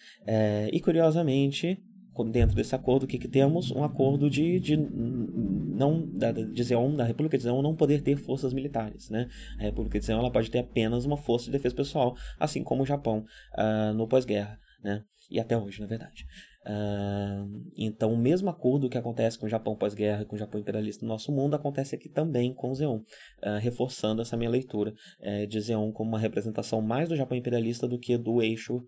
e 0.72 0.80
curiosamente 0.80 1.82
dentro 2.24 2.56
desse 2.56 2.74
acordo, 2.74 3.04
o 3.04 3.06
que, 3.06 3.18
que 3.18 3.28
temos? 3.28 3.70
Um 3.70 3.84
acordo 3.84 4.30
de, 4.30 4.58
de 4.60 4.76
não 4.76 6.06
da, 6.06 6.32
de 6.32 6.62
Zeon, 6.62 6.94
da 6.94 7.04
República 7.04 7.36
de 7.36 7.44
Zeon 7.44 7.60
não 7.60 7.74
poder 7.74 8.00
ter 8.02 8.16
forças 8.16 8.52
militares, 8.52 9.10
né? 9.10 9.28
A 9.58 9.62
República 9.62 9.98
de 9.98 10.06
Zeon 10.06 10.18
ela 10.18 10.30
pode 10.30 10.50
ter 10.50 10.60
apenas 10.60 11.04
uma 11.04 11.16
força 11.16 11.46
de 11.46 11.52
defesa 11.52 11.74
pessoal, 11.74 12.16
assim 12.38 12.62
como 12.62 12.82
o 12.82 12.86
Japão 12.86 13.24
uh, 13.58 13.92
no 13.92 14.08
pós-guerra, 14.08 14.58
né? 14.82 15.02
E 15.30 15.40
até 15.40 15.56
hoje, 15.58 15.80
na 15.80 15.86
verdade. 15.86 16.24
Uh, 16.66 17.70
então, 17.76 18.12
o 18.12 18.18
mesmo 18.18 18.50
acordo 18.50 18.88
que 18.88 18.98
acontece 18.98 19.38
com 19.38 19.46
o 19.46 19.48
Japão 19.48 19.76
pós-guerra 19.76 20.24
com 20.24 20.34
o 20.34 20.38
Japão 20.38 20.60
imperialista 20.60 21.06
no 21.06 21.12
nosso 21.12 21.30
mundo 21.30 21.54
acontece 21.54 21.94
aqui 21.94 22.08
também 22.08 22.52
com 22.52 22.74
Zeon, 22.74 22.98
uh, 22.98 23.58
reforçando 23.60 24.20
essa 24.20 24.36
minha 24.36 24.50
leitura 24.50 24.92
uh, 25.20 25.46
de 25.46 25.60
Zeon 25.60 25.92
como 25.92 26.10
uma 26.10 26.18
representação 26.18 26.82
mais 26.82 27.08
do 27.08 27.14
Japão 27.14 27.38
imperialista 27.38 27.86
do 27.86 27.98
que 27.98 28.18
do 28.18 28.42
eixo 28.42 28.82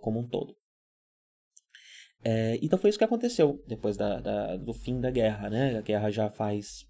como 0.00 0.20
um 0.20 0.26
todo. 0.26 0.56
É, 2.24 2.58
então 2.62 2.78
foi 2.78 2.90
isso 2.90 2.98
que 2.98 3.04
aconteceu 3.04 3.62
depois 3.68 3.96
da, 3.96 4.18
da, 4.18 4.56
do 4.56 4.72
fim 4.72 4.98
da 4.98 5.10
guerra, 5.10 5.48
né? 5.48 5.76
A 5.76 5.82
guerra 5.82 6.10
já 6.10 6.28
faz 6.28 6.86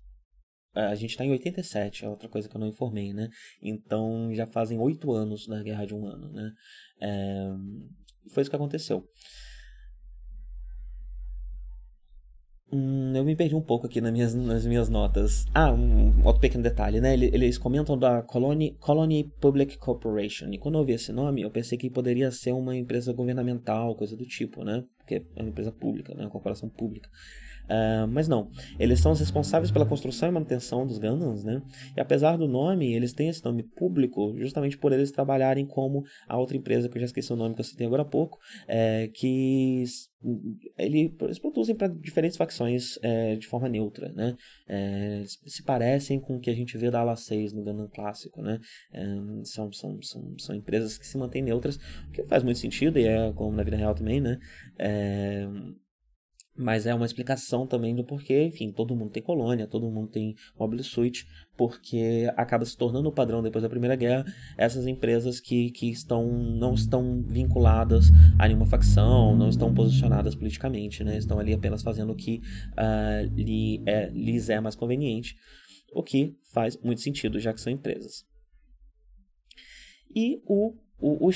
a 0.74 0.94
gente 0.94 1.10
está 1.10 1.24
em 1.24 1.30
87, 1.30 2.04
é 2.04 2.08
outra 2.08 2.28
coisa 2.28 2.48
que 2.48 2.56
eu 2.56 2.60
não 2.60 2.66
informei, 2.66 3.12
né? 3.12 3.28
Então 3.62 4.32
já 4.32 4.46
fazem 4.46 4.78
oito 4.78 5.12
anos 5.12 5.46
da 5.46 5.62
Guerra 5.62 5.84
de 5.84 5.94
um 5.94 6.06
Ano, 6.06 6.32
né? 6.32 6.50
É, 7.00 7.50
foi 8.32 8.42
isso 8.42 8.50
que 8.50 8.56
aconteceu. 8.56 9.06
Hum, 12.74 13.12
eu 13.14 13.24
me 13.24 13.36
perdi 13.36 13.54
um 13.54 13.60
pouco 13.60 13.86
aqui 13.86 14.00
nas 14.00 14.12
minhas, 14.12 14.34
nas 14.34 14.66
minhas 14.66 14.88
notas. 14.88 15.46
Ah, 15.54 15.72
um 15.72 16.26
outro 16.26 16.40
pequeno 16.40 16.64
detalhe, 16.64 17.00
né? 17.00 17.14
Eles 17.14 17.56
comentam 17.56 17.96
da 17.96 18.20
Colony, 18.20 18.76
Colony 18.80 19.32
Public 19.40 19.78
Corporation. 19.78 20.52
E 20.52 20.58
quando 20.58 20.74
eu 20.74 20.80
ouvi 20.80 20.92
esse 20.94 21.12
nome, 21.12 21.42
eu 21.42 21.50
pensei 21.52 21.78
que 21.78 21.88
poderia 21.88 22.32
ser 22.32 22.50
uma 22.50 22.76
empresa 22.76 23.12
governamental, 23.12 23.94
coisa 23.94 24.16
do 24.16 24.26
tipo, 24.26 24.64
né? 24.64 24.82
Porque 24.98 25.24
é 25.36 25.40
uma 25.40 25.50
empresa 25.50 25.70
pública, 25.70 26.14
né? 26.14 26.24
Uma 26.24 26.30
corporação 26.30 26.68
pública. 26.68 27.08
Uh, 27.64 28.06
mas 28.08 28.28
não, 28.28 28.50
eles 28.78 29.00
são 29.00 29.12
os 29.12 29.20
responsáveis 29.20 29.70
pela 29.70 29.86
construção 29.86 30.28
e 30.28 30.32
manutenção 30.32 30.86
dos 30.86 30.98
Gundams, 30.98 31.44
né? 31.44 31.62
E 31.96 32.00
apesar 32.00 32.36
do 32.36 32.46
nome, 32.46 32.94
eles 32.94 33.12
têm 33.12 33.28
esse 33.28 33.44
nome 33.44 33.62
público 33.62 34.34
justamente 34.38 34.76
por 34.76 34.92
eles 34.92 35.10
trabalharem 35.10 35.66
como 35.66 36.04
a 36.28 36.38
outra 36.38 36.56
empresa 36.56 36.88
que 36.88 36.96
eu 36.96 37.00
já 37.00 37.06
esqueci 37.06 37.32
o 37.32 37.36
nome 37.36 37.54
que 37.54 37.60
eu 37.60 37.64
citei 37.64 37.86
agora 37.86 38.02
há 38.02 38.06
pouco, 38.06 38.38
é, 38.68 39.08
que 39.08 39.84
ele, 40.78 41.14
eles 41.20 41.38
produzem 41.38 41.74
para 41.74 41.88
diferentes 41.88 42.36
facções 42.36 42.98
é, 43.02 43.36
de 43.36 43.46
forma 43.46 43.68
neutra, 43.68 44.10
né? 44.12 44.36
É, 44.68 45.22
se 45.26 45.62
parecem 45.62 46.18
com 46.18 46.36
o 46.36 46.40
que 46.40 46.50
a 46.50 46.54
gente 46.54 46.76
vê 46.78 46.90
da 46.90 47.00
Ala 47.00 47.16
6 47.16 47.52
no 47.52 47.62
Gundam 47.62 47.88
clássico, 47.88 48.42
né? 48.42 48.58
É, 48.92 49.04
são, 49.44 49.72
são, 49.72 50.02
são, 50.02 50.34
são 50.38 50.54
empresas 50.54 50.96
que 50.96 51.06
se 51.06 51.18
mantêm 51.18 51.42
neutras, 51.42 51.76
o 51.76 52.10
que 52.12 52.24
faz 52.24 52.42
muito 52.42 52.58
sentido 52.58 52.98
e 52.98 53.06
é 53.06 53.32
como 53.32 53.56
na 53.56 53.62
vida 53.62 53.76
real 53.76 53.94
também, 53.94 54.20
né? 54.20 54.38
Mas 56.56 56.86
é 56.86 56.94
uma 56.94 57.04
explicação 57.06 57.66
também 57.66 57.94
do 57.94 58.04
porquê, 58.04 58.44
enfim, 58.44 58.70
todo 58.70 58.94
mundo 58.94 59.10
tem 59.10 59.22
colônia, 59.22 59.66
todo 59.66 59.90
mundo 59.90 60.08
tem 60.08 60.36
mobile 60.56 60.84
suite, 60.84 61.26
porque 61.56 62.30
acaba 62.36 62.64
se 62.64 62.76
tornando 62.76 63.08
o 63.08 63.12
padrão 63.12 63.42
depois 63.42 63.62
da 63.62 63.68
Primeira 63.68 63.96
Guerra, 63.96 64.24
essas 64.56 64.86
empresas 64.86 65.40
que, 65.40 65.72
que 65.72 65.90
estão, 65.90 66.26
não 66.26 66.74
estão 66.74 67.22
vinculadas 67.22 68.06
a 68.38 68.46
nenhuma 68.46 68.66
facção, 68.66 69.36
não 69.36 69.48
estão 69.48 69.74
posicionadas 69.74 70.36
politicamente, 70.36 71.02
né? 71.02 71.18
estão 71.18 71.40
ali 71.40 71.52
apenas 71.52 71.82
fazendo 71.82 72.12
o 72.12 72.16
que 72.16 72.40
uh, 72.72 73.34
lhe 73.34 73.82
é, 73.84 74.10
lhes 74.10 74.48
é 74.48 74.60
mais 74.60 74.76
conveniente, 74.76 75.34
o 75.92 76.04
que 76.04 76.36
faz 76.52 76.80
muito 76.80 77.00
sentido, 77.00 77.40
já 77.40 77.52
que 77.52 77.60
são 77.60 77.72
empresas. 77.72 78.24
E 80.14 80.40
o 80.46 80.76
o, 80.98 81.28
o 81.28 81.30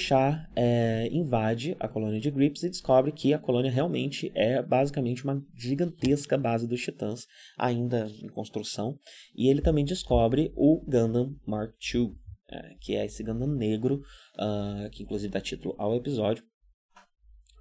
é, 0.56 1.08
invade 1.10 1.76
a 1.80 1.88
colônia 1.88 2.20
de 2.20 2.30
Grips 2.30 2.62
e 2.62 2.70
descobre 2.70 3.12
que 3.12 3.34
a 3.34 3.38
colônia 3.38 3.70
realmente 3.70 4.30
é 4.34 4.62
basicamente 4.62 5.24
uma 5.24 5.44
gigantesca 5.54 6.38
base 6.38 6.66
dos 6.66 6.80
Titãs, 6.80 7.26
ainda 7.56 8.06
em 8.22 8.28
construção. 8.28 8.98
E 9.34 9.48
ele 9.48 9.60
também 9.60 9.84
descobre 9.84 10.52
o 10.54 10.82
Gundam 10.86 11.34
Mark 11.46 11.74
II, 11.92 12.14
é, 12.50 12.74
que 12.80 12.94
é 12.94 13.04
esse 13.04 13.22
Gundam 13.22 13.48
negro, 13.48 14.00
uh, 14.36 14.88
que 14.90 15.02
inclusive 15.02 15.32
dá 15.32 15.40
título 15.40 15.74
ao 15.76 15.94
episódio. 15.94 16.44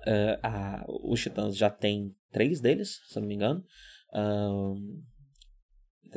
Uh, 0.01 0.39
a, 0.41 0.85
os 0.87 1.21
Titãs 1.21 1.57
já 1.57 1.69
tem 1.69 2.15
três 2.31 2.61
deles, 2.61 3.01
se 3.07 3.19
não 3.19 3.27
me 3.27 3.35
engano. 3.35 3.63
Uh, 4.13 5.03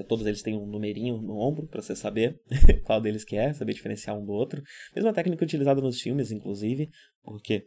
Todos 0.08 0.26
eles 0.26 0.42
têm 0.42 0.56
um 0.56 0.66
numerinho 0.66 1.20
no 1.20 1.38
ombro 1.38 1.66
para 1.66 1.82
você 1.82 1.96
saber 1.96 2.40
qual 2.84 3.00
deles 3.00 3.24
que 3.24 3.36
é, 3.36 3.52
saber 3.52 3.74
diferenciar 3.74 4.18
um 4.18 4.24
do 4.24 4.32
outro. 4.32 4.62
Mesma 4.94 5.12
técnica 5.12 5.44
utilizada 5.44 5.80
nos 5.80 6.00
filmes, 6.00 6.30
inclusive, 6.30 6.90
porque 7.22 7.66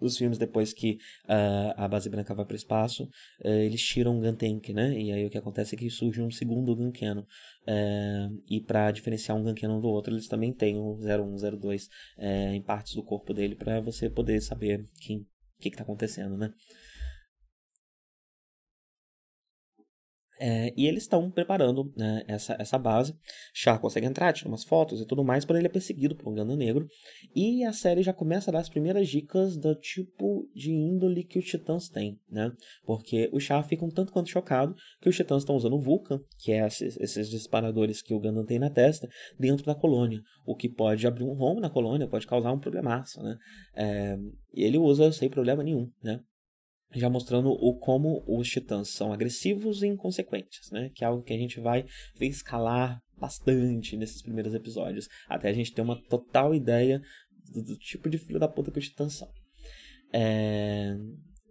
os 0.00 0.16
filmes 0.16 0.38
depois 0.38 0.72
que 0.72 0.98
uh, 1.24 1.74
a 1.76 1.88
base 1.88 2.08
branca 2.08 2.34
vai 2.34 2.44
para 2.44 2.54
o 2.54 2.56
espaço, 2.56 3.04
uh, 3.44 3.48
eles 3.48 3.82
tiram 3.82 4.16
um 4.16 4.20
Gun 4.20 4.34
Tank, 4.34 4.72
né? 4.72 4.98
E 4.98 5.12
aí 5.12 5.26
o 5.26 5.30
que 5.30 5.38
acontece 5.38 5.74
é 5.74 5.78
que 5.78 5.90
surge 5.90 6.22
um 6.22 6.30
segundo 6.30 6.74
Gun 6.74 6.92
Cannon. 6.92 7.22
Uh, 7.22 8.42
e 8.48 8.60
para 8.60 8.90
diferenciar 8.90 9.36
um 9.36 9.54
Cannon 9.54 9.80
do 9.80 9.88
outro, 9.88 10.14
eles 10.14 10.28
também 10.28 10.52
têm 10.52 10.76
o 10.76 10.98
01, 10.98 11.58
02 11.58 11.88
em 12.54 12.62
partes 12.62 12.94
do 12.94 13.02
corpo 13.02 13.34
dele 13.34 13.54
para 13.54 13.80
você 13.80 14.08
poder 14.08 14.40
saber 14.40 14.80
o 14.80 14.88
que 14.98 15.26
está 15.68 15.82
acontecendo, 15.82 16.36
né? 16.36 16.52
É, 20.40 20.72
e 20.76 20.86
eles 20.86 21.02
estão 21.02 21.30
preparando 21.30 21.92
né, 21.96 22.22
essa, 22.26 22.56
essa 22.58 22.78
base. 22.78 23.14
Char 23.52 23.78
consegue 23.78 24.06
entrar, 24.06 24.32
tira 24.32 24.48
umas 24.48 24.64
fotos 24.64 25.00
e 25.00 25.06
tudo 25.06 25.24
mais, 25.24 25.44
porém 25.44 25.60
ele 25.60 25.68
é 25.68 25.70
perseguido 25.70 26.14
por 26.14 26.28
um 26.30 26.34
Ganda 26.34 26.56
Negro. 26.56 26.86
E 27.34 27.64
a 27.64 27.72
série 27.72 28.02
já 28.02 28.12
começa 28.12 28.50
a 28.50 28.52
dar 28.52 28.60
as 28.60 28.68
primeiras 28.68 29.08
dicas 29.08 29.56
do 29.56 29.74
tipo 29.74 30.48
de 30.54 30.70
índole 30.70 31.24
que 31.24 31.38
os 31.38 31.44
titãs 31.44 31.88
têm, 31.88 32.18
né? 32.28 32.52
Porque 32.84 33.28
o 33.32 33.40
Char 33.40 33.62
fica 33.64 33.84
um 33.84 33.90
tanto 33.90 34.12
quanto 34.12 34.30
chocado 34.30 34.74
que 35.00 35.08
os 35.08 35.16
titãs 35.16 35.42
estão 35.42 35.56
usando 35.56 35.74
o 35.74 35.80
Vulcan, 35.80 36.20
que 36.38 36.52
é 36.52 36.66
esses, 36.66 36.96
esses 36.98 37.28
disparadores 37.28 38.02
que 38.02 38.14
o 38.14 38.20
Gundam 38.20 38.44
tem 38.44 38.58
na 38.58 38.70
testa, 38.70 39.08
dentro 39.38 39.64
da 39.64 39.74
colônia. 39.74 40.20
O 40.46 40.54
que 40.54 40.68
pode 40.68 41.06
abrir 41.06 41.24
um 41.24 41.34
rombo 41.34 41.60
na 41.60 41.70
colônia, 41.70 42.06
pode 42.06 42.26
causar 42.26 42.52
um 42.52 42.60
problemaço, 42.60 43.20
né? 43.22 43.36
É, 43.74 44.16
e 44.54 44.64
ele 44.64 44.78
usa 44.78 45.10
sem 45.12 45.28
problema 45.28 45.62
nenhum, 45.62 45.90
né? 46.02 46.20
Já 46.94 47.08
mostrando 47.10 47.50
o 47.50 47.74
como 47.74 48.22
os 48.26 48.48
titãs 48.48 48.88
são 48.88 49.12
agressivos 49.12 49.82
e 49.82 49.86
inconsequentes, 49.86 50.70
né? 50.70 50.90
Que 50.94 51.04
é 51.04 51.06
algo 51.06 51.22
que 51.22 51.32
a 51.32 51.38
gente 51.38 51.60
vai 51.60 51.84
escalar 52.20 53.00
bastante 53.18 53.96
nesses 53.96 54.22
primeiros 54.22 54.54
episódios, 54.54 55.08
até 55.28 55.48
a 55.48 55.52
gente 55.52 55.72
ter 55.72 55.82
uma 55.82 56.00
total 56.08 56.54
ideia 56.54 57.02
do, 57.52 57.62
do 57.62 57.76
tipo 57.76 58.08
de 58.08 58.18
filho 58.18 58.38
da 58.38 58.48
puta 58.48 58.70
que 58.70 58.78
os 58.78 58.88
titãs 58.88 59.14
são. 59.14 59.28
É... 60.12 60.96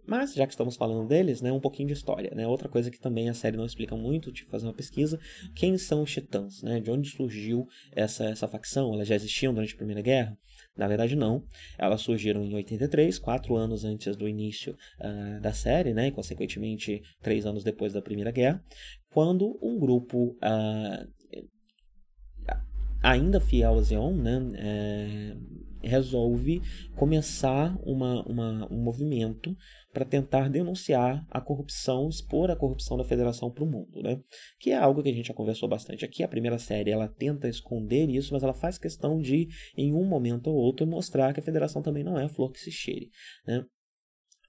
Mas, 0.06 0.32
já 0.32 0.46
que 0.46 0.54
estamos 0.54 0.74
falando 0.74 1.06
deles, 1.06 1.42
né, 1.42 1.52
um 1.52 1.60
pouquinho 1.60 1.88
de 1.88 1.92
história. 1.92 2.34
Né? 2.34 2.46
Outra 2.46 2.66
coisa 2.66 2.90
que 2.90 2.98
também 2.98 3.28
a 3.28 3.34
série 3.34 3.58
não 3.58 3.66
explica 3.66 3.94
muito, 3.94 4.32
tive 4.32 4.46
que 4.46 4.50
fazer 4.50 4.66
uma 4.66 4.72
pesquisa, 4.72 5.20
quem 5.54 5.76
são 5.76 6.02
os 6.02 6.10
titãs? 6.10 6.62
Né? 6.62 6.80
De 6.80 6.90
onde 6.90 7.10
surgiu 7.10 7.68
essa, 7.92 8.24
essa 8.24 8.48
facção? 8.48 8.94
Elas 8.94 9.06
já 9.06 9.14
existiam 9.14 9.52
durante 9.52 9.74
a 9.74 9.76
Primeira 9.76 10.00
Guerra? 10.00 10.38
Na 10.78 10.86
verdade, 10.86 11.16
não. 11.16 11.44
Elas 11.76 12.00
surgiram 12.00 12.44
em 12.44 12.54
83, 12.54 13.18
quatro 13.18 13.56
anos 13.56 13.84
antes 13.84 14.16
do 14.16 14.28
início 14.28 14.76
uh, 15.00 15.40
da 15.40 15.52
série, 15.52 15.92
né? 15.92 16.06
e 16.06 16.12
consequentemente 16.12 17.02
três 17.20 17.44
anos 17.44 17.64
depois 17.64 17.92
da 17.92 18.00
Primeira 18.00 18.30
Guerra, 18.30 18.62
quando 19.10 19.58
um 19.60 19.76
grupo 19.76 20.36
uh, 20.36 21.08
ainda 23.02 23.40
fiel 23.40 23.78
a 23.78 23.82
Zeon, 23.82 24.14
né? 24.14 24.48
É, 24.54 25.36
resolve 25.82 26.60
começar 26.96 27.76
uma, 27.82 28.22
uma, 28.24 28.72
um 28.72 28.82
movimento 28.82 29.56
para 29.92 30.04
tentar 30.04 30.48
denunciar 30.48 31.26
a 31.30 31.40
corrupção, 31.40 32.08
expor 32.08 32.50
a 32.50 32.56
corrupção 32.56 32.96
da 32.96 33.04
federação 33.04 33.50
para 33.50 33.64
o 33.64 33.66
mundo, 33.66 34.02
né? 34.02 34.20
Que 34.60 34.70
é 34.70 34.76
algo 34.76 35.02
que 35.02 35.08
a 35.08 35.12
gente 35.12 35.28
já 35.28 35.34
conversou 35.34 35.68
bastante 35.68 36.04
aqui. 36.04 36.22
A 36.22 36.28
primeira 36.28 36.58
série 36.58 36.90
ela 36.90 37.08
tenta 37.08 37.48
esconder 37.48 38.08
isso, 38.08 38.32
mas 38.32 38.42
ela 38.42 38.54
faz 38.54 38.78
questão 38.78 39.20
de, 39.20 39.48
em 39.76 39.92
um 39.94 40.04
momento 40.04 40.48
ou 40.48 40.56
outro, 40.56 40.86
mostrar 40.86 41.32
que 41.32 41.40
a 41.40 41.42
federação 41.42 41.82
também 41.82 42.04
não 42.04 42.18
é 42.18 42.28
flor 42.28 42.52
que 42.52 42.60
se 42.60 42.70
cheire, 42.70 43.10
né? 43.46 43.64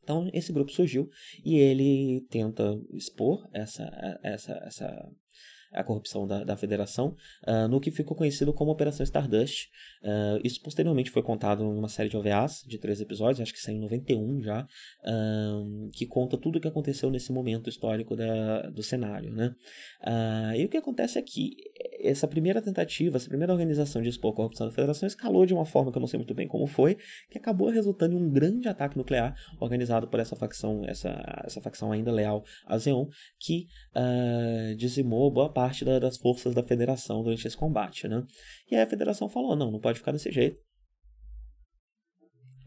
Então 0.04 0.28
esse 0.34 0.52
grupo 0.52 0.72
surgiu 0.72 1.08
e 1.46 1.56
ele 1.58 2.26
tenta 2.32 2.64
expor 2.94 3.48
essa, 3.54 3.88
essa, 4.24 4.54
essa 4.66 5.12
a 5.72 5.84
corrupção 5.84 6.26
da, 6.26 6.44
da 6.44 6.56
federação, 6.58 7.16
uh, 7.48 7.68
no 7.68 7.80
que 7.80 7.92
ficou 7.92 8.16
conhecido 8.16 8.54
como 8.54 8.72
Operação 8.72 9.04
Stardust. 9.04 9.70
Uh, 10.02 10.40
isso 10.44 10.62
posteriormente 10.62 11.12
foi 11.12 11.22
contado 11.22 11.64
em 11.64 11.78
uma 11.78 11.90
série 11.90 12.10
de 12.10 12.18
OVAs 12.18 12.64
de 12.66 12.78
três 12.78 13.00
episódios, 13.00 13.42
acho 13.42 13.54
que 13.54 13.62
saiu 13.62 13.78
em 13.78 13.82
91 13.82 14.42
já, 14.42 14.64
uh, 14.64 15.90
que 15.94 16.06
conta 16.06 16.38
tudo 16.38 16.58
o 16.58 16.62
que 16.62 16.68
aconteceu 16.68 17.10
nesse 17.10 17.32
momento 17.32 17.70
histórico 17.70 18.16
da, 18.16 18.70
do 18.70 18.82
cenário. 18.82 19.30
Né? 19.30 19.56
e 20.58 20.66
o 20.66 20.70
que 20.70 20.78
acontece 20.78 21.20
é 21.20 21.22
que 21.22 21.56
essa 22.02 22.28
primeira 22.28 22.62
tentativa, 22.62 23.18
essa 23.18 23.28
primeira 23.28 23.52
organização 23.52 24.02
de 24.02 24.10
expor 24.10 24.32
a 24.32 24.36
corrupção 24.36 24.68
da 24.68 24.74
federação 24.74 25.06
escalou 25.06 25.46
de 25.46 25.54
uma 25.54 25.66
forma 25.66 25.92
que 25.92 25.98
eu 25.98 26.00
não 26.00 26.08
sei 26.08 26.18
muito 26.18 26.34
bem 26.34 26.48
como 26.48 26.66
foi, 26.66 26.98
que 27.30 27.38
acabou 27.38 27.70
resultando 27.70 28.16
em 28.16 28.18
um 28.18 28.30
grande 28.30 28.68
ataque 28.68 28.98
nuclear 28.98 29.36
organizado 29.60 30.08
por 30.08 30.20
essa 30.20 30.36
facção, 30.36 30.84
essa, 30.86 31.22
essa 31.46 31.62
facção 31.62 31.92
ainda 31.92 32.12
leal 32.12 32.44
a 32.66 32.78
Zeon, 32.78 33.06
que 33.40 33.68
dizimou 34.78 35.30
boa 35.30 35.52
parte 35.52 35.59
da, 35.86 36.00
das 36.00 36.18
forças 36.18 36.54
da 36.54 36.64
federação 36.64 37.24
durante 37.24 37.48
esse 37.48 37.58
combate, 37.58 38.08
né? 38.08 38.24
E 38.70 38.76
aí 38.76 38.82
a 38.82 38.88
federação 38.88 39.28
falou, 39.30 39.56
não, 39.56 39.72
não 39.72 39.80
pode 39.80 40.00
ficar 40.00 40.12
desse 40.12 40.32
jeito. 40.32 40.58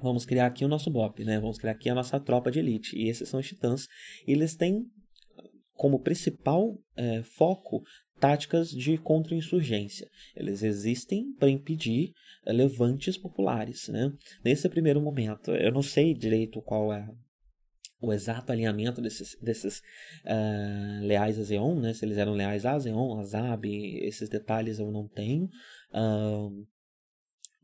Vamos 0.00 0.24
criar 0.26 0.46
aqui 0.46 0.64
o 0.64 0.68
nosso 0.68 0.90
BOP, 0.90 1.24
né? 1.24 1.38
Vamos 1.38 1.58
criar 1.58 1.72
aqui 1.72 1.88
a 1.88 1.94
nossa 1.94 2.18
tropa 2.18 2.50
de 2.50 2.58
elite. 2.58 2.96
E 2.96 3.08
esses 3.08 3.28
são 3.28 3.38
os 3.38 3.46
titãs. 3.46 3.86
E 4.26 4.32
eles 4.32 4.56
têm 4.56 4.84
como 5.74 6.00
principal 6.00 6.76
é, 6.96 7.22
foco 7.22 7.82
táticas 8.18 8.70
de 8.70 8.98
contra-insurgência. 8.98 10.08
Eles 10.36 10.62
existem 10.62 11.32
para 11.34 11.50
impedir 11.50 12.12
é, 12.44 12.52
levantes 12.52 13.16
populares. 13.16 13.88
Né? 13.88 14.12
Nesse 14.44 14.68
primeiro 14.68 15.00
momento, 15.00 15.52
eu 15.52 15.72
não 15.72 15.82
sei 15.82 16.14
direito 16.14 16.60
qual 16.62 16.92
é 16.92 17.08
o 18.02 18.12
exato 18.12 18.50
alinhamento 18.50 19.00
desses, 19.00 19.36
desses 19.40 19.78
uh, 20.24 21.06
leais 21.06 21.38
a 21.38 21.42
Zeon, 21.44 21.80
né? 21.80 21.94
Se 21.94 22.04
eles 22.04 22.18
eram 22.18 22.34
leais 22.34 22.66
a 22.66 22.78
Zeon, 22.78 23.18
a 23.18 23.24
Zab, 23.24 23.64
esses 24.04 24.28
detalhes 24.28 24.78
eu 24.80 24.90
não 24.90 25.06
tenho. 25.06 25.48
Uh, 25.94 26.66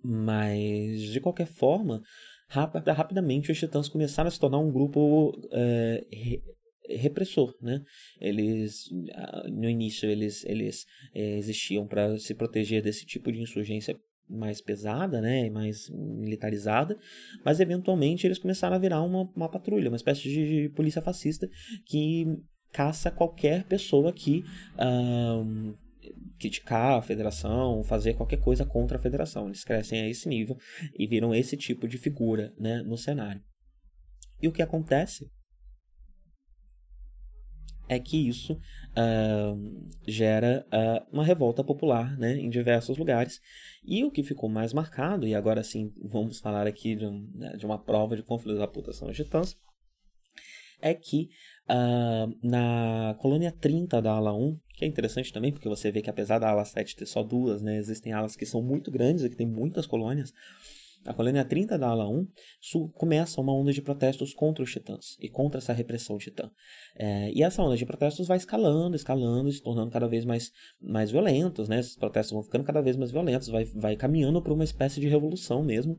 mas, 0.03 1.03
de 1.03 1.21
qualquer 1.21 1.49
forma, 1.49 2.01
rap 2.49 2.73
rapidamente 2.91 3.51
os 3.51 3.59
titãs 3.59 3.89
começaram 3.89 4.29
a 4.29 4.31
se 4.31 4.39
tornar 4.39 4.59
um 4.59 4.71
grupo 4.71 5.31
uh, 5.31 6.57
repressor, 6.89 7.55
né? 7.61 7.83
Eles 8.21 8.89
no 9.51 9.69
início 9.69 10.09
eles 10.09 10.45
eles 10.45 10.87
é, 11.15 11.37
existiam 11.37 11.87
para 11.87 12.17
se 12.19 12.35
proteger 12.35 12.83
desse 12.83 13.05
tipo 13.05 13.31
de 13.31 13.41
insurgência 13.41 13.99
mais 14.29 14.61
pesada, 14.61 15.21
né, 15.21 15.49
mais 15.51 15.89
militarizada, 15.91 16.99
mas 17.45 17.61
eventualmente 17.61 18.27
eles 18.27 18.39
começaram 18.39 18.77
a 18.77 18.79
virar 18.79 19.03
uma, 19.03 19.31
uma 19.35 19.49
patrulha, 19.49 19.89
uma 19.89 19.97
espécie 19.97 20.23
de 20.23 20.69
polícia 20.75 21.03
fascista 21.03 21.49
que 21.87 22.27
caça 22.73 23.11
qualquer 23.11 23.65
pessoa 23.65 24.13
que 24.13 24.45
um, 24.79 25.75
criticar 26.39 26.99
a 26.99 27.03
federação, 27.03 27.83
fazer 27.83 28.15
qualquer 28.15 28.41
coisa 28.41 28.65
contra 28.65 28.99
a 28.99 29.01
federação. 29.01 29.47
Eles 29.47 29.65
crescem 29.65 30.01
a 30.01 30.09
esse 30.09 30.29
nível 30.29 30.57
e 30.99 31.07
viram 31.07 31.35
esse 31.35 31.57
tipo 31.57 31.89
de 31.89 31.99
figura 31.99 32.53
né, 32.59 32.83
no 32.83 32.97
cenário. 32.97 33.43
E 34.41 34.47
o 34.47 34.53
que 34.53 34.63
acontece 34.63 35.29
é 37.89 37.99
que 37.99 38.29
isso 38.29 38.53
uh, 38.53 39.89
gera 40.07 40.67
uh, 40.69 41.07
uma 41.13 41.25
revolta 41.25 41.65
popular 41.65 42.17
né, 42.19 42.37
em 42.37 42.51
diversos 42.51 42.99
lugares. 42.99 43.41
E 43.85 44.05
o 44.05 44.11
que 44.11 44.23
ficou 44.23 44.49
mais 44.49 44.73
marcado, 44.73 45.27
e 45.27 45.35
agora 45.35 45.63
sim 45.63 45.93
vamos 46.03 46.39
falar 46.39 46.67
aqui 46.67 46.95
de, 46.95 47.07
um, 47.07 47.31
né, 47.35 47.57
de 47.57 47.65
uma 47.65 47.79
prova 47.79 48.15
de 48.15 48.23
conflito 48.23 48.59
da 48.59 48.69
putação 48.69 49.11
titãs, 49.13 49.57
é 50.81 50.95
que 50.95 51.31
uh, 51.69 52.37
na 52.43 53.17
colônia 53.19 53.51
30 53.51 54.01
da 54.01 54.13
ala 54.13 54.35
1, 54.35 54.59
que 54.75 54.85
é 54.85 54.89
interessante 54.89 55.33
também, 55.33 55.51
porque 55.51 55.69
você 55.69 55.91
vê 55.91 56.03
que 56.03 56.11
apesar 56.11 56.39
da 56.39 56.51
ala 56.51 56.65
7 56.65 56.95
ter 56.95 57.07
só 57.07 57.23
duas, 57.23 57.63
né, 57.63 57.77
existem 57.79 58.13
alas 58.13 58.37
que 58.37 58.47
são 58.47 58.63
muito 58.63 58.91
grandes 58.91 59.25
e 59.25 59.31
que 59.31 59.37
tem 59.37 59.47
muitas 59.47 59.87
colônias, 59.87 60.33
a 61.07 61.15
colônia 61.15 61.45
30 61.45 61.79
da 61.79 61.89
ala 61.89 62.09
1 62.09 62.27
começa 62.95 63.41
uma 63.41 63.55
onda 63.55 63.73
de 63.73 63.81
protestos 63.81 64.35
contra 64.35 64.63
os 64.63 64.71
titãs 64.71 65.17
e 65.21 65.29
contra 65.29 65.59
essa 65.59 65.73
repressão 65.73 66.19
titã. 66.19 66.51
É, 66.97 67.31
e 67.33 67.43
essa 67.43 67.63
onda 67.63 67.77
de 67.77 67.87
protestos 67.87 68.27
vai 68.27 68.37
escalando, 68.37 68.97
escalando, 68.97 69.51
se 69.51 69.63
tornando 69.63 69.91
cada 69.91 70.09
vez 70.09 70.25
mais, 70.25 70.51
mais 70.81 71.11
violentos, 71.11 71.69
né? 71.69 71.81
Esses 71.81 71.97
protestos 71.97 72.33
vão 72.33 72.43
ficando 72.43 72.65
cada 72.65 72.81
vez 72.81 72.97
mais 72.97 73.11
violentos, 73.11 73.49
vai, 73.49 73.65
vai 73.65 73.97
caminhando 73.97 74.43
para 74.43 74.53
uma 74.53 74.65
espécie 74.65 75.01
de 75.01 75.09
revolução 75.09 75.63
mesmo. 75.63 75.99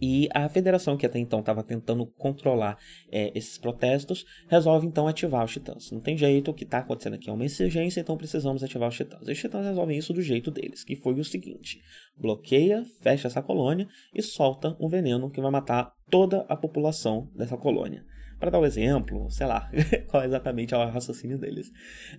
E 0.00 0.28
a 0.32 0.48
federação, 0.48 0.96
que 0.96 1.06
até 1.06 1.18
então 1.18 1.40
estava 1.40 1.62
tentando 1.62 2.06
controlar 2.06 2.78
é, 3.10 3.32
esses 3.34 3.58
protestos, 3.58 4.24
resolve 4.48 4.86
então 4.86 5.08
ativar 5.08 5.44
os 5.44 5.52
titãs. 5.52 5.90
Não 5.90 6.00
tem 6.00 6.16
jeito, 6.16 6.50
o 6.50 6.54
que 6.54 6.64
está 6.64 6.78
acontecendo 6.78 7.14
aqui 7.14 7.28
é 7.28 7.32
uma 7.32 7.44
exigência, 7.44 8.00
então 8.00 8.16
precisamos 8.16 8.62
ativar 8.62 8.88
os 8.88 8.96
titãs. 8.96 9.26
E 9.26 9.32
os 9.32 9.38
titãs 9.38 9.66
resolvem 9.66 9.98
isso 9.98 10.12
do 10.12 10.22
jeito 10.22 10.50
deles, 10.50 10.84
que 10.84 10.96
foi 10.96 11.14
o 11.14 11.24
seguinte: 11.24 11.80
bloqueia, 12.16 12.84
fecha 13.00 13.28
essa 13.28 13.42
colônia 13.42 13.88
e 14.14 14.22
solta 14.22 14.76
um 14.80 14.88
veneno 14.88 15.30
que 15.30 15.40
vai 15.40 15.50
matar 15.50 15.92
toda 16.10 16.44
a 16.48 16.56
população 16.56 17.28
dessa 17.34 17.56
colônia. 17.56 18.04
Para 18.38 18.50
dar 18.50 18.60
um 18.60 18.64
exemplo, 18.64 19.30
sei 19.30 19.46
lá, 19.46 19.70
qual 20.08 20.22
é 20.22 20.26
exatamente 20.26 20.74
o 20.74 20.84
raciocínio 20.86 21.38
deles. 21.38 21.70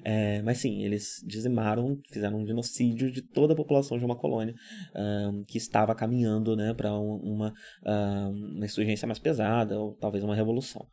É, 0.04 0.42
mas 0.42 0.58
sim, 0.58 0.84
eles 0.84 1.24
dizimaram, 1.26 2.00
fizeram 2.12 2.40
um 2.40 2.46
genocídio 2.46 3.12
de 3.12 3.22
toda 3.22 3.54
a 3.54 3.56
população 3.56 3.98
de 3.98 4.06
uma 4.06 4.16
colônia 4.16 4.54
um, 4.96 5.44
que 5.46 5.58
estava 5.58 5.96
caminhando 5.96 6.56
né, 6.56 6.74
para 6.74 6.94
uma, 6.94 7.54
uma 7.84 8.66
insurgência 8.66 9.08
mais 9.08 9.20
pesada, 9.20 9.80
ou 9.80 9.96
talvez 9.96 10.24
uma 10.24 10.36
revolução. 10.36 10.86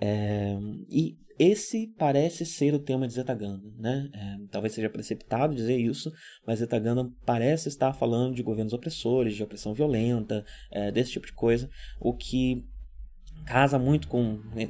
É, 0.00 0.56
e 0.88 1.16
esse 1.38 1.86
parece 1.96 2.44
ser 2.44 2.74
o 2.74 2.80
tema 2.80 3.06
de 3.06 3.14
Zetaganda, 3.14 3.72
né? 3.78 4.08
É, 4.12 4.36
talvez 4.50 4.74
seja 4.74 4.90
precipitado 4.90 5.54
dizer 5.54 5.76
isso, 5.76 6.12
mas 6.44 6.58
Zetaganda 6.58 7.08
parece 7.24 7.68
estar 7.68 7.92
falando 7.92 8.34
de 8.34 8.42
governos 8.42 8.72
opressores, 8.72 9.36
de 9.36 9.42
opressão 9.42 9.72
violenta, 9.72 10.44
é, 10.70 10.90
desse 10.90 11.12
tipo 11.12 11.26
de 11.26 11.32
coisa, 11.32 11.70
o 12.00 12.12
que 12.12 12.66
casa 13.48 13.78
muito 13.78 14.08
com 14.08 14.38
né, 14.54 14.68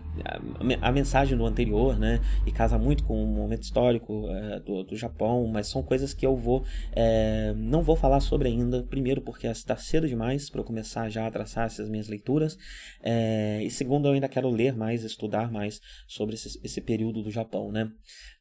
a, 0.80 0.92
mensagem 0.92 1.36
do 1.36 1.44
anterior, 1.44 1.98
né? 1.98 2.20
E 2.46 2.52
casa 2.52 2.78
muito 2.78 3.02
com 3.02 3.24
o 3.24 3.26
momento 3.26 3.62
histórico 3.62 4.28
é, 4.28 4.60
do, 4.60 4.84
do 4.84 4.96
Japão, 4.96 5.48
mas 5.48 5.66
são 5.66 5.82
coisas 5.82 6.14
que 6.14 6.24
eu 6.24 6.36
vou 6.36 6.64
é, 6.92 7.52
não 7.56 7.82
vou 7.82 7.96
falar 7.96 8.20
sobre 8.20 8.48
ainda. 8.48 8.84
Primeiro 8.84 9.20
porque 9.20 9.48
está 9.48 9.76
cedo 9.76 10.06
demais 10.06 10.48
para 10.48 10.60
eu 10.60 10.64
começar 10.64 11.08
já 11.08 11.26
a 11.26 11.30
traçar 11.30 11.66
essas 11.66 11.88
minhas 11.88 12.08
leituras, 12.08 12.56
é, 13.02 13.60
e 13.64 13.70
segundo 13.70 14.06
eu 14.06 14.12
ainda 14.12 14.28
quero 14.28 14.48
ler 14.48 14.76
mais, 14.76 15.02
estudar 15.02 15.50
mais 15.50 15.80
sobre 16.06 16.36
esse, 16.36 16.60
esse 16.62 16.80
período 16.80 17.20
do 17.20 17.30
Japão, 17.32 17.72
né? 17.72 17.90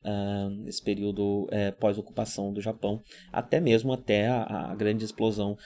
uh, 0.04 0.68
esse 0.68 0.82
período 0.82 1.50
pós-ocupação 1.80 2.54
do 2.54 2.62
Japão, 2.62 3.02
até 3.32 3.60
mesmo 3.60 3.94
até 3.94 4.28
a, 4.28 4.72
a 4.72 4.76
grande 4.76 5.04
explosão 5.04 5.58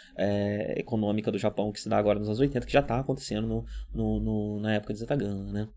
econômica 0.75 1.31
do 1.31 1.37
Japão 1.37 1.71
que 1.71 1.79
se 1.79 1.89
dá 1.89 1.97
agora 1.97 2.19
nos 2.19 2.27
anos 2.27 2.39
80, 2.39 2.65
que 2.65 2.71
já 2.71 2.79
está 2.79 2.99
acontecendo 2.99 3.47
no, 3.47 3.65
no, 3.93 4.19
no, 4.19 4.59
na 4.61 4.75
época 4.75 4.93
de 4.93 4.99
Zetaganda, 4.99 5.51
né? 5.51 5.67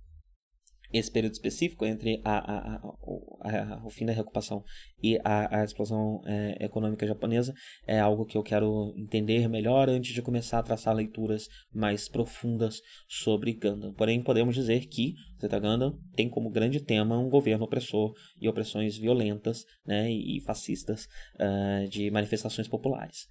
esse 0.94 1.10
período 1.10 1.32
específico 1.32 1.84
entre 1.84 2.20
a, 2.24 2.38
a, 2.38 2.76
a, 2.76 3.84
o 3.84 3.90
fim 3.90 4.06
da 4.06 4.12
reocupação 4.12 4.62
e 5.02 5.18
a, 5.24 5.64
explosão 5.64 6.20
é, 6.24 6.64
econômica 6.64 7.06
japonesa 7.06 7.52
é 7.86 7.98
algo 7.98 8.24
que 8.24 8.38
eu 8.38 8.42
quero 8.42 8.94
entender 8.96 9.48
melhor 9.48 9.88
antes 9.90 10.14
de 10.14 10.22
começar 10.22 10.60
a 10.60 10.62
traçar 10.62 10.94
leituras 10.94 11.48
mais 11.72 12.08
profundas 12.08 12.80
sobre 13.08 13.54
Gundam. 13.54 13.92
Porém, 13.92 14.22
podemos 14.22 14.54
dizer 14.54 14.86
que 14.86 15.14
Zeta 15.40 15.58
Gundam 15.58 15.98
tem 16.14 16.28
como 16.28 16.48
grande 16.48 16.80
tema 16.80 17.18
um 17.18 17.28
governo 17.28 17.64
opressor 17.64 18.14
e 18.40 18.48
opressões 18.48 18.96
violentas 18.96 19.64
né, 19.84 20.08
e 20.10 20.40
fascistas 20.42 21.08
uh, 21.34 21.88
de 21.88 22.08
manifestações 22.10 22.68
populares. 22.68 23.26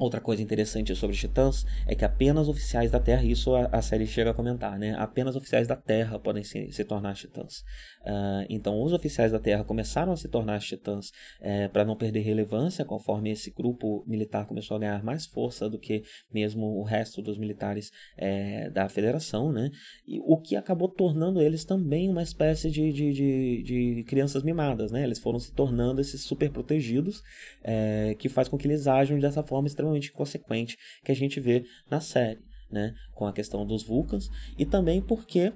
Outra 0.00 0.18
coisa 0.18 0.42
interessante 0.42 0.96
sobre 0.96 1.14
Titãs 1.14 1.66
é 1.86 1.94
que 1.94 2.06
apenas 2.06 2.48
oficiais 2.48 2.90
da 2.90 2.98
Terra, 2.98 3.22
isso 3.22 3.54
a, 3.54 3.66
a, 3.66 3.82
série 3.82 4.06
chega 4.06 4.30
a 4.30 4.34
comentar, 4.34 4.78
né? 4.78 4.94
Apenas 4.96 5.36
oficiais 5.36 5.68
da 5.68 5.76
Terra 5.76 6.18
podem 6.18 6.42
se, 6.42 6.72
se 6.72 6.84
tornar 6.86 7.12
Titãs. 7.12 7.58
Uh, 8.00 8.46
então, 8.48 8.82
os 8.82 8.94
oficiais 8.94 9.30
da 9.30 9.38
Terra 9.38 9.62
começaram 9.62 10.12
a 10.12 10.16
se 10.16 10.26
tornar 10.26 10.58
Titãs 10.60 11.12
é, 11.38 11.68
para 11.68 11.84
não 11.84 11.94
perder 11.94 12.20
relevância, 12.20 12.82
conforme 12.82 13.30
esse 13.30 13.50
grupo 13.50 14.02
militar 14.06 14.46
começou 14.46 14.78
a 14.78 14.80
ganhar 14.80 15.04
mais 15.04 15.26
força 15.26 15.68
do 15.68 15.78
que 15.78 16.02
mesmo 16.32 16.78
o 16.78 16.82
resto 16.82 17.20
dos 17.20 17.36
militares 17.36 17.92
é, 18.16 18.70
da 18.70 18.88
Federação, 18.88 19.52
né? 19.52 19.70
E, 20.08 20.18
o 20.24 20.40
que 20.40 20.56
acabou 20.56 20.88
tornando 20.88 21.42
eles 21.42 21.62
também 21.62 22.08
uma 22.08 22.22
espécie 22.22 22.70
de, 22.70 22.90
de, 22.90 23.12
de, 23.12 23.62
de 23.96 24.04
crianças 24.04 24.42
mimadas, 24.42 24.90
né? 24.90 25.04
Eles 25.04 25.18
foram 25.18 25.38
se 25.38 25.52
tornando 25.52 26.00
esses 26.00 26.22
super 26.22 26.48
protegidos, 26.50 27.22
é, 27.62 28.16
que 28.18 28.30
faz 28.30 28.48
com 28.48 28.56
que 28.56 28.66
eles 28.66 28.86
ajam 28.86 29.18
dessa 29.18 29.42
forma 29.42 29.68
extremamente 29.68 29.89
extremamente 29.90 30.10
inconsequente 30.10 30.76
que 31.04 31.12
a 31.12 31.16
gente 31.16 31.40
vê 31.40 31.64
na 31.90 32.00
série, 32.00 32.40
né? 32.70 32.94
Com 33.14 33.26
a 33.26 33.32
questão 33.32 33.66
dos 33.66 33.82
Vulcans 33.82 34.28
e 34.58 34.64
também 34.64 35.00
porque 35.02 35.52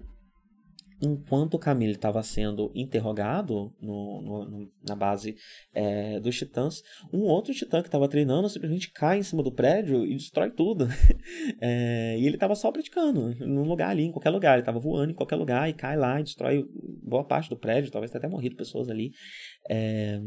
enquanto 1.03 1.59
Camille 1.59 1.93
estava 1.93 2.23
sendo 2.23 2.71
interrogado 2.75 3.75
no, 3.81 4.23
no, 4.23 4.73
na 4.87 4.95
base 4.95 5.37
é, 5.75 6.19
dos 6.21 6.37
titãs, 6.37 6.83
um 7.13 7.23
outro 7.23 7.53
titã 7.53 7.83
que 7.83 7.89
estava 7.89 8.09
treinando 8.09 8.49
simplesmente 8.49 8.91
cai 8.93 9.19
em 9.19 9.23
cima 9.23 9.43
do 9.43 9.53
prédio 9.53 10.05
e 10.07 10.15
destrói 10.15 10.51
tudo. 10.51 10.87
é, 11.61 12.17
e 12.19 12.27
ele 12.27 12.37
estava 12.37 12.55
só 12.55 12.71
praticando, 12.73 13.35
num 13.45 13.65
lugar 13.65 13.91
ali, 13.91 14.05
em 14.05 14.13
qualquer 14.13 14.31
lugar. 14.31 14.55
Ele 14.55 14.63
estava 14.63 14.79
voando 14.79 15.13
em 15.13 15.17
qualquer 15.17 15.37
lugar 15.37 15.69
e 15.69 15.75
cai 15.75 15.97
lá 15.97 16.21
e 16.21 16.25
destrói 16.25 16.65
boa 17.03 17.25
parte 17.25 17.51
do 17.51 17.59
prédio, 17.59 17.91
talvez 17.91 18.11
tenha 18.11 18.21
até 18.21 18.29
morrido 18.29 18.57
pessoas 18.57 18.89
ali. 18.89 19.11
É, 19.69 20.19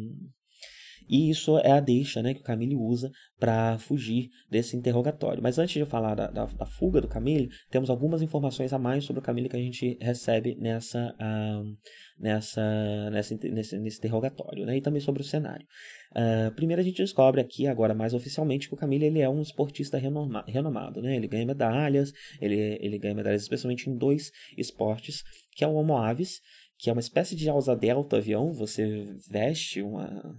e 1.10 1.30
isso 1.30 1.58
é 1.60 1.72
a 1.72 1.80
deixa 1.80 2.22
né, 2.22 2.34
que 2.34 2.42
o 2.42 2.44
Camille 2.44 2.76
usa 2.76 3.12
para 3.40 3.78
fugir 3.78 4.30
desse 4.50 4.76
interrogatório. 4.76 5.42
Mas 5.42 5.58
antes 5.58 5.74
de 5.74 5.86
falar 5.86 6.16
da, 6.16 6.28
da, 6.28 6.46
da, 6.46 6.66
fuga 6.66 7.02
do 7.02 7.08
Camille, 7.08 7.50
temos 7.70 7.90
algumas 7.90 8.22
informações 8.22 8.74
a 8.74 8.80
mais 8.80 9.06
sobre 9.06 9.20
o 9.20 9.24
Camille 9.24 9.50
que 9.50 9.56
a 9.56 9.60
gente 9.60 9.98
recebe 10.02 10.56
nessa, 10.56 11.16
uh, 11.16 11.78
nessa, 12.20 13.10
nessa, 13.10 13.36
nesse, 13.36 13.78
nesse 13.78 13.98
interrogatório, 13.98 14.66
né, 14.66 14.78
e 14.78 14.82
também 14.82 15.02
sobre 15.02 15.22
o 15.22 15.26
cenário. 15.26 15.66
Uh, 16.12 16.54
primeiro 16.56 16.82
a 16.82 16.86
gente 16.86 16.98
descobre 16.98 17.40
aqui, 17.40 17.68
agora 17.68 17.94
mais 17.94 18.14
oficialmente, 18.14 18.68
que 18.68 18.74
o 18.74 18.78
Camille 18.78 19.06
ele 19.06 19.20
é 19.20 19.30
um 19.30 19.42
esportista 19.42 19.98
renoma, 19.98 20.44
renomado. 20.48 21.02
Né? 21.02 21.16
Ele 21.16 21.28
ganha 21.28 21.46
medalhas, 21.46 22.12
ele, 22.42 22.78
ele 22.82 22.98
ganha 22.98 23.16
medalhas 23.16 23.44
especialmente 23.44 23.90
em 23.90 23.96
dois 23.96 24.32
esportes, 24.58 25.24
que 25.56 25.64
é 25.64 25.68
o 25.68 25.74
Homo 25.74 25.98
Aves, 25.98 26.42
que 26.78 26.90
é 26.90 26.94
uma 26.94 27.00
espécie 27.00 27.36
de 27.36 27.50
asa 27.50 27.76
delta 27.76 28.18
avião, 28.18 28.52
você 28.52 29.06
veste 29.30 29.82
uma 29.82 30.36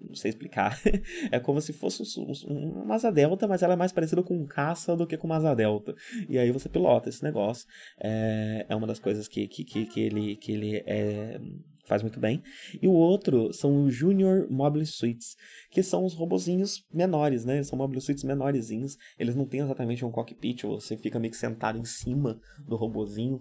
não 0.00 0.14
sei 0.14 0.30
explicar. 0.30 0.78
é 1.30 1.38
como 1.40 1.60
se 1.60 1.72
fosse 1.72 2.02
um, 2.18 2.82
uma 2.82 2.94
asa 2.94 3.10
delta, 3.10 3.46
mas 3.46 3.62
ela 3.62 3.74
é 3.74 3.76
mais 3.76 3.92
parecida 3.92 4.22
com 4.22 4.36
um 4.36 4.46
caça 4.46 4.96
do 4.96 5.06
que 5.06 5.16
com 5.16 5.26
uma 5.26 5.36
asa 5.36 5.54
delta. 5.54 5.94
E 6.28 6.38
aí 6.38 6.50
você 6.50 6.68
pilota 6.68 7.08
esse 7.08 7.22
negócio. 7.22 7.66
É, 8.00 8.66
é 8.68 8.76
uma 8.76 8.86
das 8.86 8.98
coisas 8.98 9.28
que, 9.28 9.46
que, 9.48 9.64
que, 9.64 9.86
que 9.86 10.00
ele, 10.00 10.36
que 10.36 10.52
ele 10.52 10.76
é, 10.86 11.40
faz 11.86 12.02
muito 12.02 12.18
bem. 12.18 12.42
E 12.80 12.88
o 12.88 12.92
outro 12.92 13.52
são 13.52 13.84
os 13.84 13.94
Junior 13.94 14.46
Mobile 14.50 14.86
Suites, 14.86 15.36
que 15.70 15.82
são 15.82 16.04
os 16.04 16.14
robozinhos 16.14 16.84
menores, 16.92 17.44
né? 17.44 17.62
São 17.62 17.78
mobile 17.78 18.00
suites 18.00 18.24
menorzinhos. 18.24 18.96
Eles 19.18 19.36
não 19.36 19.46
têm 19.46 19.60
exatamente 19.60 20.04
um 20.04 20.10
cockpit, 20.10 20.64
você 20.64 20.96
fica 20.96 21.18
meio 21.18 21.30
que 21.30 21.36
sentado 21.36 21.78
em 21.78 21.84
cima 21.84 22.38
do 22.66 22.76
robozinho 22.76 23.40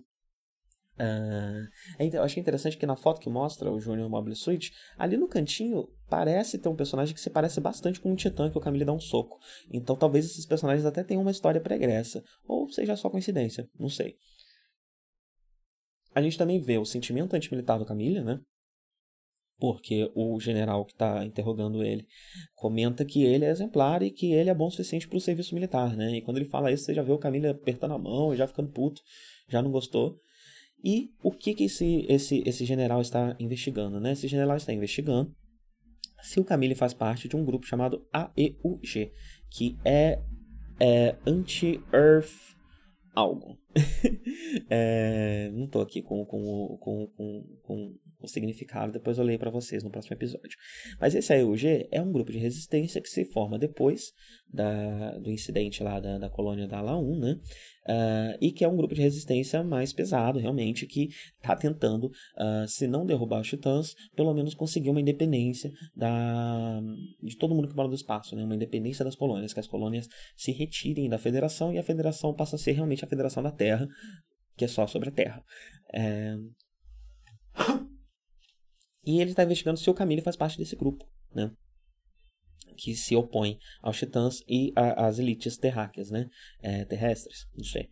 Uh, 0.95 1.67
é, 1.97 2.07
eu 2.07 2.21
achei 2.21 2.39
interessante 2.39 2.77
que 2.77 2.85
na 2.85 2.95
foto 2.95 3.19
que 3.19 3.29
mostra 3.29 3.71
o 3.71 3.79
Junior 3.79 4.07
Mobile 4.09 4.35
Suit, 4.35 4.71
ali 4.97 5.17
no 5.17 5.27
cantinho 5.27 5.87
parece 6.07 6.59
ter 6.59 6.69
um 6.69 6.75
personagem 6.75 7.15
que 7.15 7.21
se 7.21 7.31
parece 7.31 7.59
bastante 7.59 7.99
com 7.99 8.11
um 8.11 8.15
titã 8.15 8.49
que 8.49 8.57
o 8.57 8.61
Camille 8.61 8.85
dá 8.85 8.93
um 8.93 8.99
soco. 8.99 9.39
Então 9.71 9.95
talvez 9.95 10.25
esses 10.25 10.45
personagens 10.45 10.85
até 10.85 11.03
tenham 11.03 11.21
uma 11.21 11.31
história 11.31 11.59
pregressa. 11.59 12.23
Ou 12.47 12.69
seja 12.69 12.95
só 12.95 13.09
coincidência, 13.09 13.67
não 13.79 13.89
sei. 13.89 14.15
a 16.13 16.21
gente 16.21 16.37
também 16.37 16.59
vê 16.59 16.77
o 16.77 16.85
sentimento 16.85 17.35
antimilitar 17.35 17.79
do 17.79 17.85
Camille, 17.85 18.21
né? 18.21 18.39
Porque 19.57 20.11
o 20.13 20.39
general 20.39 20.85
que 20.85 20.91
está 20.91 21.25
interrogando 21.25 21.83
ele 21.83 22.05
comenta 22.53 23.05
que 23.05 23.23
ele 23.23 23.45
é 23.45 23.49
exemplar 23.49 24.03
e 24.03 24.11
que 24.11 24.31
ele 24.31 24.49
é 24.49 24.53
bom 24.53 24.67
o 24.67 24.71
suficiente 24.71 25.07
para 25.07 25.17
o 25.17 25.21
serviço 25.21 25.55
militar, 25.55 25.95
né? 25.95 26.17
E 26.17 26.21
quando 26.21 26.37
ele 26.37 26.45
fala 26.45 26.71
isso, 26.71 26.83
você 26.83 26.93
já 26.93 27.01
vê 27.01 27.11
o 27.11 27.17
Camille 27.17 27.47
apertando 27.47 27.93
a 27.93 27.97
mão 27.97 28.33
e 28.33 28.37
já 28.37 28.45
ficando 28.45 28.69
puto, 28.69 29.01
já 29.47 29.61
não 29.61 29.71
gostou. 29.71 30.19
E 30.83 31.11
o 31.23 31.31
que, 31.31 31.53
que 31.53 31.65
esse, 31.65 32.05
esse, 32.09 32.43
esse 32.45 32.65
general 32.65 33.01
está 33.01 33.35
investigando, 33.39 33.99
né? 33.99 34.11
Esse 34.11 34.27
general 34.27 34.57
está 34.57 34.73
investigando 34.73 35.33
se 36.21 36.39
o 36.39 36.45
Camille 36.45 36.75
faz 36.75 36.93
parte 36.93 37.27
de 37.27 37.35
um 37.35 37.45
grupo 37.45 37.65
chamado 37.65 38.05
AEUG, 38.11 39.11
que 39.49 39.77
é, 39.83 40.19
é 40.79 41.15
Anti-Earth 41.25 42.53
algo. 43.13 43.57
é, 44.69 45.49
não 45.53 45.65
estou 45.65 45.81
aqui 45.81 46.01
com, 46.01 46.25
com, 46.25 46.77
com, 46.79 47.07
com, 47.63 47.95
o 48.25 48.27
significado, 48.27 48.91
depois 48.91 49.17
eu 49.17 49.23
leio 49.23 49.39
para 49.39 49.51
vocês 49.51 49.83
no 49.83 49.89
próximo 49.89 50.15
episódio. 50.15 50.57
Mas 50.99 51.15
esse 51.15 51.33
AEUG 51.33 51.87
é 51.91 52.01
um 52.01 52.11
grupo 52.11 52.31
de 52.31 52.37
resistência 52.37 53.01
que 53.01 53.09
se 53.09 53.25
forma 53.25 53.57
depois 53.59 54.11
da, 54.51 55.17
do 55.17 55.31
incidente 55.31 55.83
lá 55.83 55.99
da, 55.99 56.17
da 56.17 56.29
colônia 56.29 56.67
da 56.67 56.77
Ala-1, 56.77 57.19
né? 57.19 57.39
Uh, 57.85 58.37
e 58.39 58.51
que 58.51 58.63
é 58.63 58.67
um 58.67 58.77
grupo 58.77 58.95
de 58.95 59.01
resistência 59.01 59.61
mais 59.61 59.91
pesado, 59.91 60.39
realmente, 60.39 60.85
que 60.85 61.09
está 61.35 61.55
tentando, 61.55 62.05
uh, 62.05 62.67
se 62.67 62.87
não 62.87 63.05
derrubar 63.05 63.41
os 63.41 63.49
titãs, 63.49 63.93
pelo 64.15 64.33
menos 64.33 64.53
conseguir 64.53 64.89
uma 64.89 65.01
independência 65.01 65.71
da, 65.95 66.81
de 67.21 67.37
todo 67.37 67.53
mundo 67.53 67.67
que 67.67 67.75
mora 67.75 67.89
no 67.89 67.95
espaço, 67.95 68.35
né? 68.35 68.43
uma 68.43 68.55
independência 68.55 69.03
das 69.03 69.15
colônias, 69.15 69.53
que 69.53 69.59
as 69.59 69.67
colônias 69.67 70.07
se 70.37 70.51
retirem 70.51 71.09
da 71.09 71.17
federação 71.17 71.73
e 71.73 71.77
a 71.77 71.83
federação 71.83 72.33
passa 72.33 72.55
a 72.55 72.59
ser 72.59 72.71
realmente 72.71 73.03
a 73.03 73.07
federação 73.07 73.43
da 73.43 73.51
Terra, 73.51 73.87
que 74.55 74.63
é 74.63 74.67
só 74.67 74.87
sobre 74.87 75.09
a 75.09 75.11
Terra. 75.11 75.43
É... 75.93 76.37
E 79.05 79.19
ele 79.19 79.31
está 79.31 79.43
investigando 79.43 79.79
se 79.79 79.89
o 79.89 79.93
Camille 79.93 80.21
faz 80.21 80.35
parte 80.35 80.57
desse 80.57 80.75
grupo, 80.75 81.05
né? 81.33 81.51
Que 82.77 82.95
se 82.95 83.15
opõe 83.15 83.59
aos 83.81 83.97
titãs 83.97 84.39
e 84.47 84.73
às 84.75 85.19
elites 85.19 85.57
terráqueas, 85.57 86.09
né? 86.09 86.29
É, 86.61 86.85
terrestres, 86.85 87.47
não 87.55 87.63
sei. 87.63 87.89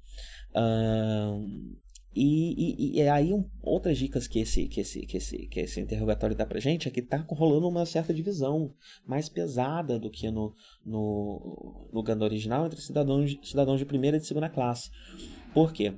Um, 0.55 1.75
e, 2.13 2.97
e, 2.97 2.97
e, 2.97 3.07
aí 3.07 3.33
um, 3.33 3.49
outras 3.61 3.97
dicas 3.97 4.27
que 4.27 4.39
esse, 4.39 4.67
que, 4.67 4.81
esse, 4.81 5.05
que, 5.05 5.15
esse, 5.15 5.47
que 5.47 5.61
esse 5.61 5.79
interrogatório 5.79 6.35
dá 6.35 6.45
pra 6.45 6.59
gente 6.59 6.87
é 6.87 6.91
que 6.91 7.01
tá 7.01 7.25
rolando 7.29 7.69
uma 7.69 7.85
certa 7.85 8.13
divisão 8.13 8.73
mais 9.05 9.29
pesada 9.29 9.97
do 9.97 10.09
que 10.09 10.29
no, 10.29 10.53
no, 10.85 11.89
no 11.93 12.03
Ganda 12.03 12.25
original 12.25 12.65
entre 12.65 12.81
cidadãos, 12.81 13.37
cidadãos 13.43 13.79
de 13.79 13.85
primeira 13.85 14.17
e 14.17 14.19
de 14.19 14.27
segunda 14.27 14.49
classe. 14.49 14.89
Por 15.53 15.71
quê? 15.71 15.93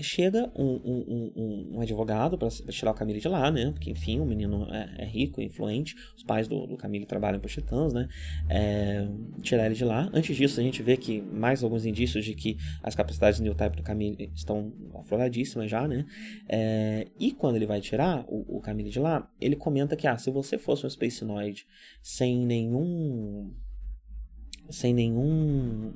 Chega 0.00 0.50
um, 0.56 0.64
um, 0.64 1.32
um, 1.36 1.76
um 1.76 1.80
advogado 1.82 2.38
para 2.38 2.48
tirar 2.48 2.92
o 2.92 2.94
Camille 2.94 3.20
de 3.20 3.28
lá, 3.28 3.50
né? 3.50 3.70
Porque, 3.72 3.90
enfim, 3.90 4.20
o 4.20 4.24
menino 4.24 4.66
é, 4.72 5.02
é 5.02 5.04
rico, 5.04 5.42
influente. 5.42 5.94
Os 6.16 6.22
pais 6.22 6.48
do, 6.48 6.66
do 6.66 6.78
Camille 6.78 7.04
trabalham 7.04 7.38
para 7.38 7.46
os 7.46 7.52
Titãs, 7.52 7.92
né? 7.92 8.08
É, 8.48 9.06
tirar 9.42 9.66
ele 9.66 9.74
de 9.74 9.84
lá. 9.84 10.08
Antes 10.14 10.34
disso, 10.34 10.58
a 10.58 10.62
gente 10.62 10.82
vê 10.82 10.96
que 10.96 11.20
mais 11.20 11.62
alguns 11.62 11.84
indícios 11.84 12.24
de 12.24 12.34
que 12.34 12.56
as 12.82 12.94
capacidades 12.94 13.38
New 13.38 13.54
Type 13.54 13.76
do 13.76 13.82
Camille 13.82 14.32
estão 14.34 14.72
afloradíssimas 14.94 15.70
já, 15.70 15.86
né? 15.86 16.06
É, 16.48 17.08
e 17.20 17.30
quando 17.32 17.56
ele 17.56 17.66
vai 17.66 17.80
tirar 17.82 18.24
o, 18.28 18.56
o 18.56 18.60
Camille 18.62 18.88
de 18.88 18.98
lá, 18.98 19.30
ele 19.38 19.56
comenta 19.56 19.94
que, 19.94 20.06
ah, 20.06 20.16
se 20.16 20.30
você 20.30 20.56
fosse 20.56 20.86
um 20.86 20.90
Space 20.90 21.22
Noid 21.22 21.66
sem 22.02 22.38
nenhum. 22.38 23.52
sem 24.70 24.94
nenhum 24.94 25.92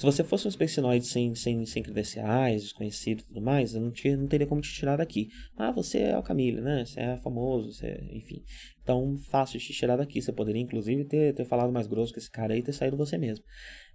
se 0.00 0.06
você 0.06 0.24
fosse 0.24 0.48
um 0.48 0.50
Spacenoid 0.50 1.06
sem, 1.06 1.34
sem, 1.34 1.66
sem 1.66 1.82
credenciais, 1.82 2.62
desconhecido 2.62 3.20
e 3.20 3.24
tudo 3.24 3.42
mais, 3.42 3.74
eu 3.74 3.82
não, 3.82 3.90
tinha, 3.90 4.16
não 4.16 4.26
teria 4.26 4.46
como 4.46 4.62
te 4.62 4.72
tirar 4.72 4.96
daqui. 4.96 5.28
Ah, 5.54 5.70
você 5.70 5.98
é 5.98 6.16
o 6.16 6.22
Camille, 6.22 6.62
né? 6.62 6.86
Você 6.86 7.00
é 7.00 7.18
famoso, 7.18 7.70
você 7.70 7.86
é, 7.86 8.16
enfim. 8.16 8.42
Então, 8.82 9.14
fácil 9.18 9.58
de 9.58 9.66
te 9.66 9.74
tirar 9.74 9.96
daqui. 9.96 10.22
Você 10.22 10.32
poderia, 10.32 10.62
inclusive, 10.62 11.04
ter, 11.04 11.34
ter 11.34 11.44
falado 11.44 11.70
mais 11.70 11.86
grosso 11.86 12.14
com 12.14 12.18
esse 12.18 12.30
cara 12.30 12.54
aí 12.54 12.60
e 12.60 12.62
ter 12.62 12.72
saído 12.72 12.96
você 12.96 13.18
mesmo. 13.18 13.44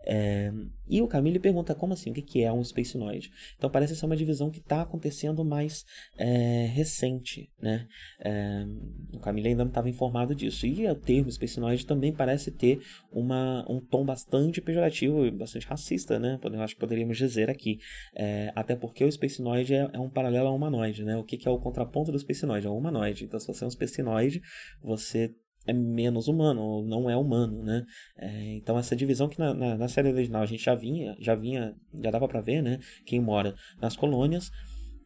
É, 0.06 0.52
e 0.88 1.02
o 1.02 1.08
Camille 1.08 1.40
pergunta 1.40 1.74
como 1.74 1.94
assim, 1.94 2.12
o 2.12 2.14
que 2.14 2.44
é 2.44 2.52
um 2.52 2.64
Spacenoid? 2.64 3.32
Então 3.58 3.70
parece 3.70 3.96
ser 3.96 4.06
uma 4.06 4.16
divisão 4.16 4.52
que 4.52 4.60
está 4.60 4.82
acontecendo 4.82 5.44
mais 5.44 5.84
é, 6.18 6.68
recente, 6.68 7.50
né? 7.60 7.88
É, 8.20 8.66
o 9.14 9.20
Camille 9.20 9.50
ainda 9.50 9.64
não 9.64 9.70
estava 9.70 9.90
informado 9.90 10.36
disso. 10.36 10.66
E 10.68 10.88
o 10.88 10.96
termo 10.96 11.32
Spacenoid 11.32 11.86
também 11.86 12.14
parece 12.14 12.52
ter 12.52 12.82
uma, 13.12 13.66
um 13.70 13.80
tom 13.80 14.06
bastante 14.06 14.62
pejorativo 14.62 15.26
e 15.26 15.32
bastante 15.32 15.66
racista, 15.66 16.20
né? 16.20 16.40
Acho 16.60 16.76
que 16.76 16.80
poderíamos 16.80 17.18
dizer 17.18 17.50
aqui. 17.50 17.80
É, 18.16 18.52
até 18.56 18.76
porque 18.76 19.04
o 19.04 19.12
Spacenoid 19.12 19.74
é, 19.74 19.90
é, 19.92 20.00
um 20.00 20.10
paralelo 20.10 20.48
ao 20.48 20.56
humanoide, 20.56 21.04
né? 21.04 21.18
O 21.18 21.24
que, 21.24 21.48
é 21.48 21.52
o 21.52 21.60
contraponto 21.60 22.12
do 22.12 22.20
Spacenoid? 22.20 22.66
É 22.68 22.70
o 22.70 22.78
humanoide. 22.78 23.26
Então 23.26 23.40
se 23.40 23.48
você 23.48 23.64
é 23.64 23.68
um 23.68 23.72
Spacenoid, 23.72 24.42
você 24.84 25.34
é 25.66 25.74
menos 25.74 26.28
humano, 26.28 26.62
ou 26.62 26.86
não 26.86 27.10
é 27.10 27.18
humano, 27.18 27.64
né? 27.64 27.84
É, 28.18 28.56
então 28.56 28.78
essa 28.78 28.96
divisão 28.96 29.28
que 29.28 29.40
na, 29.40 29.54
na, 29.54 29.78
na, 29.78 29.88
série 29.88 30.10
original 30.10 30.42
a 30.42 30.46
gente 30.46 30.64
já 30.64 30.76
vinha, 30.76 31.16
já 31.20 31.36
vinha, 31.36 31.76
já 31.94 32.12
dava 32.12 32.28
para 32.28 32.42
ver, 32.42 32.62
né? 32.62 32.80
Quem 33.06 33.20
mora 33.20 33.56
nas 33.82 33.96
colônias 33.96 34.52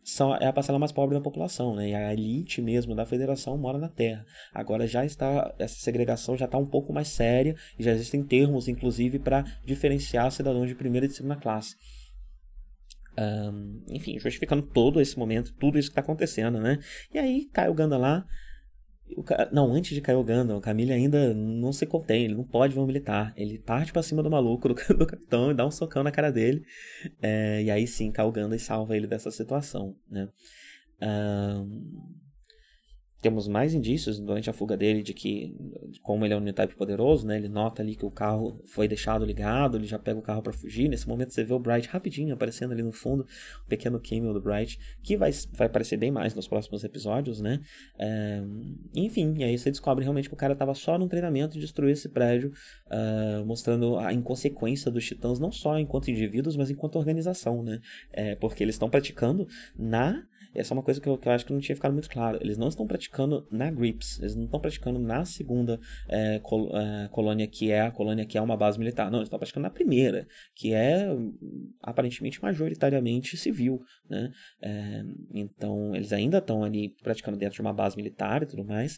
são, 0.04 0.36
é 0.36 0.48
a 0.48 0.54
parcela 0.54 0.80
mais 0.80 0.92
pobre 0.92 1.16
da 1.16 1.22
população, 1.22 1.76
né? 1.76 1.90
E 1.90 1.96
a 1.96 2.14
elite 2.14 2.62
mesmo 2.62 2.96
da 2.96 3.06
federação 3.06 3.58
mora 3.58 3.78
na 3.78 3.90
Terra. 3.90 4.26
Agora 4.54 4.88
já 4.88 5.06
está, 5.06 5.54
essa 5.60 5.80
segregação 5.80 6.36
já 6.38 6.46
está 6.46 6.58
um 6.58 6.66
pouco 6.66 6.92
mais 6.92 7.08
séria 7.08 7.56
e 7.78 7.84
já 7.84 7.92
existem 7.92 8.24
termos, 8.24 8.68
inclusive, 8.68 9.20
para 9.20 9.44
diferenciar 9.66 10.32
cidadãos 10.32 10.68
de 10.68 10.76
primeira 10.76 11.06
e 11.06 11.10
de 11.10 11.16
segunda 11.16 11.36
classe. 11.36 11.76
Um, 13.18 13.84
enfim, 13.90 14.18
justificando 14.20 14.64
todo 14.64 15.02
esse 15.02 15.18
momento, 15.20 15.54
tudo 15.60 15.78
isso 15.78 15.90
que 15.90 15.92
está 15.92 16.02
acontecendo, 16.02 16.60
né? 16.60 16.80
E 17.14 17.20
aí 17.20 17.46
cai 17.52 17.70
o 17.70 17.74
Ganda 17.74 17.98
lá, 17.98 18.26
não, 19.52 19.74
antes 19.74 19.94
de 19.94 20.02
cair 20.02 20.16
o 20.16 20.24
Gundam, 20.24 20.58
o 20.58 20.62
Camille 20.62 20.92
ainda 20.92 21.34
não 21.34 21.72
se 21.74 21.86
contém, 21.86 22.26
ele 22.26 22.36
não 22.36 22.44
pode 22.44 22.74
ver 22.74 22.80
um 22.80 22.86
militar. 22.86 23.34
Ele 23.36 23.58
parte 23.58 23.92
para 23.92 24.04
cima 24.04 24.22
do 24.22 24.30
maluco, 24.30 24.68
do, 24.70 24.76
do, 24.96 25.06
capitão, 25.06 25.52
e 25.52 25.54
dá 25.54 25.66
um 25.66 25.72
socão 25.72 26.04
na 26.04 26.12
cara 26.12 26.32
dele. 26.32 26.64
É, 27.22 27.62
e 27.64 27.72
aí 27.72 27.88
sim, 27.88 28.12
cai 28.12 28.26
o 28.26 28.32
Gundam 28.32 28.56
e 28.56 28.60
salva 28.60 28.96
ele 28.96 29.08
dessa 29.08 29.32
situação, 29.32 29.96
né? 30.10 30.30
Um, 31.02 32.19
temos 33.22 33.48
mais 33.48 33.74
indícios 33.74 34.20
durante 34.20 34.50
a 34.50 34.54
fuga 34.54 34.78
dele 34.78 35.04
de 35.04 35.14
que, 35.14 35.54
como 36.02 36.26
ele 36.26 36.34
é 36.34 36.38
um 36.38 36.40
Unitype 36.40 36.76
poderoso, 36.76 37.28
né, 37.28 37.38
ele 37.38 37.50
nota 37.50 37.82
ali 37.82 37.96
que 37.96 38.06
o 38.06 38.12
carro 38.12 38.62
foi 38.66 38.88
deixado 38.88 39.26
ligado, 39.26 39.78
ele 39.78 39.86
já 39.86 40.00
pega 40.00 40.18
o 40.18 40.22
carro 40.22 40.42
para 40.42 40.54
fugir. 40.54 40.88
Nesse 40.88 41.08
momento 41.08 41.34
você 41.34 41.44
vê 41.44 41.54
o 41.54 41.60
Bright 41.60 41.88
rapidinho 41.90 42.34
aparecendo 42.34 42.72
ali 42.72 42.82
no 42.82 42.92
fundo, 42.92 43.26
um 43.66 43.68
pequeno 43.68 44.00
cameo 44.00 44.34
do 44.34 44.42
Bright, 44.42 44.80
que 45.04 45.18
vai, 45.18 45.32
vai 45.52 45.68
aparecer 45.68 45.98
bem 45.98 46.12
mais 46.12 46.34
nos 46.34 46.48
próximos 46.48 46.84
episódios, 46.84 47.42
né? 47.42 47.60
É, 47.98 48.42
enfim, 48.96 49.34
e 49.38 49.44
aí 49.44 49.58
você 49.58 49.70
descobre 49.70 50.04
realmente 50.04 50.30
que 50.30 50.34
o 50.34 50.38
cara 50.38 50.54
estava 50.54 50.74
só 50.74 50.98
num 50.98 51.08
treinamento 51.08 51.56
de 51.56 51.60
destruir 51.60 51.92
esse 51.92 52.08
prédio, 52.08 52.54
uh, 52.88 53.46
mostrando 53.46 53.98
a 53.98 54.14
inconsequência 54.14 54.90
dos 54.90 55.06
titãs, 55.06 55.40
não 55.40 55.52
só 55.52 55.78
enquanto 55.78 56.10
indivíduos, 56.10 56.56
mas 56.56 56.70
enquanto 56.70 56.96
organização, 56.96 57.62
né? 57.64 57.82
É, 58.14 58.36
porque 58.36 58.64
eles 58.64 58.76
estão 58.76 58.90
praticando 58.90 59.48
na 59.78 60.24
essa 60.54 60.74
é 60.74 60.76
uma 60.76 60.84
coisa 60.84 61.00
que 61.00 61.08
eu, 61.08 61.18
que 61.18 61.28
eu 61.28 61.32
acho 61.32 61.46
que 61.46 61.54
não 61.54 61.60
tinha 61.60 61.76
ficado 61.76 61.94
muito 61.94 62.10
claro. 62.10 62.40
Eles 62.42 62.58
não 62.58 62.68
estão 62.68 62.88
praticando 62.88 63.48
na 63.52 63.70
Grips, 63.70 64.20
eles 64.20 64.36
não 64.36 64.46
estão 64.46 64.60
praticando 64.60 65.00
na 65.00 65.24
segunda 65.24 65.80
é, 66.08 66.40
col 66.40 66.76
é, 66.76 67.08
colônia, 67.10 67.48
que 67.48 67.72
é 67.72 67.82
a 67.82 67.92
colônia 67.92 68.26
que 68.26 68.38
é 68.38 68.42
uma 68.42 68.58
base 68.58 68.80
militar. 68.80 69.12
Não, 69.12 69.20
eles 69.20 69.28
estão 69.28 69.38
praticando 69.38 69.64
na 69.64 69.70
primeira, 69.70 70.28
que 70.56 70.74
é 70.74 71.08
aparentemente 71.82 72.42
majoritariamente 72.42 73.38
civil. 73.38 73.82
Né? 74.10 74.32
É, 74.62 75.04
então, 75.34 75.96
eles 75.96 76.12
ainda 76.12 76.40
estão 76.40 76.64
ali 76.64 76.96
praticando 77.04 77.38
dentro 77.38 77.56
de 77.56 77.62
uma 77.62 77.74
base 77.74 77.96
militar 77.96 78.42
e 78.42 78.48
tudo 78.48 78.66
mais, 78.66 78.98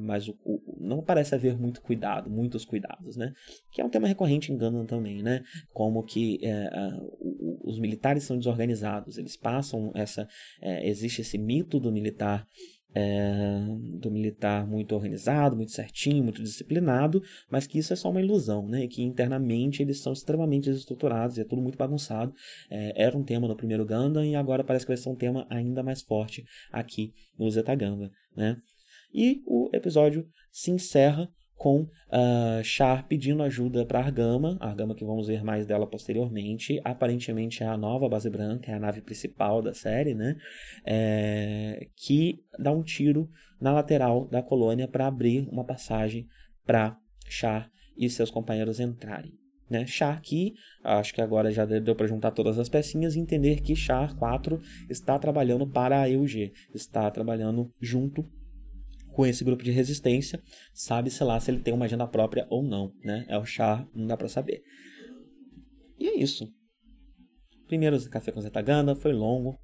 mas 0.00 0.28
o, 0.28 0.38
o, 0.44 0.78
não 0.80 1.02
parece 1.02 1.34
haver 1.34 1.58
muito 1.58 1.80
cuidado, 1.80 2.30
muitos 2.30 2.64
cuidados, 2.64 3.16
né? 3.16 3.32
Que 3.72 3.80
é 3.80 3.84
um 3.84 3.90
tema 3.90 4.06
recorrente 4.06 4.52
em 4.52 4.56
Gundam 4.56 4.86
também, 4.86 5.22
né? 5.22 5.42
Como 5.72 6.02
que 6.04 6.40
a, 6.46 6.98
o, 7.18 7.68
os 7.68 7.78
militares 7.78 8.24
são 8.24 8.38
desorganizados, 8.38 9.18
eles 9.18 9.36
passam 9.36 9.90
essa 9.94 10.19
é, 10.60 10.88
existe 10.88 11.20
esse 11.20 11.38
mito 11.38 11.78
do 11.78 11.92
militar 11.92 12.46
é, 12.94 13.66
do 14.00 14.10
militar 14.10 14.66
muito 14.66 14.94
organizado, 14.94 15.56
muito 15.56 15.72
certinho, 15.72 16.24
muito 16.24 16.42
disciplinado, 16.42 17.22
mas 17.50 17.66
que 17.66 17.78
isso 17.78 17.92
é 17.92 17.96
só 17.96 18.10
uma 18.10 18.20
ilusão, 18.20 18.66
né? 18.66 18.86
Que 18.86 19.02
internamente 19.02 19.82
eles 19.82 20.00
são 20.00 20.12
extremamente 20.12 20.64
desestruturados 20.64 21.38
e 21.38 21.40
é 21.40 21.44
tudo 21.44 21.62
muito 21.62 21.78
bagunçado. 21.78 22.34
É, 22.70 23.04
era 23.04 23.16
um 23.16 23.22
tema 23.22 23.46
no 23.46 23.56
primeiro 23.56 23.86
Gundam 23.86 24.24
e 24.24 24.34
agora 24.34 24.64
parece 24.64 24.84
que 24.84 24.90
vai 24.90 24.96
ser 24.96 25.08
um 25.08 25.16
tema 25.16 25.46
ainda 25.48 25.82
mais 25.82 26.02
forte 26.02 26.44
aqui 26.72 27.12
no 27.38 27.50
Zeta 27.50 27.74
Gundam, 27.74 28.10
né? 28.36 28.56
E 29.12 29.42
o 29.46 29.70
episódio 29.72 30.26
se 30.50 30.70
encerra 30.70 31.28
com 31.60 31.82
uh, 31.82 32.64
Char 32.64 33.06
pedindo 33.06 33.42
ajuda 33.42 33.84
para 33.84 33.98
Argama, 33.98 34.56
Argama 34.60 34.94
que 34.94 35.04
vamos 35.04 35.26
ver 35.26 35.44
mais 35.44 35.66
dela 35.66 35.86
posteriormente, 35.86 36.80
aparentemente 36.82 37.62
é 37.62 37.66
a 37.66 37.76
nova 37.76 38.08
base 38.08 38.30
branca, 38.30 38.72
é 38.72 38.74
a 38.74 38.80
nave 38.80 39.02
principal 39.02 39.60
da 39.60 39.74
série, 39.74 40.14
né? 40.14 40.36
É, 40.86 41.86
que 41.94 42.42
dá 42.58 42.72
um 42.72 42.82
tiro 42.82 43.28
na 43.60 43.72
lateral 43.72 44.26
da 44.26 44.42
colônia 44.42 44.88
para 44.88 45.06
abrir 45.06 45.46
uma 45.50 45.62
passagem 45.62 46.26
para 46.64 46.96
Char 47.28 47.70
e 47.94 48.08
seus 48.08 48.30
companheiros 48.30 48.80
entrarem. 48.80 49.34
né? 49.68 49.84
Char 49.86 50.16
aqui, 50.16 50.54
acho 50.82 51.12
que 51.12 51.20
agora 51.20 51.52
já 51.52 51.66
deu 51.66 51.94
para 51.94 52.06
juntar 52.06 52.30
todas 52.30 52.58
as 52.58 52.70
pecinhas 52.70 53.16
e 53.16 53.20
entender 53.20 53.60
que 53.60 53.76
Char 53.76 54.16
4 54.16 54.58
está 54.88 55.18
trabalhando 55.18 55.66
para 55.66 56.00
a 56.00 56.08
EUG, 56.08 56.54
está 56.74 57.10
trabalhando 57.10 57.70
junto 57.78 58.24
com 59.12 59.26
esse 59.26 59.44
grupo 59.44 59.62
de 59.62 59.70
resistência, 59.70 60.42
sabe-se 60.72 61.22
lá 61.24 61.38
se 61.40 61.50
ele 61.50 61.60
tem 61.60 61.74
uma 61.74 61.84
agenda 61.84 62.06
própria 62.06 62.46
ou 62.48 62.62
não, 62.62 62.92
né? 63.04 63.24
É 63.28 63.38
o 63.38 63.44
Char, 63.44 63.88
não 63.94 64.06
dá 64.06 64.16
para 64.16 64.28
saber. 64.28 64.62
E 65.98 66.08
é 66.08 66.16
isso. 66.16 66.48
Primeiro 67.66 68.00
café 68.08 68.32
com 68.32 68.40
Zetaganda, 68.40 68.96
foi 68.96 69.12
longo, 69.12 69.58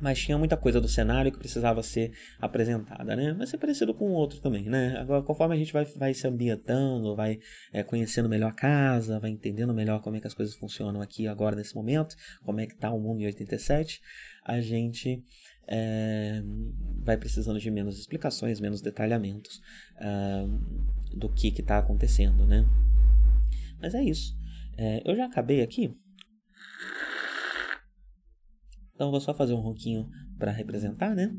mas 0.00 0.18
tinha 0.18 0.36
muita 0.36 0.56
coisa 0.56 0.80
do 0.80 0.88
cenário 0.88 1.32
que 1.32 1.38
precisava 1.38 1.82
ser 1.82 2.12
apresentada, 2.38 3.16
né? 3.16 3.32
Vai 3.32 3.46
ser 3.46 3.56
parecido 3.58 3.94
com 3.94 4.10
o 4.10 4.12
outro 4.12 4.40
também, 4.40 4.64
né? 4.64 4.96
Agora, 4.98 5.22
conforme 5.22 5.54
a 5.54 5.58
gente 5.58 5.72
vai, 5.72 5.84
vai 5.84 6.12
se 6.12 6.26
ambientando, 6.26 7.16
vai 7.16 7.38
é, 7.72 7.82
conhecendo 7.82 8.28
melhor 8.28 8.50
a 8.50 8.54
casa, 8.54 9.18
vai 9.18 9.30
entendendo 9.30 9.72
melhor 9.72 10.00
como 10.02 10.16
é 10.16 10.20
que 10.20 10.26
as 10.26 10.34
coisas 10.34 10.54
funcionam 10.54 11.00
aqui 11.00 11.26
agora 11.26 11.56
nesse 11.56 11.74
momento, 11.74 12.14
como 12.44 12.60
é 12.60 12.66
que 12.66 12.76
tá 12.76 12.90
o 12.90 13.00
mundo 13.00 13.22
em 13.22 13.26
87, 13.26 14.00
a 14.44 14.60
gente 14.60 15.22
é, 15.68 16.42
vai 17.02 17.16
precisando 17.16 17.58
de 17.58 17.70
menos 17.70 17.98
explicações, 17.98 18.60
menos 18.60 18.80
detalhamentos 18.80 19.60
uh, 19.96 21.16
do 21.16 21.28
que 21.28 21.48
está 21.48 21.78
acontecendo, 21.78 22.46
né? 22.46 22.66
Mas 23.80 23.94
é 23.94 24.02
isso. 24.02 24.36
É, 24.76 25.02
eu 25.04 25.16
já 25.16 25.26
acabei 25.26 25.62
aqui. 25.62 25.94
Então 28.94 29.10
vou 29.10 29.20
só 29.20 29.34
fazer 29.34 29.52
um 29.52 29.60
ronquinho 29.60 30.08
para 30.38 30.50
representar, 30.50 31.14
né? 31.14 31.30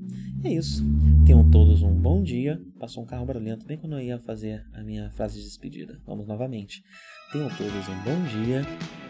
É 0.43 0.53
isso. 0.53 0.83
Tenham 1.25 1.49
todos 1.49 1.81
um 1.81 1.93
bom 1.93 2.21
dia. 2.21 2.61
Passou 2.79 3.03
um 3.03 3.05
carro 3.05 3.25
barulhento 3.25 3.65
bem 3.65 3.77
quando 3.77 3.93
eu 3.93 4.01
ia 4.01 4.19
fazer 4.19 4.63
a 4.73 4.83
minha 4.83 5.09
frase 5.11 5.39
de 5.39 5.45
despedida. 5.45 5.99
Vamos 6.05 6.27
novamente. 6.27 6.83
Tenham 7.31 7.49
todos 7.49 7.87
um 7.89 8.03
bom 8.03 8.23
dia 8.29 8.61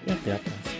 e 0.07 0.11
até 0.11 0.35
a 0.35 0.39
próxima. 0.39 0.76